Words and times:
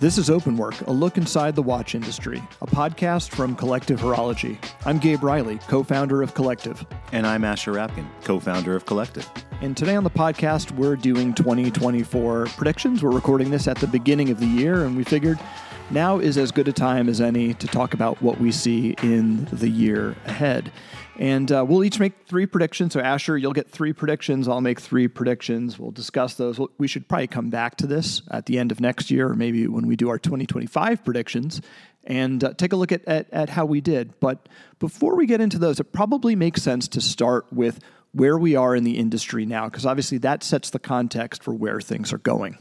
This 0.00 0.16
is 0.16 0.30
Openwork, 0.30 0.86
a 0.86 0.92
look 0.92 1.18
inside 1.18 1.54
the 1.54 1.62
watch 1.62 1.94
industry, 1.94 2.42
a 2.62 2.66
podcast 2.66 3.32
from 3.32 3.54
Collective 3.54 4.00
Horology. 4.00 4.56
I'm 4.86 4.98
Gabe 4.98 5.22
Reilly, 5.22 5.58
co 5.68 5.82
founder 5.82 6.22
of 6.22 6.32
Collective. 6.32 6.86
And 7.12 7.26
I'm 7.26 7.44
Asher 7.44 7.74
Rapkin, 7.74 8.06
co 8.24 8.40
founder 8.40 8.74
of 8.74 8.86
Collective. 8.86 9.30
And 9.60 9.76
today 9.76 9.96
on 9.96 10.04
the 10.04 10.08
podcast, 10.08 10.70
we're 10.70 10.96
doing 10.96 11.34
2024 11.34 12.46
predictions. 12.46 13.02
We're 13.02 13.10
recording 13.10 13.50
this 13.50 13.68
at 13.68 13.76
the 13.76 13.86
beginning 13.86 14.30
of 14.30 14.40
the 14.40 14.46
year, 14.46 14.86
and 14.86 14.96
we 14.96 15.04
figured 15.04 15.38
now 15.90 16.18
is 16.18 16.38
as 16.38 16.52
good 16.52 16.68
a 16.68 16.72
time 16.72 17.08
as 17.08 17.20
any 17.20 17.54
to 17.54 17.66
talk 17.66 17.94
about 17.94 18.22
what 18.22 18.40
we 18.40 18.52
see 18.52 18.94
in 19.02 19.46
the 19.52 19.68
year 19.68 20.16
ahead. 20.24 20.72
And 21.18 21.52
uh, 21.52 21.64
we'll 21.68 21.84
each 21.84 22.00
make 22.00 22.26
three 22.26 22.46
predictions. 22.46 22.94
So, 22.94 23.00
Asher, 23.00 23.36
you'll 23.36 23.52
get 23.52 23.68
three 23.68 23.92
predictions. 23.92 24.48
I'll 24.48 24.62
make 24.62 24.80
three 24.80 25.06
predictions. 25.06 25.78
We'll 25.78 25.90
discuss 25.90 26.34
those. 26.34 26.58
We 26.78 26.88
should 26.88 27.08
probably 27.08 27.26
come 27.26 27.50
back 27.50 27.76
to 27.76 27.86
this 27.86 28.22
at 28.30 28.46
the 28.46 28.58
end 28.58 28.72
of 28.72 28.80
next 28.80 29.10
year, 29.10 29.28
or 29.28 29.34
maybe 29.34 29.66
when 29.66 29.86
we 29.86 29.96
do 29.96 30.08
our 30.08 30.18
2025 30.18 31.04
predictions, 31.04 31.60
and 32.04 32.42
uh, 32.42 32.54
take 32.54 32.72
a 32.72 32.76
look 32.76 32.90
at, 32.90 33.04
at, 33.06 33.28
at 33.32 33.50
how 33.50 33.66
we 33.66 33.82
did. 33.82 34.18
But 34.18 34.48
before 34.78 35.14
we 35.14 35.26
get 35.26 35.42
into 35.42 35.58
those, 35.58 35.78
it 35.78 35.92
probably 35.92 36.34
makes 36.36 36.62
sense 36.62 36.88
to 36.88 37.02
start 37.02 37.52
with 37.52 37.80
where 38.12 38.38
we 38.38 38.56
are 38.56 38.74
in 38.74 38.84
the 38.84 38.96
industry 38.96 39.44
now, 39.44 39.66
because 39.66 39.84
obviously 39.84 40.18
that 40.18 40.42
sets 40.42 40.70
the 40.70 40.78
context 40.78 41.42
for 41.42 41.52
where 41.52 41.80
things 41.80 42.12
are 42.12 42.18
going. 42.18 42.56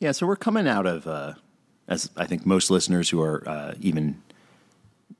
Yeah, 0.00 0.12
so 0.12 0.26
we're 0.26 0.36
coming 0.36 0.66
out 0.66 0.86
of, 0.86 1.06
uh, 1.06 1.34
as 1.88 2.10
I 2.16 2.26
think 2.26 2.46
most 2.46 2.70
listeners 2.70 3.08
who 3.08 3.20
are 3.22 3.48
uh, 3.48 3.74
even 3.80 4.22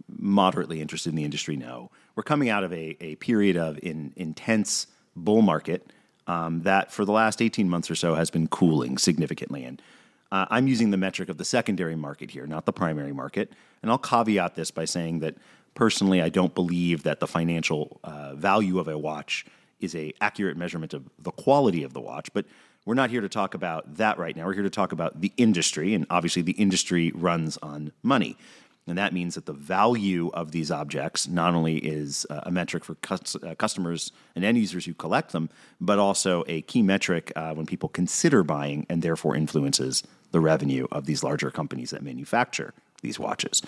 moderately 0.09 0.81
interested 0.81 1.11
in 1.11 1.17
the 1.17 1.25
industry 1.25 1.57
know, 1.57 1.91
we're 2.15 2.23
coming 2.23 2.49
out 2.49 2.65
of 2.65 2.73
a, 2.73 2.97
a 3.01 3.17
period 3.17 3.57
of 3.57 3.79
in, 3.83 4.13
intense 4.17 4.87
bull 5.17 5.43
market 5.43 5.93
um, 6.27 6.63
that 6.63 6.93
for 6.93 7.05
the 7.05 7.13
last 7.13 7.41
18 7.41 7.69
months 7.69 7.91
or 7.91 7.95
so 7.95 8.15
has 8.15 8.31
been 8.31 8.49
cooling 8.49 8.99
significantly. 8.99 9.65
And 9.65 9.81
uh, 10.31 10.47
I'm 10.51 10.69
using 10.69 10.91
the 10.91 10.97
metric 10.97 11.31
of 11.31 11.39
the 11.39 11.45
secondary 11.45 11.97
market 11.97 12.31
here, 12.31 12.47
not 12.47 12.67
the 12.67 12.73
primary 12.73 13.13
market. 13.13 13.53
And 13.83 13.91
I'll 13.91 13.99
caveat 13.99 14.55
this 14.55 14.71
by 14.71 14.85
saying 14.85 15.21
that 15.21 15.37
personally, 15.75 16.21
I 16.21 16.29
don't 16.29 16.55
believe 16.55 17.03
that 17.05 17.21
the 17.21 17.27
financial 17.27 17.99
uh, 18.05 18.35
value 18.35 18.79
of 18.79 18.89
a 18.89 18.99
watch 18.99 19.47
is 19.81 19.95
a 19.95 20.13
accurate 20.21 20.57
measurement 20.57 20.93
of 20.93 21.09
the 21.19 21.31
quality 21.31 21.83
of 21.83 21.95
the 21.95 22.01
watch. 22.01 22.29
But 22.35 22.45
we're 22.89 22.95
not 22.95 23.11
here 23.11 23.21
to 23.21 23.29
talk 23.29 23.53
about 23.53 23.97
that 23.97 24.17
right 24.17 24.35
now. 24.35 24.47
We're 24.47 24.55
here 24.55 24.63
to 24.63 24.71
talk 24.71 24.93
about 24.93 25.21
the 25.21 25.31
industry, 25.37 25.93
and 25.93 26.07
obviously, 26.09 26.41
the 26.41 26.53
industry 26.53 27.13
runs 27.15 27.59
on 27.59 27.93
money. 28.03 28.39
And 28.87 28.97
that 28.97 29.13
means 29.13 29.35
that 29.35 29.45
the 29.45 29.53
value 29.53 30.31
of 30.33 30.53
these 30.53 30.71
objects 30.71 31.29
not 31.29 31.53
only 31.53 31.77
is 31.77 32.27
uh, 32.31 32.41
a 32.45 32.51
metric 32.51 32.87
for 32.87 32.97
uh, 33.11 33.55
customers 33.57 34.11
and 34.35 34.43
end 34.43 34.57
users 34.57 34.87
who 34.87 34.95
collect 34.95 35.33
them, 35.33 35.51
but 35.79 35.99
also 35.99 36.45
a 36.49 36.63
key 36.63 36.81
metric 36.81 37.31
uh, 37.37 37.53
when 37.53 37.67
people 37.67 37.91
consider 37.91 38.43
buying 38.43 38.87
and 38.89 39.03
therefore 39.03 39.37
influences 39.37 40.03
the 40.31 40.41
revenue 40.41 40.87
of 40.91 41.05
these 41.05 41.23
larger 41.23 41.51
companies 41.51 41.91
that 41.91 42.03
manufacture 42.03 42.73
these 43.03 43.19
watches. 43.19 43.61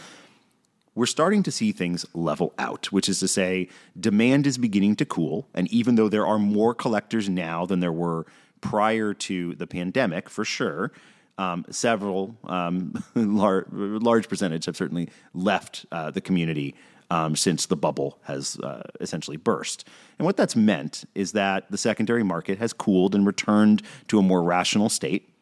We're 0.94 1.04
starting 1.04 1.42
to 1.42 1.52
see 1.52 1.72
things 1.72 2.06
level 2.14 2.54
out, 2.58 2.90
which 2.90 3.06
is 3.06 3.20
to 3.20 3.28
say, 3.28 3.68
demand 3.98 4.46
is 4.46 4.56
beginning 4.56 4.96
to 4.96 5.04
cool. 5.04 5.46
And 5.52 5.70
even 5.70 5.96
though 5.96 6.08
there 6.08 6.26
are 6.26 6.38
more 6.38 6.74
collectors 6.74 7.28
now 7.28 7.66
than 7.66 7.80
there 7.80 7.92
were 7.92 8.24
prior 8.60 9.14
to 9.14 9.54
the 9.54 9.66
pandemic, 9.66 10.28
for 10.28 10.44
sure, 10.44 10.92
um, 11.38 11.64
several 11.70 12.36
um, 12.44 13.02
large, 13.14 14.28
percentage 14.28 14.66
have 14.66 14.76
certainly 14.76 15.08
left 15.32 15.86
uh, 15.90 16.10
the 16.10 16.20
community 16.20 16.74
um, 17.10 17.34
since 17.34 17.66
the 17.66 17.76
bubble 17.76 18.18
has 18.22 18.58
uh, 18.60 18.82
essentially 19.00 19.36
burst. 19.36 19.88
And 20.18 20.26
what 20.26 20.36
that's 20.36 20.54
meant 20.54 21.04
is 21.14 21.32
that 21.32 21.70
the 21.70 21.78
secondary 21.78 22.22
market 22.22 22.58
has 22.58 22.72
cooled 22.72 23.14
and 23.14 23.26
returned 23.26 23.82
to 24.08 24.18
a 24.18 24.22
more 24.22 24.42
rational 24.42 24.88
state. 24.88 25.32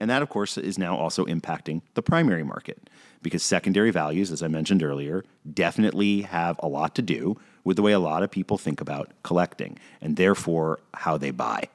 And 0.00 0.08
that, 0.10 0.22
of 0.22 0.28
course, 0.28 0.56
is 0.56 0.78
now 0.78 0.96
also 0.96 1.26
impacting 1.26 1.82
the 1.94 2.02
primary 2.02 2.42
market 2.44 2.88
because 3.20 3.42
secondary 3.42 3.90
values, 3.90 4.32
as 4.32 4.42
I 4.42 4.48
mentioned 4.48 4.82
earlier, 4.82 5.24
definitely 5.52 6.22
have 6.22 6.56
a 6.60 6.68
lot 6.68 6.94
to 6.96 7.02
do 7.02 7.38
with 7.64 7.76
the 7.76 7.82
way 7.82 7.92
a 7.92 8.00
lot 8.00 8.22
of 8.22 8.30
people 8.30 8.58
think 8.58 8.80
about 8.80 9.10
collecting 9.22 9.78
and 10.00 10.16
therefore 10.16 10.80
how 10.94 11.16
they 11.16 11.30
buy. 11.30 11.68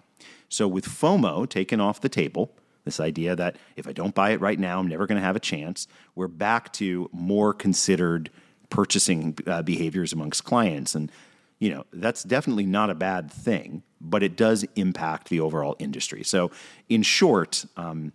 So, 0.49 0.67
with 0.67 0.85
FOMO 0.85 1.47
taken 1.49 1.79
off 1.81 2.01
the 2.01 2.09
table, 2.09 2.51
this 2.85 2.99
idea 2.99 3.35
that 3.35 3.57
if 3.75 3.87
I 3.87 3.91
don't 3.91 4.15
buy 4.15 4.31
it 4.31 4.41
right 4.41 4.57
now, 4.57 4.79
I'm 4.79 4.87
never 4.87 5.05
going 5.05 5.19
to 5.19 5.25
have 5.25 5.35
a 5.35 5.41
chance. 5.41 5.87
We're 6.15 6.27
back 6.27 6.71
to 6.73 7.09
more 7.11 7.53
considered 7.53 8.29
purchasing 8.69 9.37
uh, 9.45 9.61
behaviors 9.61 10.13
amongst 10.13 10.43
clients. 10.43 10.95
And, 10.95 11.11
you 11.59 11.69
know, 11.69 11.85
that's 11.91 12.23
definitely 12.23 12.65
not 12.65 12.89
a 12.89 12.95
bad 12.95 13.31
thing, 13.31 13.83
but 13.99 14.23
it 14.23 14.35
does 14.35 14.65
impact 14.75 15.29
the 15.29 15.39
overall 15.39 15.75
industry. 15.79 16.23
So, 16.23 16.51
in 16.89 17.03
short, 17.03 17.65
um, 17.75 18.13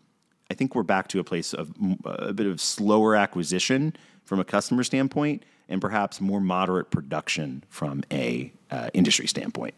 I 0.50 0.54
think 0.54 0.74
we're 0.74 0.82
back 0.82 1.08
to 1.08 1.18
a 1.18 1.24
place 1.24 1.54
of 1.54 1.72
a 2.04 2.32
bit 2.32 2.46
of 2.46 2.60
slower 2.60 3.14
acquisition 3.16 3.94
from 4.24 4.40
a 4.40 4.44
customer 4.44 4.84
standpoint 4.84 5.44
and 5.68 5.80
perhaps 5.80 6.20
more 6.20 6.40
moderate 6.40 6.90
production 6.90 7.64
from 7.68 8.02
a 8.10 8.52
uh, 8.70 8.90
industry 8.92 9.26
standpoint. 9.26 9.74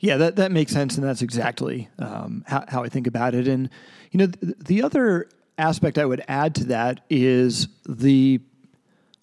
Yeah, 0.00 0.16
that, 0.18 0.36
that 0.36 0.52
makes 0.52 0.72
sense, 0.72 0.96
and 0.96 1.04
that's 1.04 1.22
exactly 1.22 1.88
um, 1.98 2.44
how, 2.46 2.64
how 2.68 2.84
I 2.84 2.88
think 2.88 3.06
about 3.06 3.34
it. 3.34 3.48
And 3.48 3.68
you 4.12 4.18
know, 4.18 4.26
the, 4.26 4.54
the 4.58 4.82
other 4.82 5.28
aspect 5.56 5.98
I 5.98 6.04
would 6.04 6.22
add 6.28 6.54
to 6.56 6.64
that 6.64 7.00
is 7.10 7.68
the 7.88 8.40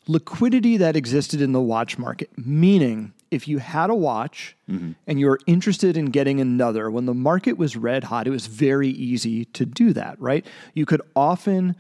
liquidity 0.08 0.78
that 0.78 0.96
existed 0.96 1.42
in 1.42 1.54
the 1.54 1.62
watch 1.62 1.98
market. 1.98 2.30
Meaning, 2.38 3.14
if 3.32 3.48
you 3.48 3.60
had 3.60 3.90
a 3.90 3.96
watch 3.96 4.56
mm-hmm. 4.70 4.92
and 5.08 5.20
you 5.20 5.28
were 5.28 5.40
interested 5.48 5.98
in 5.98 6.08
getting 6.08 6.42
another, 6.42 6.92
when 6.92 7.06
the 7.06 7.14
market 7.14 7.58
was 7.58 7.76
red 7.76 8.06
hot, 8.06 8.28
it 8.28 8.32
was 8.32 8.48
very 8.48 8.90
easy 8.90 9.46
to 9.46 9.66
do 9.66 9.94
that, 9.94 10.20
right? 10.20 10.46
You 10.74 10.86
could 10.86 11.02
often 11.16 11.76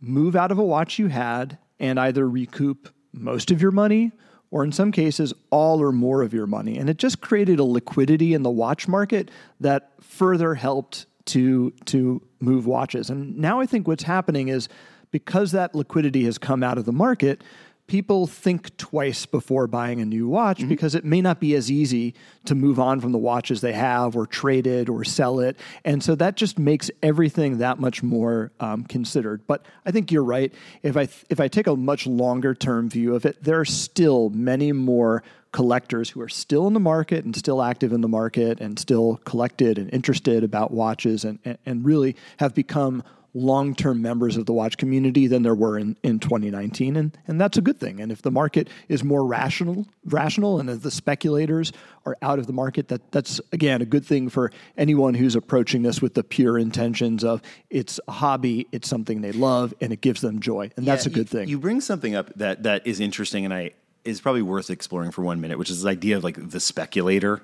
move 0.00 0.34
out 0.34 0.50
of 0.50 0.58
a 0.58 0.64
watch 0.64 0.98
you 0.98 1.06
had 1.06 1.58
and 1.78 1.98
either 1.98 2.28
recoup 2.28 2.88
most 3.12 3.50
of 3.50 3.62
your 3.62 3.70
money 3.70 4.12
or 4.52 4.62
in 4.62 4.70
some 4.70 4.92
cases, 4.92 5.32
all 5.50 5.82
or 5.82 5.90
more 5.90 6.22
of 6.22 6.32
your 6.32 6.46
money. 6.46 6.76
And 6.78 6.88
it 6.88 6.98
just 6.98 7.22
created 7.22 7.58
a 7.58 7.64
liquidity 7.64 8.34
in 8.34 8.42
the 8.42 8.50
watch 8.50 8.86
market 8.86 9.30
that 9.60 9.92
further 10.00 10.54
helped 10.54 11.06
to, 11.24 11.70
to 11.86 12.22
move 12.38 12.66
watches. 12.66 13.08
And 13.08 13.38
now 13.38 13.60
I 13.60 13.66
think 13.66 13.88
what's 13.88 14.02
happening 14.02 14.48
is 14.48 14.68
because 15.10 15.52
that 15.52 15.74
liquidity 15.74 16.24
has 16.24 16.36
come 16.36 16.62
out 16.62 16.76
of 16.76 16.84
the 16.84 16.92
market, 16.92 17.42
people 17.86 18.26
think 18.26 18.76
twice 18.76 19.26
before 19.26 19.66
buying 19.66 20.00
a 20.00 20.04
new 20.04 20.28
watch 20.28 20.58
mm-hmm. 20.58 20.68
because 20.68 20.94
it 20.94 21.04
may 21.04 21.20
not 21.20 21.40
be 21.40 21.54
as 21.54 21.70
easy 21.70 22.14
to 22.44 22.54
move 22.54 22.80
on 22.80 23.00
from 23.00 23.12
the 23.12 23.18
watches 23.18 23.60
they 23.60 23.72
have 23.72 24.16
or 24.16 24.26
trade 24.26 24.66
it 24.66 24.88
or 24.88 25.04
sell 25.04 25.40
it. 25.40 25.58
And 25.84 26.02
so 26.02 26.14
that 26.14 26.36
just 26.36 26.58
makes 26.58 26.90
everything 27.02 27.58
that 27.58 27.78
much 27.78 28.02
more 28.02 28.52
um, 28.60 28.84
considered. 28.84 29.46
But 29.46 29.66
I 29.84 29.90
think 29.90 30.10
you're 30.10 30.24
right. 30.24 30.52
If 30.82 30.96
I, 30.96 31.08
if 31.28 31.40
I 31.40 31.48
take 31.48 31.66
a 31.66 31.76
much 31.76 32.06
longer 32.06 32.54
term 32.54 32.88
view 32.88 33.14
of 33.14 33.26
it, 33.26 33.42
there 33.42 33.60
are 33.60 33.64
still 33.64 34.30
many 34.30 34.72
more 34.72 35.22
collectors 35.52 36.08
who 36.08 36.20
are 36.22 36.30
still 36.30 36.66
in 36.66 36.72
the 36.72 36.80
market 36.80 37.24
and 37.24 37.36
still 37.36 37.62
active 37.62 37.92
in 37.92 38.00
the 38.00 38.08
market 38.08 38.58
and 38.60 38.78
still 38.78 39.20
collected 39.24 39.76
and 39.76 39.92
interested 39.92 40.42
about 40.42 40.70
watches 40.70 41.24
and, 41.24 41.38
and, 41.44 41.58
and 41.66 41.84
really 41.84 42.16
have 42.38 42.54
become 42.54 43.02
long 43.34 43.74
term 43.74 44.02
members 44.02 44.36
of 44.36 44.46
the 44.46 44.52
watch 44.52 44.76
community 44.76 45.26
than 45.26 45.42
there 45.42 45.54
were 45.54 45.78
in, 45.78 45.96
in 46.02 46.18
2019. 46.18 46.96
And, 46.96 47.16
and 47.26 47.40
that's 47.40 47.56
a 47.56 47.60
good 47.60 47.78
thing. 47.78 48.00
And 48.00 48.12
if 48.12 48.22
the 48.22 48.30
market 48.30 48.68
is 48.88 49.02
more 49.02 49.24
rational, 49.24 49.86
rational 50.04 50.60
and 50.60 50.68
if 50.68 50.82
the 50.82 50.90
speculators 50.90 51.72
are 52.04 52.16
out 52.20 52.38
of 52.38 52.46
the 52.46 52.52
market, 52.52 52.88
that, 52.88 53.10
that's, 53.12 53.40
again, 53.52 53.80
a 53.80 53.86
good 53.86 54.04
thing 54.04 54.28
for 54.28 54.52
anyone 54.76 55.14
who's 55.14 55.34
approaching 55.34 55.82
this 55.82 56.02
with 56.02 56.14
the 56.14 56.24
pure 56.24 56.58
intentions 56.58 57.24
of 57.24 57.40
it's 57.70 57.98
a 58.06 58.12
hobby, 58.12 58.66
it's 58.72 58.88
something 58.88 59.20
they 59.22 59.32
love, 59.32 59.72
and 59.80 59.92
it 59.92 60.00
gives 60.00 60.20
them 60.20 60.40
joy. 60.40 60.70
And 60.76 60.84
yeah, 60.84 60.94
that's 60.94 61.06
a 61.06 61.10
good 61.10 61.32
you, 61.32 61.38
thing. 61.38 61.48
You 61.48 61.58
bring 61.58 61.80
something 61.80 62.14
up 62.14 62.32
that, 62.36 62.64
that 62.64 62.86
is 62.86 63.00
interesting 63.00 63.44
and 63.44 63.54
I 63.54 63.72
is 64.04 64.20
probably 64.20 64.42
worth 64.42 64.68
exploring 64.68 65.12
for 65.12 65.22
one 65.22 65.40
minute, 65.40 65.58
which 65.58 65.70
is 65.70 65.82
this 65.82 65.88
idea 65.88 66.16
of 66.16 66.24
like 66.24 66.50
the 66.50 66.58
speculator. 66.58 67.40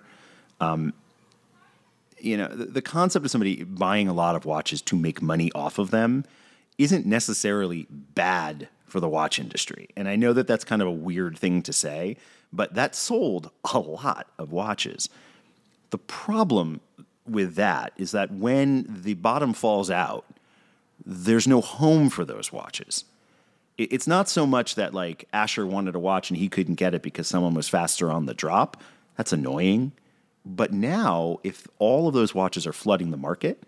Um, 0.60 0.92
you 2.20 2.36
know, 2.36 2.48
the, 2.48 2.66
the 2.66 2.82
concept 2.82 3.24
of 3.24 3.30
somebody 3.30 3.64
buying 3.64 4.08
a 4.08 4.12
lot 4.12 4.36
of 4.36 4.44
watches 4.44 4.82
to 4.82 4.96
make 4.96 5.22
money 5.22 5.50
off 5.54 5.78
of 5.78 5.90
them 5.90 6.24
isn't 6.78 7.06
necessarily 7.06 7.86
bad 7.90 8.68
for 8.86 9.00
the 9.00 9.08
watch 9.08 9.38
industry. 9.38 9.88
And 9.96 10.08
I 10.08 10.16
know 10.16 10.32
that 10.32 10.46
that's 10.46 10.64
kind 10.64 10.80
of 10.80 10.88
a 10.88 10.92
weird 10.92 11.38
thing 11.38 11.62
to 11.62 11.72
say, 11.72 12.16
but 12.52 12.74
that 12.74 12.94
sold 12.94 13.50
a 13.72 13.78
lot 13.78 14.28
of 14.38 14.52
watches. 14.52 15.08
The 15.90 15.98
problem 15.98 16.80
with 17.26 17.56
that 17.56 17.92
is 17.96 18.12
that 18.12 18.32
when 18.32 18.86
the 19.02 19.14
bottom 19.14 19.52
falls 19.52 19.90
out, 19.90 20.24
there's 21.04 21.46
no 21.46 21.60
home 21.60 22.10
for 22.10 22.24
those 22.24 22.52
watches. 22.52 23.04
It's 23.76 24.06
not 24.06 24.28
so 24.28 24.46
much 24.46 24.74
that 24.74 24.92
like 24.92 25.28
Asher 25.32 25.66
wanted 25.66 25.94
a 25.94 26.00
watch 26.00 26.30
and 26.30 26.36
he 26.36 26.48
couldn't 26.48 26.74
get 26.74 26.94
it 26.94 27.02
because 27.02 27.28
someone 27.28 27.54
was 27.54 27.68
faster 27.68 28.10
on 28.10 28.26
the 28.26 28.34
drop. 28.34 28.82
That's 29.16 29.32
annoying. 29.32 29.92
But 30.48 30.72
now, 30.72 31.40
if 31.44 31.68
all 31.78 32.08
of 32.08 32.14
those 32.14 32.34
watches 32.34 32.66
are 32.66 32.72
flooding 32.72 33.10
the 33.10 33.18
market, 33.18 33.62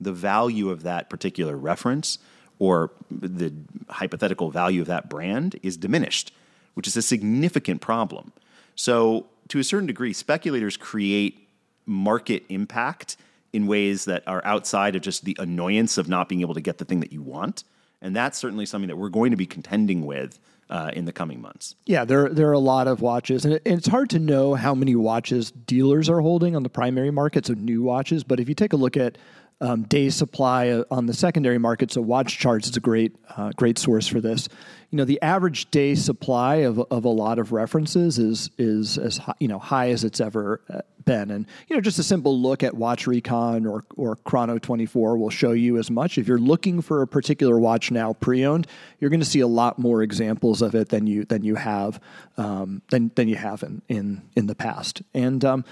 the 0.00 0.12
value 0.12 0.70
of 0.70 0.82
that 0.82 1.08
particular 1.08 1.56
reference 1.56 2.18
or 2.58 2.90
the 3.10 3.52
hypothetical 3.88 4.50
value 4.50 4.80
of 4.80 4.88
that 4.88 5.08
brand 5.08 5.58
is 5.62 5.76
diminished, 5.76 6.32
which 6.74 6.88
is 6.88 6.96
a 6.96 7.02
significant 7.02 7.80
problem. 7.80 8.32
So, 8.74 9.26
to 9.48 9.60
a 9.60 9.64
certain 9.64 9.86
degree, 9.86 10.12
speculators 10.12 10.76
create 10.76 11.48
market 11.86 12.42
impact 12.48 13.16
in 13.52 13.68
ways 13.68 14.04
that 14.06 14.26
are 14.26 14.44
outside 14.44 14.96
of 14.96 15.02
just 15.02 15.24
the 15.24 15.36
annoyance 15.38 15.96
of 15.96 16.08
not 16.08 16.28
being 16.28 16.40
able 16.40 16.54
to 16.54 16.60
get 16.60 16.78
the 16.78 16.84
thing 16.84 17.00
that 17.00 17.12
you 17.12 17.22
want. 17.22 17.62
And 18.02 18.14
that's 18.16 18.36
certainly 18.36 18.66
something 18.66 18.88
that 18.88 18.96
we're 18.96 19.08
going 19.08 19.30
to 19.30 19.36
be 19.36 19.46
contending 19.46 20.04
with 20.04 20.40
uh, 20.70 20.90
in 20.92 21.04
the 21.04 21.12
coming 21.12 21.40
months. 21.40 21.74
Yeah, 21.84 22.04
there 22.04 22.28
there 22.28 22.48
are 22.48 22.52
a 22.52 22.58
lot 22.58 22.88
of 22.88 23.00
watches, 23.00 23.44
and, 23.44 23.54
it, 23.54 23.62
and 23.64 23.78
it's 23.78 23.86
hard 23.86 24.10
to 24.10 24.18
know 24.18 24.54
how 24.54 24.74
many 24.74 24.96
watches 24.96 25.50
dealers 25.50 26.08
are 26.08 26.20
holding 26.20 26.56
on 26.56 26.62
the 26.62 26.68
primary 26.68 27.10
market, 27.10 27.46
so 27.46 27.54
new 27.54 27.82
watches. 27.82 28.24
But 28.24 28.40
if 28.40 28.48
you 28.48 28.54
take 28.54 28.72
a 28.72 28.76
look 28.76 28.96
at 28.96 29.18
um, 29.60 29.84
day 29.84 30.10
supply 30.10 30.68
uh, 30.68 30.84
on 30.90 31.06
the 31.06 31.14
secondary 31.14 31.58
market, 31.58 31.90
so 31.90 32.02
Watch 32.02 32.38
Charts 32.38 32.68
is 32.68 32.76
a 32.76 32.80
great 32.80 33.16
uh, 33.36 33.50
great 33.56 33.78
source 33.78 34.06
for 34.06 34.20
this. 34.20 34.48
You 34.90 34.98
know, 34.98 35.04
the 35.04 35.20
average 35.22 35.70
day 35.70 35.94
supply 35.94 36.56
of 36.56 36.78
of 36.90 37.04
a 37.04 37.10
lot 37.10 37.38
of 37.38 37.52
references 37.52 38.18
is 38.18 38.50
is 38.58 38.98
as 38.98 39.16
high, 39.16 39.34
you 39.38 39.48
know 39.48 39.58
high 39.58 39.90
as 39.90 40.04
it's 40.04 40.20
ever 40.20 40.60
uh, 40.68 40.80
been, 41.06 41.30
and 41.30 41.46
you 41.68 41.76
know 41.76 41.80
just 41.80 41.98
a 41.98 42.02
simple 42.02 42.38
look 42.38 42.62
at 42.62 42.74
Watch 42.74 43.06
Recon 43.06 43.64
or 43.64 43.82
or 43.96 44.16
Chrono24 44.16 45.18
will 45.18 45.30
show 45.30 45.52
you 45.52 45.78
as 45.78 45.90
much. 45.90 46.18
If 46.18 46.28
you're 46.28 46.38
looking 46.38 46.82
for 46.82 47.00
a 47.00 47.06
particular 47.06 47.58
watch 47.58 47.90
now 47.90 48.12
pre-owned, 48.12 48.66
you're 49.00 49.10
going 49.10 49.20
to 49.20 49.26
see 49.26 49.40
a 49.40 49.46
lot 49.46 49.78
more 49.78 50.02
examples 50.02 50.60
of 50.60 50.74
it 50.74 50.90
than 50.90 51.06
you 51.06 51.24
than 51.24 51.42
you 51.44 51.54
have 51.54 51.98
um, 52.36 52.82
than 52.90 53.10
than 53.14 53.26
you 53.28 53.36
have 53.36 53.62
in 53.62 53.80
in 53.88 54.22
in 54.36 54.48
the 54.48 54.54
past. 54.54 55.00
And 55.14 55.42
um, 55.46 55.64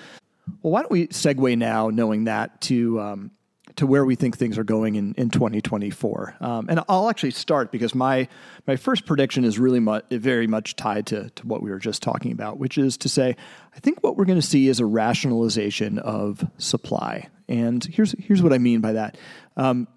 well, 0.63 0.73
why 0.73 0.81
don't 0.81 0.91
we 0.91 1.09
segue 1.09 1.59
now, 1.59 1.91
knowing 1.91 2.25
that 2.25 2.61
to 2.63 3.01
um, 3.01 3.31
to 3.77 3.87
where 3.87 4.05
we 4.05 4.15
think 4.15 4.37
things 4.37 4.57
are 4.57 4.65
going 4.65 4.95
in, 4.95 5.15
in 5.15 5.31
2024. 5.31 6.37
Um, 6.41 6.67
and 6.69 6.81
I'll 6.89 7.11
actually 7.11 7.33
start 7.33 7.73
because 7.73 7.95
my 7.95 8.29
my 8.67 8.77
first 8.77 9.05
prediction 9.05 9.45
is 9.45 9.59
really 9.59 9.81
very 10.11 10.47
much 10.47 10.77
tied 10.77 11.07
to, 11.07 11.31
to 11.31 11.47
what 11.47 11.63
we 11.63 11.71
were 11.71 11.79
just 11.79 12.03
talking 12.03 12.33
about, 12.33 12.59
which 12.59 12.79
is 12.79 12.97
to 12.99 13.09
say, 13.09 13.37
I 13.75 13.81
think 13.81 14.03
what 14.03 14.17
we're 14.17 14.25
going 14.25 14.41
to 14.41 14.47
see 14.47 14.69
is 14.69 14.81
a 14.81 14.87
rationalization 14.87 15.99
of 15.99 16.47
supply. 16.59 17.29
And 17.49 17.85
here's 17.85 18.15
here's 18.19 18.43
what 18.43 18.53
I 18.53 18.59
mean 18.59 18.81
by 18.81 18.93
that. 18.93 19.19
Um, 19.57 19.89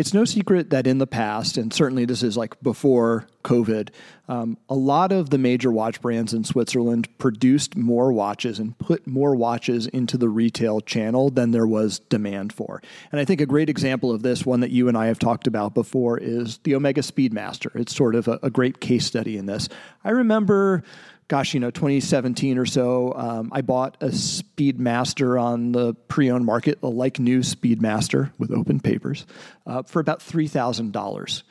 it's 0.00 0.14
no 0.14 0.24
secret 0.24 0.70
that 0.70 0.86
in 0.86 0.96
the 0.96 1.06
past, 1.06 1.58
and 1.58 1.74
certainly 1.74 2.06
this 2.06 2.22
is 2.22 2.34
like 2.34 2.58
before 2.62 3.26
COVID, 3.44 3.90
um, 4.28 4.56
a 4.70 4.74
lot 4.74 5.12
of 5.12 5.28
the 5.28 5.36
major 5.36 5.70
watch 5.70 6.00
brands 6.00 6.32
in 6.32 6.42
Switzerland 6.42 7.06
produced 7.18 7.76
more 7.76 8.10
watches 8.10 8.58
and 8.58 8.78
put 8.78 9.06
more 9.06 9.36
watches 9.36 9.86
into 9.86 10.16
the 10.16 10.30
retail 10.30 10.80
channel 10.80 11.28
than 11.28 11.50
there 11.50 11.66
was 11.66 11.98
demand 11.98 12.50
for. 12.50 12.80
And 13.12 13.20
I 13.20 13.26
think 13.26 13.42
a 13.42 13.46
great 13.46 13.68
example 13.68 14.10
of 14.10 14.22
this, 14.22 14.46
one 14.46 14.60
that 14.60 14.70
you 14.70 14.88
and 14.88 14.96
I 14.96 15.04
have 15.08 15.18
talked 15.18 15.46
about 15.46 15.74
before, 15.74 16.16
is 16.16 16.56
the 16.64 16.74
Omega 16.74 17.02
Speedmaster. 17.02 17.76
It's 17.76 17.94
sort 17.94 18.14
of 18.14 18.26
a, 18.26 18.38
a 18.42 18.48
great 18.48 18.80
case 18.80 19.04
study 19.04 19.36
in 19.36 19.44
this. 19.44 19.68
I 20.02 20.12
remember 20.12 20.82
gosh, 21.30 21.54
you 21.54 21.60
know, 21.60 21.70
2017 21.70 22.58
or 22.58 22.66
so, 22.66 23.14
um, 23.14 23.50
I 23.52 23.60
bought 23.60 23.96
a 24.00 24.08
Speedmaster 24.08 25.40
on 25.40 25.70
the 25.70 25.94
pre-owned 25.94 26.44
market, 26.44 26.80
a 26.82 26.88
like 26.88 27.20
new 27.20 27.38
Speedmaster 27.38 28.32
with 28.36 28.50
open 28.50 28.80
papers, 28.80 29.26
uh, 29.64 29.84
for 29.84 30.00
about 30.00 30.20
three 30.20 30.48
thousand 30.48 30.92
dollars, 30.92 31.44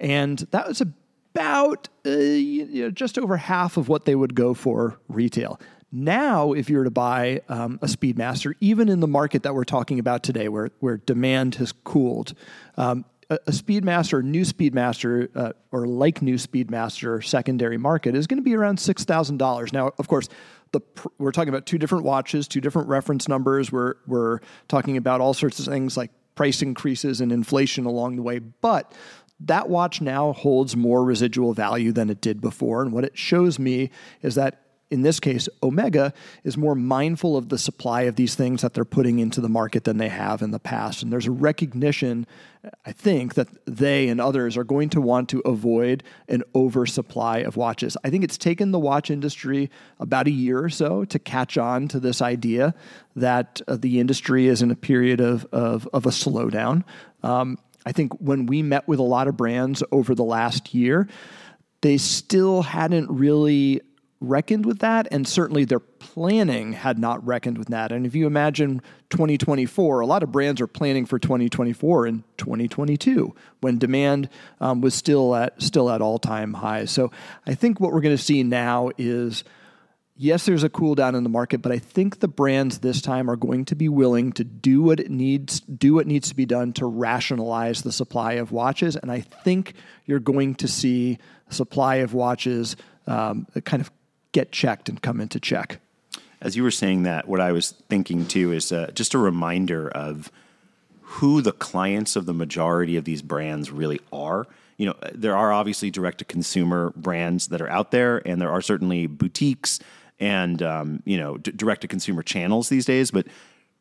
and 0.00 0.40
that 0.50 0.66
was 0.66 0.80
about 0.80 1.88
uh, 2.04 2.10
you 2.10 2.82
know, 2.82 2.90
just 2.90 3.18
over 3.18 3.36
half 3.36 3.76
of 3.76 3.88
what 3.88 4.04
they 4.04 4.16
would 4.16 4.34
go 4.34 4.52
for 4.52 4.98
retail. 5.08 5.60
Now, 5.92 6.52
if 6.52 6.68
you 6.68 6.78
were 6.78 6.84
to 6.84 6.90
buy 6.90 7.42
um, 7.48 7.78
a 7.82 7.86
Speedmaster, 7.86 8.54
even 8.60 8.88
in 8.88 8.98
the 8.98 9.08
market 9.08 9.44
that 9.44 9.54
we're 9.54 9.64
talking 9.64 10.00
about 10.00 10.24
today, 10.24 10.48
where 10.48 10.70
where 10.80 10.96
demand 10.96 11.54
has 11.54 11.70
cooled, 11.70 12.34
um, 12.76 13.04
a, 13.30 13.52
Speedmaster, 13.52 14.22
new 14.22 14.42
Speedmaster, 14.42 15.34
uh, 15.34 15.52
or 15.72 15.86
like 15.86 16.20
new 16.20 16.34
Speedmaster 16.34 17.24
secondary 17.24 17.78
market 17.78 18.14
is 18.14 18.26
going 18.26 18.38
to 18.38 18.44
be 18.44 18.54
around 18.54 18.78
six 18.78 19.04
thousand 19.04 19.38
dollars. 19.38 19.72
Now, 19.72 19.92
of 19.98 20.08
course, 20.08 20.28
the 20.72 20.80
we're 21.18 21.32
talking 21.32 21.48
about 21.48 21.66
two 21.66 21.78
different 21.78 22.04
watches, 22.04 22.48
two 22.48 22.60
different 22.60 22.88
reference 22.88 23.28
numbers. 23.28 23.72
We're 23.72 23.94
we're 24.06 24.40
talking 24.68 24.96
about 24.96 25.20
all 25.20 25.34
sorts 25.34 25.58
of 25.60 25.66
things 25.66 25.96
like 25.96 26.10
price 26.34 26.62
increases 26.62 27.20
and 27.20 27.32
inflation 27.32 27.86
along 27.86 28.16
the 28.16 28.22
way, 28.22 28.38
but 28.38 28.92
that 29.40 29.68
watch 29.68 30.00
now 30.00 30.32
holds 30.32 30.76
more 30.76 31.04
residual 31.04 31.54
value 31.54 31.92
than 31.92 32.10
it 32.10 32.20
did 32.20 32.40
before. 32.40 32.82
And 32.82 32.92
what 32.92 33.04
it 33.04 33.16
shows 33.16 33.58
me 33.58 33.90
is 34.22 34.34
that 34.34 34.60
in 34.90 35.02
this 35.02 35.20
case, 35.20 35.48
Omega 35.62 36.12
is 36.42 36.56
more 36.56 36.74
mindful 36.74 37.36
of 37.36 37.48
the 37.48 37.58
supply 37.58 38.02
of 38.02 38.16
these 38.16 38.34
things 38.34 38.62
that 38.62 38.74
they're 38.74 38.84
putting 38.84 39.20
into 39.20 39.40
the 39.40 39.48
market 39.48 39.84
than 39.84 39.98
they 39.98 40.08
have 40.08 40.42
in 40.42 40.50
the 40.50 40.58
past. 40.58 41.02
And 41.02 41.12
there's 41.12 41.28
a 41.28 41.30
recognition, 41.30 42.26
I 42.84 42.90
think, 42.90 43.34
that 43.34 43.48
they 43.66 44.08
and 44.08 44.20
others 44.20 44.56
are 44.56 44.64
going 44.64 44.90
to 44.90 45.00
want 45.00 45.28
to 45.28 45.40
avoid 45.40 46.02
an 46.28 46.42
oversupply 46.56 47.38
of 47.38 47.56
watches. 47.56 47.96
I 48.02 48.10
think 48.10 48.24
it's 48.24 48.36
taken 48.36 48.72
the 48.72 48.80
watch 48.80 49.10
industry 49.10 49.70
about 50.00 50.26
a 50.26 50.32
year 50.32 50.62
or 50.62 50.70
so 50.70 51.04
to 51.04 51.18
catch 51.20 51.56
on 51.56 51.86
to 51.88 52.00
this 52.00 52.20
idea 52.20 52.74
that 53.14 53.60
uh, 53.68 53.76
the 53.76 54.00
industry 54.00 54.48
is 54.48 54.60
in 54.60 54.72
a 54.72 54.76
period 54.76 55.20
of, 55.20 55.46
of, 55.52 55.88
of 55.92 56.04
a 56.04 56.10
slowdown. 56.10 56.82
Um, 57.22 57.58
I 57.86 57.92
think 57.92 58.12
when 58.14 58.46
we 58.46 58.62
met 58.62 58.88
with 58.88 58.98
a 58.98 59.04
lot 59.04 59.28
of 59.28 59.36
brands 59.36 59.84
over 59.92 60.16
the 60.16 60.24
last 60.24 60.74
year, 60.74 61.08
they 61.82 61.96
still 61.96 62.62
hadn't 62.62 63.08
really 63.08 63.80
reckoned 64.20 64.66
with 64.66 64.80
that, 64.80 65.08
and 65.10 65.26
certainly 65.26 65.64
their 65.64 65.80
planning 65.80 66.74
had 66.74 66.98
not 66.98 67.24
reckoned 67.26 67.56
with 67.56 67.68
that. 67.68 67.90
And 67.90 68.04
if 68.04 68.14
you 68.14 68.26
imagine 68.26 68.82
2024, 69.10 70.00
a 70.00 70.06
lot 70.06 70.22
of 70.22 70.30
brands 70.30 70.60
are 70.60 70.66
planning 70.66 71.06
for 71.06 71.18
2024 71.18 72.06
and 72.06 72.22
2022 72.36 73.34
when 73.60 73.78
demand 73.78 74.28
um, 74.60 74.80
was 74.80 74.94
still 74.94 75.34
at 75.34 75.60
still 75.60 75.90
at 75.90 76.02
all 76.02 76.18
time 76.18 76.54
highs. 76.54 76.90
So 76.90 77.10
I 77.46 77.54
think 77.54 77.80
what 77.80 77.92
we're 77.92 78.00
going 78.02 78.16
to 78.16 78.22
see 78.22 78.42
now 78.42 78.90
is. 78.98 79.44
Yes, 80.22 80.44
there's 80.44 80.64
a 80.64 80.68
cool 80.68 80.94
down 80.94 81.14
in 81.14 81.22
the 81.22 81.30
market, 81.30 81.62
but 81.62 81.72
I 81.72 81.78
think 81.78 82.20
the 82.20 82.28
brands 82.28 82.80
this 82.80 83.00
time 83.00 83.30
are 83.30 83.36
going 83.36 83.64
to 83.64 83.74
be 83.74 83.88
willing 83.88 84.32
to 84.32 84.44
do 84.44 84.82
what 84.82 85.00
it 85.00 85.10
needs, 85.10 85.60
do 85.60 85.94
what 85.94 86.06
needs 86.06 86.28
to 86.28 86.36
be 86.36 86.44
done 86.44 86.74
to 86.74 86.84
rationalize 86.84 87.80
the 87.80 87.90
supply 87.90 88.34
of 88.34 88.52
watches. 88.52 88.96
And 88.96 89.10
I 89.10 89.20
think 89.20 89.72
you're 90.04 90.18
going 90.18 90.56
to 90.56 90.68
see 90.68 91.16
supply 91.48 91.94
of 91.96 92.12
watches 92.12 92.76
um, 93.06 93.46
kind 93.64 93.80
of 93.80 93.90
get 94.32 94.52
checked 94.52 94.88
and 94.88 95.02
come 95.02 95.20
into 95.20 95.40
check. 95.40 95.80
As 96.40 96.56
you 96.56 96.62
were 96.62 96.70
saying 96.70 97.02
that, 97.02 97.28
what 97.28 97.40
I 97.40 97.52
was 97.52 97.72
thinking 97.88 98.26
too 98.26 98.52
is 98.52 98.72
uh, 98.72 98.90
just 98.94 99.14
a 99.14 99.18
reminder 99.18 99.88
of 99.88 100.30
who 101.02 101.42
the 101.42 101.52
clients 101.52 102.16
of 102.16 102.26
the 102.26 102.32
majority 102.32 102.96
of 102.96 103.04
these 103.04 103.20
brands 103.20 103.70
really 103.70 104.00
are. 104.12 104.46
You 104.76 104.86
know, 104.86 104.94
there 105.12 105.36
are 105.36 105.52
obviously 105.52 105.90
direct 105.90 106.18
to 106.18 106.24
consumer 106.24 106.92
brands 106.96 107.48
that 107.48 107.60
are 107.60 107.68
out 107.68 107.90
there, 107.90 108.26
and 108.26 108.40
there 108.40 108.50
are 108.50 108.62
certainly 108.62 109.06
boutiques 109.06 109.80
and 110.18 110.62
um, 110.62 111.02
you 111.04 111.18
know 111.18 111.36
d- 111.36 111.52
direct 111.52 111.82
to 111.82 111.88
consumer 111.88 112.22
channels 112.22 112.68
these 112.68 112.86
days. 112.86 113.10
But 113.10 113.26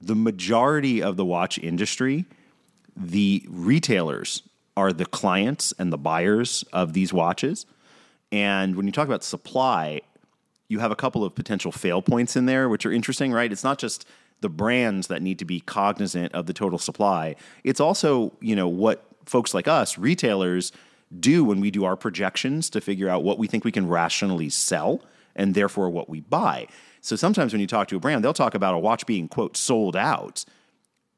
the 0.02 0.16
majority 0.16 1.02
of 1.04 1.18
the 1.18 1.26
watch 1.26 1.60
industry, 1.60 2.26
the 2.98 3.46
retailers 3.48 4.44
are 4.76 4.92
the 4.92 5.06
clients 5.06 5.74
and 5.78 5.94
the 5.94 5.98
buyers 5.98 6.66
of 6.74 6.94
these 6.94 7.14
watches. 7.14 7.66
And 8.32 8.76
when 8.76 8.86
you 8.86 8.92
talk 8.92 9.08
about 9.08 9.24
supply, 9.24 10.02
you 10.70 10.80
have 10.80 10.92
a 10.92 10.96
couple 10.96 11.26
of 11.26 11.36
potential 11.36 11.72
fail 11.72 12.02
points 12.02 12.36
in 12.36 12.46
there, 12.46 12.70
which 12.70 12.86
are 12.86 12.92
interesting, 12.92 13.34
right? 13.34 13.52
It's 13.52 13.64
not 13.64 13.80
just 13.80 14.08
the 14.42 14.50
brands 14.50 15.08
that 15.08 15.22
need 15.22 15.40
to 15.40 15.46
be 15.46 15.60
cognizant 15.60 16.34
of 16.34 16.46
the 16.46 16.54
total 16.54 16.80
supply. 16.80 17.36
It's 17.64 17.80
also, 17.80 18.32
you 18.40 18.56
know, 18.56 18.68
what 18.68 19.04
folks 19.26 19.54
like 19.54 19.68
us, 19.68 19.98
retailers, 19.98 20.72
do 21.20 21.44
when 21.44 21.60
we 21.60 21.72
do 21.72 21.84
our 21.84 21.96
projections 21.96 22.70
to 22.70 22.80
figure 22.80 23.10
out 23.10 23.24
what 23.24 23.40
we 23.40 23.48
think 23.48 23.66
we 23.66 23.72
can 23.72 23.88
rationally 23.88 24.48
sell 24.48 25.02
and 25.36 25.56
therefore 25.56 25.90
what 25.90 26.08
we 26.08 26.22
buy. 26.22 26.68
So 27.02 27.16
sometimes 27.16 27.52
when 27.52 27.62
you 27.62 27.68
talk 27.68 27.88
to 27.90 27.98
a 27.98 28.00
brand, 28.00 28.24
they'll 28.24 28.34
talk 28.34 28.54
about 28.54 28.76
a 28.76 28.80
watch 28.80 29.06
being, 29.06 29.28
quote, 29.28 29.58
sold 29.58 29.96
out. 29.96 30.46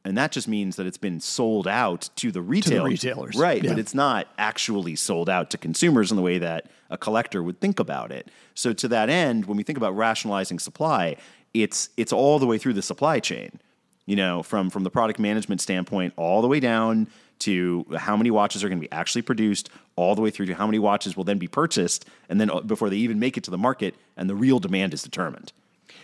And 0.03 0.17
that 0.17 0.31
just 0.31 0.48
means 0.48 0.77
that 0.77 0.88
it's 0.88 0.98
been 0.98 1.20
sold 1.20 1.67
out 1.67 2.10
to 2.15 2.31
the 2.31 2.41
retailers. 2.41 3.00
To 3.01 3.08
the 3.08 3.13
retailers. 3.13 3.36
Right. 3.36 3.63
Yeah. 3.63 3.72
But 3.72 3.79
it's 3.79 3.93
not 3.93 4.27
actually 4.38 4.96
sold 4.96 5.29
out 5.29 5.51
to 5.51 5.58
consumers 5.58 6.12
in 6.12 6.17
the 6.17 6.24
way 6.24 6.39
that 6.39 6.67
a 6.89 6.98
collector 6.98 7.43
would 7.43 7.60
think 7.60 7.79
about 7.79 8.12
it. 8.12 8.29
So 8.55 8.74
to 8.74 8.88
that 8.88 9.10
end, 9.10 9.46
when 9.46 9.58
we 9.58 9.63
think 9.63 9.77
about 9.77 9.96
rationalizing 9.96 10.60
supply, 10.60 11.17
it's 11.53 11.89
it's 11.98 12.12
all 12.12 12.39
the 12.39 12.48
way 12.48 12.58
through 12.58 12.74
the 12.74 12.81
supply 12.81 13.20
chain. 13.20 13.60
You 14.08 14.15
know, 14.15 14.41
from 14.41 14.70
from 14.70 14.84
the 14.84 14.89
product 14.89 15.20
management 15.20 15.62
standpoint, 15.62 16.13
all 16.17 16.41
the 16.41 16.48
way 16.48 16.60
down 16.60 17.08
to 17.39 17.86
how 17.98 18.15
many 18.15 18.29
watches 18.29 18.63
are 18.63 18.70
going 18.70 18.79
to 18.79 18.88
be 18.88 18.91
actually 18.91 19.22
produced, 19.22 19.70
all 19.96 20.15
the 20.15 20.22
way 20.22 20.29
through 20.29 20.46
to 20.48 20.53
how 20.53 20.65
many 20.65 20.79
watches 20.79 21.15
will 21.15 21.24
then 21.24 21.38
be 21.38 21.48
purchased, 21.48 22.05
and 22.29 22.41
then 22.41 22.50
uh, 22.50 22.62
before 22.62 22.89
they 22.89 22.98
even 22.98 23.20
make 23.20 23.38
it 23.38 23.43
to 23.43 23.51
the 23.51 23.58
market, 23.58 23.96
and 24.17 24.29
the 24.29 24.36
real 24.36 24.60
demand 24.60 24.93
is 24.93 25.01
determined. 25.03 25.51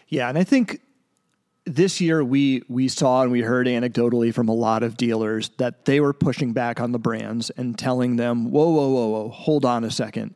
Yeah, 0.08 0.30
and 0.30 0.38
I 0.38 0.44
think 0.44 0.82
this 1.68 2.00
year 2.02 2.24
we 2.24 2.64
we 2.68 2.88
saw 2.88 3.22
and 3.22 3.32
we 3.32 3.42
heard 3.42 3.68
anecdotally 3.68 4.34
from 4.34 4.48
a 4.48 4.54
lot 4.54 4.84
of 4.84 4.98
dealers 4.98 5.50
that 5.58 5.86
they 5.86 6.00
were 6.00 6.14
pushing 6.14 6.54
back 6.54 6.80
on 6.80 6.92
the 6.94 7.00
brands 7.00 7.50
and 7.52 7.78
telling 7.78 8.16
them, 8.16 8.50
"Whoa, 8.50 8.70
whoa, 8.70 8.90
whoa, 8.90 9.08
whoa, 9.08 9.30
hold 9.30 9.66
on 9.66 9.84
a 9.84 9.92
second. 9.92 10.34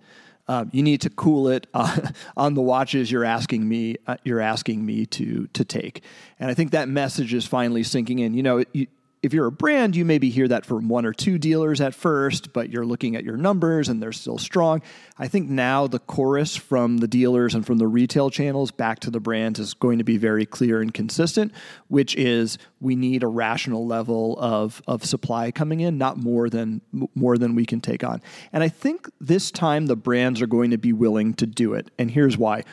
Uh, 0.47 0.65
you 0.71 0.83
need 0.83 0.99
to 1.01 1.09
cool 1.09 1.47
it 1.47 1.67
uh, 1.73 2.09
on 2.37 2.53
the 2.53 2.61
watches 2.61 3.11
you're 3.11 3.23
asking 3.23 3.67
me 3.67 3.95
uh, 4.07 4.17
you're 4.23 4.41
asking 4.41 4.85
me 4.85 5.05
to 5.07 5.47
to 5.53 5.63
take." 5.63 6.03
And 6.39 6.51
I 6.51 6.53
think 6.53 6.71
that 6.71 6.89
message 6.89 7.33
is 7.33 7.47
finally 7.47 7.83
sinking 7.83 8.19
in. 8.19 8.33
You 8.33 8.43
know, 8.43 8.63
you, 8.73 8.87
if 9.23 9.33
you're 9.33 9.45
a 9.45 9.51
brand, 9.51 9.95
you 9.95 10.03
maybe 10.03 10.31
hear 10.31 10.47
that 10.47 10.65
from 10.65 10.89
one 10.89 11.05
or 11.05 11.13
two 11.13 11.37
dealers 11.37 11.79
at 11.79 11.93
first, 11.93 12.53
but 12.53 12.71
you're 12.71 12.85
looking 12.85 13.15
at 13.15 13.23
your 13.23 13.37
numbers 13.37 13.87
and 13.87 14.01
they're 14.01 14.11
still 14.11 14.39
strong. 14.39 14.81
I 15.19 15.27
think 15.27 15.47
now 15.47 15.85
the 15.85 15.99
chorus 15.99 16.55
from 16.55 16.97
the 16.97 17.07
dealers 17.07 17.53
and 17.53 17.63
from 17.63 17.77
the 17.77 17.87
retail 17.87 18.31
channels 18.31 18.71
back 18.71 18.99
to 19.01 19.11
the 19.11 19.19
brands 19.19 19.59
is 19.59 19.75
going 19.75 19.99
to 19.99 20.03
be 20.03 20.17
very 20.17 20.47
clear 20.47 20.81
and 20.81 20.91
consistent, 20.91 21.51
which 21.87 22.15
is 22.15 22.57
we 22.79 22.95
need 22.95 23.21
a 23.21 23.27
rational 23.27 23.85
level 23.85 24.39
of, 24.39 24.81
of 24.87 25.05
supply 25.05 25.51
coming 25.51 25.81
in, 25.81 25.99
not 25.99 26.17
more 26.17 26.49
than 26.49 26.81
more 27.13 27.37
than 27.37 27.53
we 27.53 27.65
can 27.65 27.79
take 27.79 28.03
on. 28.03 28.23
And 28.51 28.63
I 28.63 28.69
think 28.69 29.07
this 29.19 29.51
time 29.51 29.85
the 29.85 29.95
brands 29.95 30.41
are 30.41 30.47
going 30.47 30.71
to 30.71 30.79
be 30.79 30.93
willing 30.93 31.35
to 31.35 31.45
do 31.45 31.75
it. 31.75 31.91
And 31.99 32.09
here's 32.09 32.39
why. 32.39 32.63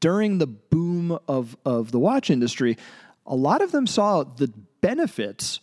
During 0.00 0.38
the 0.38 0.46
boom 0.46 1.18
of, 1.28 1.54
of 1.66 1.92
the 1.92 1.98
watch 1.98 2.30
industry, 2.30 2.78
a 3.26 3.36
lot 3.36 3.60
of 3.60 3.72
them 3.72 3.86
saw 3.86 4.24
the 4.24 4.52
benefits 4.80 5.60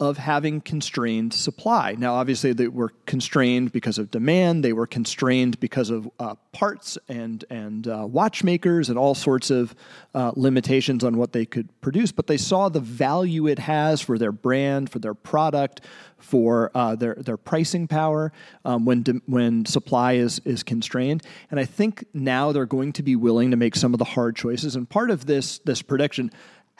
of 0.00 0.16
having 0.16 0.62
constrained 0.62 1.34
supply. 1.34 1.94
Now, 1.98 2.14
obviously, 2.14 2.54
they 2.54 2.68
were 2.68 2.88
constrained 3.04 3.70
because 3.70 3.98
of 3.98 4.10
demand. 4.10 4.64
They 4.64 4.72
were 4.72 4.86
constrained 4.86 5.60
because 5.60 5.90
of 5.90 6.10
uh, 6.18 6.36
parts 6.52 6.96
and 7.08 7.44
and 7.50 7.86
uh, 7.86 8.06
watchmakers 8.08 8.88
and 8.88 8.98
all 8.98 9.14
sorts 9.14 9.50
of 9.50 9.74
uh, 10.14 10.32
limitations 10.34 11.04
on 11.04 11.18
what 11.18 11.32
they 11.32 11.44
could 11.44 11.68
produce. 11.82 12.12
But 12.12 12.26
they 12.28 12.38
saw 12.38 12.70
the 12.70 12.80
value 12.80 13.46
it 13.46 13.58
has 13.58 14.00
for 14.00 14.16
their 14.16 14.32
brand, 14.32 14.90
for 14.90 14.98
their 14.98 15.14
product, 15.14 15.82
for 16.16 16.70
uh, 16.74 16.96
their 16.96 17.14
their 17.14 17.36
pricing 17.36 17.86
power 17.86 18.32
um, 18.64 18.86
when 18.86 19.04
when 19.26 19.66
supply 19.66 20.14
is 20.14 20.40
is 20.46 20.62
constrained. 20.62 21.22
And 21.50 21.60
I 21.60 21.66
think 21.66 22.06
now 22.14 22.52
they're 22.52 22.64
going 22.64 22.94
to 22.94 23.02
be 23.02 23.16
willing 23.16 23.50
to 23.50 23.56
make 23.58 23.76
some 23.76 23.92
of 23.92 23.98
the 23.98 24.04
hard 24.04 24.34
choices. 24.34 24.76
And 24.76 24.88
part 24.88 25.10
of 25.10 25.26
this 25.26 25.58
this 25.58 25.82
prediction 25.82 26.30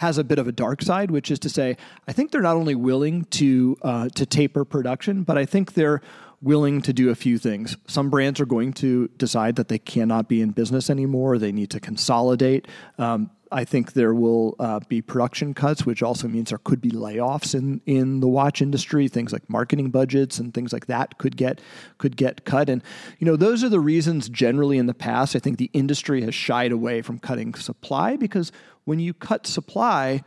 has 0.00 0.16
a 0.16 0.24
bit 0.24 0.38
of 0.38 0.48
a 0.48 0.52
dark 0.52 0.80
side, 0.80 1.10
which 1.10 1.30
is 1.30 1.38
to 1.38 1.50
say, 1.50 1.76
I 2.08 2.12
think 2.12 2.30
they're 2.30 2.40
not 2.40 2.56
only 2.56 2.74
willing 2.74 3.26
to 3.26 3.76
uh, 3.82 4.08
to 4.14 4.24
taper 4.24 4.64
production, 4.64 5.24
but 5.24 5.36
I 5.36 5.44
think 5.44 5.74
they're 5.74 6.00
willing 6.40 6.80
to 6.80 6.94
do 6.94 7.10
a 7.10 7.14
few 7.14 7.36
things. 7.36 7.76
Some 7.86 8.08
brands 8.08 8.40
are 8.40 8.46
going 8.46 8.72
to 8.74 9.08
decide 9.18 9.56
that 9.56 9.68
they 9.68 9.78
cannot 9.78 10.26
be 10.26 10.40
in 10.40 10.52
business 10.52 10.88
anymore; 10.88 11.36
they 11.36 11.52
need 11.52 11.68
to 11.70 11.80
consolidate. 11.80 12.66
Um, 12.96 13.30
I 13.52 13.64
think 13.64 13.94
there 13.94 14.14
will 14.14 14.54
uh, 14.58 14.80
be 14.88 15.02
production 15.02 15.54
cuts, 15.54 15.84
which 15.84 16.02
also 16.02 16.28
means 16.28 16.50
there 16.50 16.58
could 16.58 16.80
be 16.80 16.90
layoffs 16.90 17.54
in, 17.54 17.80
in 17.84 18.20
the 18.20 18.28
watch 18.28 18.62
industry. 18.62 19.08
Things 19.08 19.32
like 19.32 19.48
marketing 19.50 19.90
budgets 19.90 20.38
and 20.38 20.54
things 20.54 20.72
like 20.72 20.86
that 20.86 21.18
could 21.18 21.36
get 21.36 21.60
could 21.98 22.16
get 22.16 22.44
cut. 22.44 22.68
And 22.68 22.82
you 23.18 23.26
know, 23.26 23.36
those 23.36 23.64
are 23.64 23.68
the 23.68 23.80
reasons. 23.80 24.28
Generally, 24.28 24.78
in 24.78 24.86
the 24.86 24.94
past, 24.94 25.34
I 25.34 25.40
think 25.40 25.58
the 25.58 25.70
industry 25.72 26.22
has 26.22 26.34
shied 26.34 26.72
away 26.72 27.02
from 27.02 27.18
cutting 27.18 27.54
supply 27.54 28.16
because 28.16 28.52
when 28.84 29.00
you 29.00 29.12
cut 29.12 29.46
supply, 29.46 30.22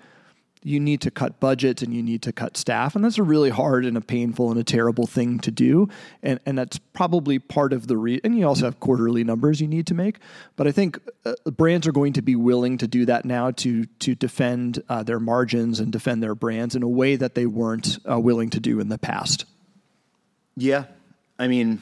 you 0.63 0.79
need 0.79 1.01
to 1.01 1.11
cut 1.11 1.39
budgets 1.39 1.81
and 1.81 1.93
you 1.93 2.01
need 2.01 2.21
to 2.23 2.31
cut 2.31 2.57
staff. 2.57 2.95
And 2.95 3.03
that's 3.03 3.17
a 3.17 3.23
really 3.23 3.49
hard 3.49 3.85
and 3.85 3.97
a 3.97 4.01
painful 4.01 4.49
and 4.51 4.59
a 4.59 4.63
terrible 4.63 5.05
thing 5.05 5.39
to 5.39 5.51
do. 5.51 5.89
And, 6.21 6.39
and 6.45 6.57
that's 6.57 6.77
probably 6.77 7.39
part 7.39 7.73
of 7.73 7.87
the 7.87 7.97
reason. 7.97 8.21
And 8.23 8.37
you 8.37 8.47
also 8.47 8.65
have 8.65 8.79
quarterly 8.79 9.23
numbers 9.23 9.61
you 9.61 9.67
need 9.67 9.87
to 9.87 9.93
make. 9.93 10.19
But 10.55 10.67
I 10.67 10.71
think 10.71 10.99
uh, 11.25 11.33
brands 11.51 11.87
are 11.87 11.91
going 11.91 12.13
to 12.13 12.21
be 12.21 12.35
willing 12.35 12.77
to 12.79 12.87
do 12.87 13.05
that 13.05 13.25
now 13.25 13.51
to, 13.51 13.85
to 13.85 14.15
defend 14.15 14.81
uh, 14.89 15.03
their 15.03 15.19
margins 15.19 15.79
and 15.79 15.91
defend 15.91 16.23
their 16.23 16.35
brands 16.35 16.75
in 16.75 16.83
a 16.83 16.87
way 16.87 17.15
that 17.15 17.35
they 17.35 17.45
weren't 17.45 17.99
uh, 18.09 18.19
willing 18.19 18.49
to 18.51 18.59
do 18.59 18.79
in 18.79 18.89
the 18.89 18.97
past. 18.97 19.45
Yeah. 20.55 20.85
I 21.39 21.47
mean, 21.47 21.81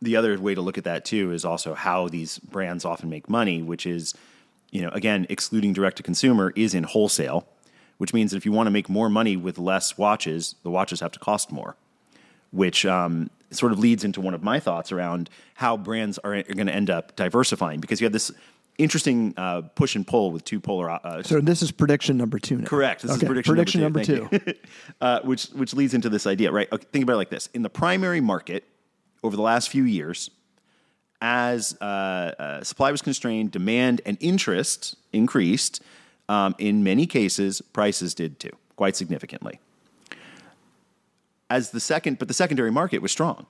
the 0.00 0.16
other 0.16 0.38
way 0.38 0.54
to 0.54 0.60
look 0.60 0.78
at 0.78 0.84
that 0.84 1.04
too 1.04 1.32
is 1.32 1.44
also 1.44 1.74
how 1.74 2.08
these 2.08 2.38
brands 2.38 2.84
often 2.84 3.08
make 3.08 3.30
money, 3.30 3.62
which 3.62 3.86
is 3.86 4.14
you 4.72 4.80
know, 4.80 4.88
again, 4.88 5.26
excluding 5.28 5.74
direct 5.74 5.98
to 5.98 6.02
consumer 6.02 6.52
is 6.56 6.74
in 6.74 6.82
wholesale, 6.82 7.46
which 8.02 8.12
means 8.12 8.32
that 8.32 8.36
if 8.36 8.44
you 8.44 8.50
want 8.50 8.66
to 8.66 8.72
make 8.72 8.88
more 8.88 9.08
money 9.08 9.36
with 9.36 9.58
less 9.58 9.96
watches, 9.96 10.56
the 10.64 10.70
watches 10.72 10.98
have 10.98 11.12
to 11.12 11.20
cost 11.20 11.52
more, 11.52 11.76
which 12.50 12.84
um, 12.84 13.30
sort 13.52 13.70
of 13.70 13.78
leads 13.78 14.02
into 14.02 14.20
one 14.20 14.34
of 14.34 14.42
my 14.42 14.58
thoughts 14.58 14.90
around 14.90 15.30
how 15.54 15.76
brands 15.76 16.18
are, 16.18 16.34
are 16.34 16.42
going 16.42 16.66
to 16.66 16.74
end 16.74 16.90
up 16.90 17.14
diversifying 17.14 17.78
because 17.78 18.00
you 18.00 18.04
have 18.04 18.12
this 18.12 18.32
interesting 18.76 19.32
uh, 19.36 19.62
push 19.76 19.94
and 19.94 20.04
pull 20.04 20.32
with 20.32 20.44
two 20.44 20.58
polar. 20.58 20.90
Uh, 20.90 21.22
so 21.22 21.40
this 21.40 21.62
is 21.62 21.70
prediction 21.70 22.16
number 22.16 22.40
two. 22.40 22.56
Now. 22.56 22.64
Correct. 22.64 23.02
This 23.02 23.12
okay. 23.12 23.20
is 23.20 23.24
prediction, 23.24 23.54
prediction 23.54 23.80
number 23.82 24.02
two. 24.02 24.22
Number 24.22 24.38
two. 24.38 24.54
uh, 25.00 25.20
which 25.20 25.44
which 25.50 25.72
leads 25.72 25.94
into 25.94 26.08
this 26.08 26.26
idea, 26.26 26.50
right? 26.50 26.66
Okay, 26.72 26.84
think 26.90 27.04
about 27.04 27.12
it 27.12 27.18
like 27.18 27.30
this: 27.30 27.50
in 27.54 27.62
the 27.62 27.70
primary 27.70 28.20
market, 28.20 28.64
over 29.22 29.36
the 29.36 29.42
last 29.42 29.68
few 29.68 29.84
years, 29.84 30.28
as 31.20 31.76
uh, 31.80 31.84
uh, 31.84 32.64
supply 32.64 32.90
was 32.90 33.00
constrained, 33.00 33.52
demand 33.52 34.00
and 34.04 34.18
interest 34.18 34.96
increased. 35.12 35.80
Um, 36.32 36.54
in 36.58 36.82
many 36.82 37.06
cases, 37.06 37.60
prices 37.60 38.14
did 38.14 38.40
too, 38.40 38.52
quite 38.76 38.96
significantly. 38.96 39.60
As 41.50 41.70
the 41.70 41.80
second, 41.80 42.18
but 42.18 42.28
the 42.28 42.34
secondary 42.34 42.70
market 42.70 43.02
was 43.02 43.12
strong, 43.12 43.46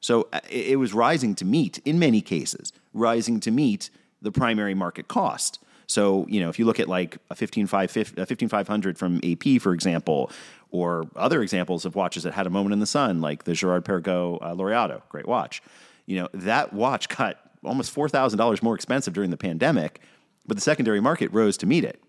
so 0.00 0.28
uh, 0.32 0.40
it, 0.50 0.78
was 0.78 0.92
rising 0.92 1.36
to 1.36 1.44
meet, 1.44 1.78
in 1.84 1.98
many 1.98 2.20
cases, 2.20 2.72
rising 2.92 3.38
to 3.40 3.50
meet 3.50 3.90
the 4.20 4.32
primary 4.32 4.74
market 4.74 5.06
cost. 5.06 5.60
So, 5.86 6.26
you 6.28 6.40
know, 6.40 6.48
if 6.48 6.58
you 6.58 6.64
look 6.64 6.80
at 6.80 6.88
like 6.88 7.18
a 7.30 7.36
15500 7.36 8.98
from 8.98 9.20
AP, 9.22 9.60
for 9.60 9.72
example, 9.72 10.30
or 10.70 11.06
other 11.14 11.40
examples 11.42 11.84
of 11.84 11.94
watches 11.94 12.24
that 12.24 12.32
had 12.32 12.46
a 12.46 12.50
moment 12.50 12.72
in 12.72 12.80
the 12.80 12.86
sun, 12.86 13.20
like 13.20 13.44
the 13.44 13.52
Girard-Perregaux 13.52 14.38
uh, 14.42 14.54
Laureato, 14.54 15.02
great 15.08 15.26
watch 15.26 15.62
you 16.06 16.20
know, 16.20 16.28
that 16.34 16.72
watch 16.72 17.08
got 17.08 17.38
almost 17.64 17.94
$4,000 17.94 18.62
more 18.62 18.74
expensive 18.74 19.14
during 19.14 19.30
the 19.30 19.36
pandemic, 19.36 20.00
but 20.46 20.56
the 20.56 20.60
secondary 20.60 21.00
market 21.00 21.32
rose 21.32 21.56
to 21.58 21.66
meet 21.66 21.84
it. 21.84 22.00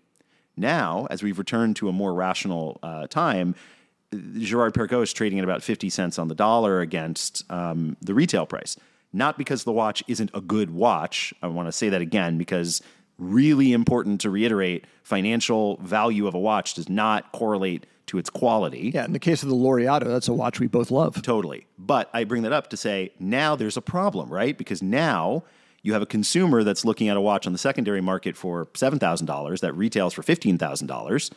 Now, 0.56 1.06
as 1.10 1.22
we've 1.22 1.38
returned 1.38 1.76
to 1.76 1.88
a 1.88 1.92
more 1.92 2.14
rational 2.14 2.78
uh, 2.82 3.06
time, 3.06 3.54
Girard-Perregaux 4.12 5.02
is 5.02 5.12
trading 5.12 5.38
at 5.38 5.44
about 5.44 5.62
50 5.62 5.90
cents 5.90 6.18
on 6.18 6.28
the 6.28 6.34
dollar 6.34 6.80
against 6.80 7.50
um, 7.50 7.96
the 8.00 8.14
retail 8.14 8.46
price. 8.46 8.76
Not 9.12 9.38
because 9.38 9.64
the 9.64 9.72
watch 9.72 10.02
isn't 10.08 10.30
a 10.34 10.40
good 10.40 10.70
watch. 10.70 11.34
I 11.42 11.48
want 11.48 11.68
to 11.68 11.72
say 11.72 11.88
that 11.88 12.00
again 12.00 12.38
because 12.38 12.82
really 13.18 13.72
important 13.72 14.20
to 14.22 14.30
reiterate 14.30 14.84
financial 15.02 15.76
value 15.78 16.26
of 16.26 16.34
a 16.34 16.38
watch 16.38 16.74
does 16.74 16.88
not 16.88 17.32
correlate 17.32 17.86
to 18.06 18.18
its 18.18 18.30
quality. 18.30 18.92
Yeah, 18.94 19.04
in 19.04 19.12
the 19.12 19.18
case 19.18 19.42
of 19.42 19.48
the 19.48 19.54
Laureato, 19.54 20.04
that's 20.04 20.28
a 20.28 20.34
watch 20.34 20.60
we 20.60 20.66
both 20.66 20.90
love. 20.90 21.20
Totally. 21.22 21.66
But 21.78 22.08
I 22.12 22.24
bring 22.24 22.42
that 22.42 22.52
up 22.52 22.70
to 22.70 22.76
say 22.76 23.12
now 23.18 23.56
there's 23.56 23.76
a 23.76 23.82
problem, 23.82 24.28
right? 24.28 24.56
Because 24.56 24.82
now 24.82 25.44
you 25.86 25.92
have 25.92 26.02
a 26.02 26.06
consumer 26.06 26.64
that's 26.64 26.84
looking 26.84 27.08
at 27.08 27.16
a 27.16 27.20
watch 27.20 27.46
on 27.46 27.52
the 27.52 27.58
secondary 27.58 28.00
market 28.00 28.36
for 28.36 28.66
$7,000 28.66 29.60
that 29.60 29.72
retails 29.74 30.12
for 30.12 30.22
$15,000. 30.22 31.30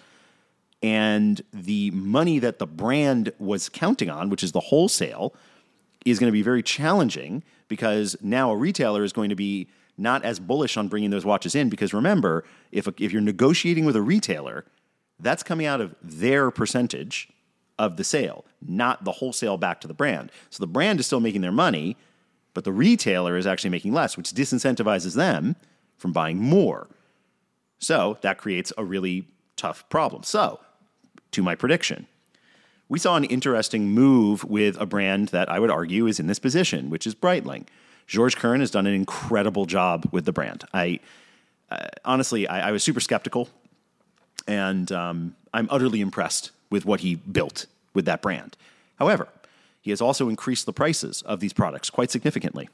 And 0.81 1.41
the 1.53 1.91
money 1.91 2.39
that 2.39 2.57
the 2.57 2.65
brand 2.65 3.31
was 3.37 3.69
counting 3.69 4.09
on, 4.09 4.29
which 4.29 4.41
is 4.41 4.51
the 4.51 4.59
wholesale, 4.59 5.35
is 6.03 6.17
going 6.17 6.29
to 6.29 6.33
be 6.33 6.41
very 6.41 6.63
challenging 6.63 7.43
because 7.67 8.17
now 8.21 8.49
a 8.49 8.55
retailer 8.55 9.03
is 9.03 9.13
going 9.13 9.29
to 9.29 9.35
be 9.35 9.67
not 9.99 10.23
as 10.23 10.39
bullish 10.39 10.77
on 10.77 10.87
bringing 10.87 11.11
those 11.11 11.25
watches 11.25 11.53
in. 11.53 11.69
Because 11.69 11.93
remember, 11.93 12.43
if, 12.71 12.87
if 12.97 13.11
you're 13.11 13.21
negotiating 13.21 13.85
with 13.85 13.95
a 13.95 14.01
retailer, 14.01 14.65
that's 15.19 15.43
coming 15.43 15.67
out 15.67 15.79
of 15.79 15.93
their 16.01 16.49
percentage 16.49 17.29
of 17.77 17.97
the 17.97 18.03
sale, 18.03 18.45
not 18.65 19.03
the 19.03 19.11
wholesale 19.11 19.57
back 19.57 19.79
to 19.81 19.87
the 19.87 19.93
brand. 19.93 20.31
So 20.49 20.63
the 20.63 20.67
brand 20.67 20.99
is 20.99 21.05
still 21.05 21.19
making 21.19 21.41
their 21.41 21.51
money, 21.51 21.97
but 22.53 22.63
the 22.63 22.71
retailer 22.71 23.37
is 23.37 23.47
actually 23.47 23.69
making 23.69 23.93
less, 23.93 24.17
which 24.17 24.31
disincentivizes 24.31 25.15
them 25.15 25.55
from 25.97 26.11
buying 26.11 26.37
more. 26.37 26.87
So 27.79 28.17
that 28.21 28.37
creates 28.37 28.73
a 28.77 28.83
really 28.83 29.27
tough 29.55 29.87
problem. 29.89 30.23
So, 30.23 30.59
to 31.31 31.43
my 31.43 31.55
prediction, 31.55 32.07
we 32.87 32.97
saw 32.97 33.15
an 33.15 33.23
interesting 33.25 33.89
move 33.89 34.43
with 34.43 34.79
a 34.81 34.85
brand 34.85 35.29
that 35.29 35.49
I 35.49 35.59
would 35.59 35.69
argue 35.69 36.07
is 36.07 36.19
in 36.19 36.27
this 36.27 36.39
position, 36.39 36.89
which 36.89 37.05
is 37.05 37.13
Breitling. 37.13 37.67
George 38.07 38.35
Kern 38.35 38.61
has 38.61 38.71
done 38.71 38.87
an 38.87 38.93
incredible 38.93 39.67
job 39.67 40.09
with 40.11 40.25
the 40.25 40.31
brand. 40.31 40.63
I 40.73 40.99
uh, 41.71 41.87
honestly, 42.03 42.47
I, 42.47 42.69
I 42.69 42.71
was 42.71 42.83
super 42.83 42.99
skeptical 42.99 43.47
and 44.47 44.91
um, 44.91 45.35
I'm 45.53 45.67
utterly 45.69 46.01
impressed 46.01 46.51
with 46.69 46.85
what 46.85 47.01
he 47.01 47.15
built 47.15 47.67
with 47.93 48.05
that 48.05 48.21
brand. 48.21 48.57
However, 48.97 49.27
he 49.81 49.91
has 49.91 50.01
also 50.01 50.29
increased 50.29 50.65
the 50.65 50.73
prices 50.73 51.21
of 51.23 51.39
these 51.39 51.53
products 51.53 51.89
quite 51.89 52.11
significantly. 52.11 52.69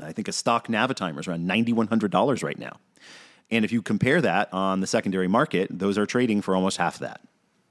I 0.00 0.12
think 0.12 0.28
a 0.28 0.32
stock 0.32 0.68
Navitimer 0.68 1.20
is 1.20 1.28
around 1.28 1.48
$9,100 1.48 2.42
right 2.42 2.58
now. 2.58 2.78
And 3.50 3.64
if 3.64 3.72
you 3.72 3.82
compare 3.82 4.20
that 4.20 4.52
on 4.52 4.80
the 4.80 4.86
secondary 4.86 5.28
market, 5.28 5.68
those 5.70 5.96
are 5.98 6.06
trading 6.06 6.42
for 6.42 6.54
almost 6.54 6.76
half 6.76 6.98
that, 6.98 7.20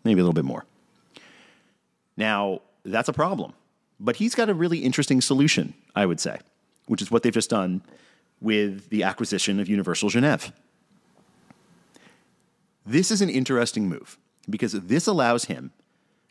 maybe 0.04 0.20
a 0.20 0.24
little 0.24 0.34
bit 0.34 0.46
more. 0.46 0.66
Now, 2.18 2.62
that's 2.84 3.10
a 3.10 3.14
problem. 3.14 3.54
But 4.00 4.18
he's 4.18 4.36
got 4.36 4.50
a 4.50 4.54
really 4.54 4.80
interesting 4.80 5.22
solution, 5.22 5.74
I 5.96 6.06
would 6.06 6.20
say, 6.20 6.40
which 6.88 7.02
is 7.02 7.12
what 7.12 7.24
they've 7.24 7.34
just 7.34 7.50
done 7.50 7.82
with 8.42 8.90
the 8.90 9.04
acquisition 9.04 9.60
of 9.60 9.70
Universal 9.70 10.10
Genève. 10.10 10.52
This 12.86 13.12
is 13.12 13.22
an 13.22 13.30
interesting 13.30 13.88
move 13.88 14.18
because 14.50 14.74
this 14.74 15.08
allows 15.08 15.46
him 15.46 15.72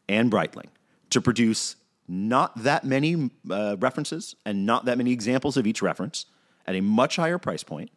and 0.08 0.30
Breitling 0.30 0.68
to 1.10 1.20
produce 1.20 1.76
not 2.06 2.62
that 2.62 2.84
many 2.84 3.30
uh, 3.50 3.76
references 3.78 4.36
and 4.44 4.66
not 4.66 4.84
that 4.84 4.98
many 4.98 5.12
examples 5.12 5.56
of 5.56 5.66
each 5.66 5.82
reference 5.82 6.26
at 6.66 6.74
a 6.74 6.80
much 6.80 7.16
higher 7.16 7.38
price 7.38 7.62
point, 7.62 7.90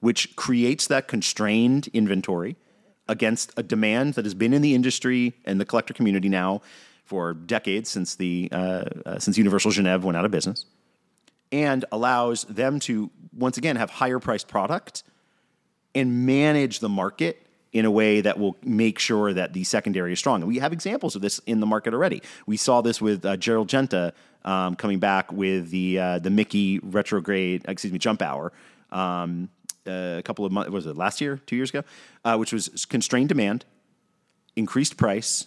which 0.00 0.36
creates 0.36 0.86
that 0.86 1.08
constrained 1.08 1.88
inventory 1.88 2.56
against 3.08 3.52
a 3.56 3.62
demand 3.62 4.14
that 4.14 4.24
has 4.24 4.34
been 4.34 4.52
in 4.52 4.62
the 4.62 4.74
industry 4.74 5.34
and 5.44 5.60
the 5.60 5.64
collector 5.64 5.94
community 5.94 6.28
now 6.28 6.60
for 7.04 7.34
decades 7.34 7.88
since 7.88 8.16
the 8.16 8.48
uh, 8.50 8.84
uh, 9.06 9.18
since 9.18 9.38
Universal 9.38 9.70
Genève 9.70 10.02
went 10.02 10.16
out 10.16 10.24
of 10.24 10.30
business, 10.30 10.66
and 11.52 11.84
allows 11.92 12.44
them 12.44 12.80
to 12.80 13.10
once 13.32 13.56
again 13.56 13.76
have 13.76 13.90
higher 13.90 14.18
priced 14.18 14.48
product 14.48 15.04
and 15.94 16.26
manage 16.26 16.80
the 16.80 16.88
market 16.88 17.45
in 17.76 17.84
a 17.84 17.90
way 17.90 18.22
that 18.22 18.38
will 18.38 18.56
make 18.64 18.98
sure 18.98 19.34
that 19.34 19.52
the 19.52 19.62
secondary 19.62 20.12
is 20.14 20.18
strong. 20.18 20.40
And 20.40 20.48
we 20.48 20.58
have 20.60 20.72
examples 20.72 21.14
of 21.14 21.20
this 21.20 21.40
in 21.40 21.60
the 21.60 21.66
market 21.66 21.92
already. 21.92 22.22
We 22.46 22.56
saw 22.56 22.80
this 22.80 23.02
with 23.02 23.22
uh, 23.24 23.36
Gerald 23.36 23.68
Genta 23.68 24.14
um, 24.46 24.76
coming 24.76 24.98
back 24.98 25.30
with 25.30 25.68
the 25.70 25.98
uh, 25.98 26.18
the 26.20 26.30
Mickey 26.30 26.78
retrograde, 26.78 27.66
excuse 27.68 27.92
me, 27.92 27.98
jump 27.98 28.22
hour. 28.22 28.50
Um, 28.90 29.50
a 29.84 30.22
couple 30.24 30.46
of 30.46 30.52
months 30.52 30.70
was 30.70 30.86
it 30.86 30.96
last 30.96 31.20
year, 31.20 31.40
two 31.46 31.54
years 31.54 31.70
ago, 31.70 31.82
uh, 32.24 32.36
which 32.36 32.52
was 32.52 32.86
constrained 32.86 33.28
demand, 33.28 33.66
increased 34.56 34.96
price, 34.96 35.46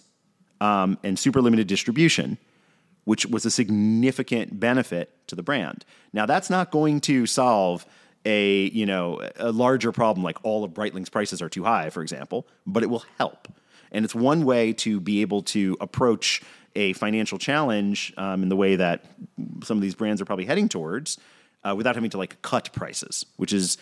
um, 0.60 0.98
and 1.02 1.18
super 1.18 1.42
limited 1.42 1.66
distribution, 1.66 2.38
which 3.04 3.26
was 3.26 3.44
a 3.44 3.50
significant 3.50 4.60
benefit 4.60 5.10
to 5.26 5.34
the 5.34 5.42
brand. 5.42 5.84
Now 6.12 6.26
that's 6.26 6.48
not 6.48 6.70
going 6.70 7.00
to 7.02 7.26
solve 7.26 7.84
a 8.24 8.68
you 8.70 8.86
know 8.86 9.20
a 9.36 9.52
larger 9.52 9.92
problem 9.92 10.22
like 10.22 10.38
all 10.44 10.64
of 10.64 10.72
Breitling's 10.72 11.08
prices 11.08 11.40
are 11.42 11.48
too 11.48 11.64
high, 11.64 11.90
for 11.90 12.02
example, 12.02 12.46
but 12.66 12.82
it 12.82 12.90
will 12.90 13.04
help, 13.18 13.48
and 13.92 14.04
it's 14.04 14.14
one 14.14 14.44
way 14.44 14.72
to 14.74 15.00
be 15.00 15.22
able 15.22 15.42
to 15.42 15.76
approach 15.80 16.42
a 16.76 16.92
financial 16.94 17.38
challenge 17.38 18.12
um, 18.16 18.42
in 18.42 18.48
the 18.48 18.56
way 18.56 18.76
that 18.76 19.04
some 19.64 19.76
of 19.76 19.82
these 19.82 19.94
brands 19.94 20.20
are 20.20 20.24
probably 20.24 20.44
heading 20.44 20.68
towards, 20.68 21.18
uh, 21.64 21.74
without 21.76 21.94
having 21.94 22.10
to 22.10 22.18
like 22.18 22.40
cut 22.42 22.72
prices, 22.72 23.26
which 23.36 23.52
is 23.52 23.76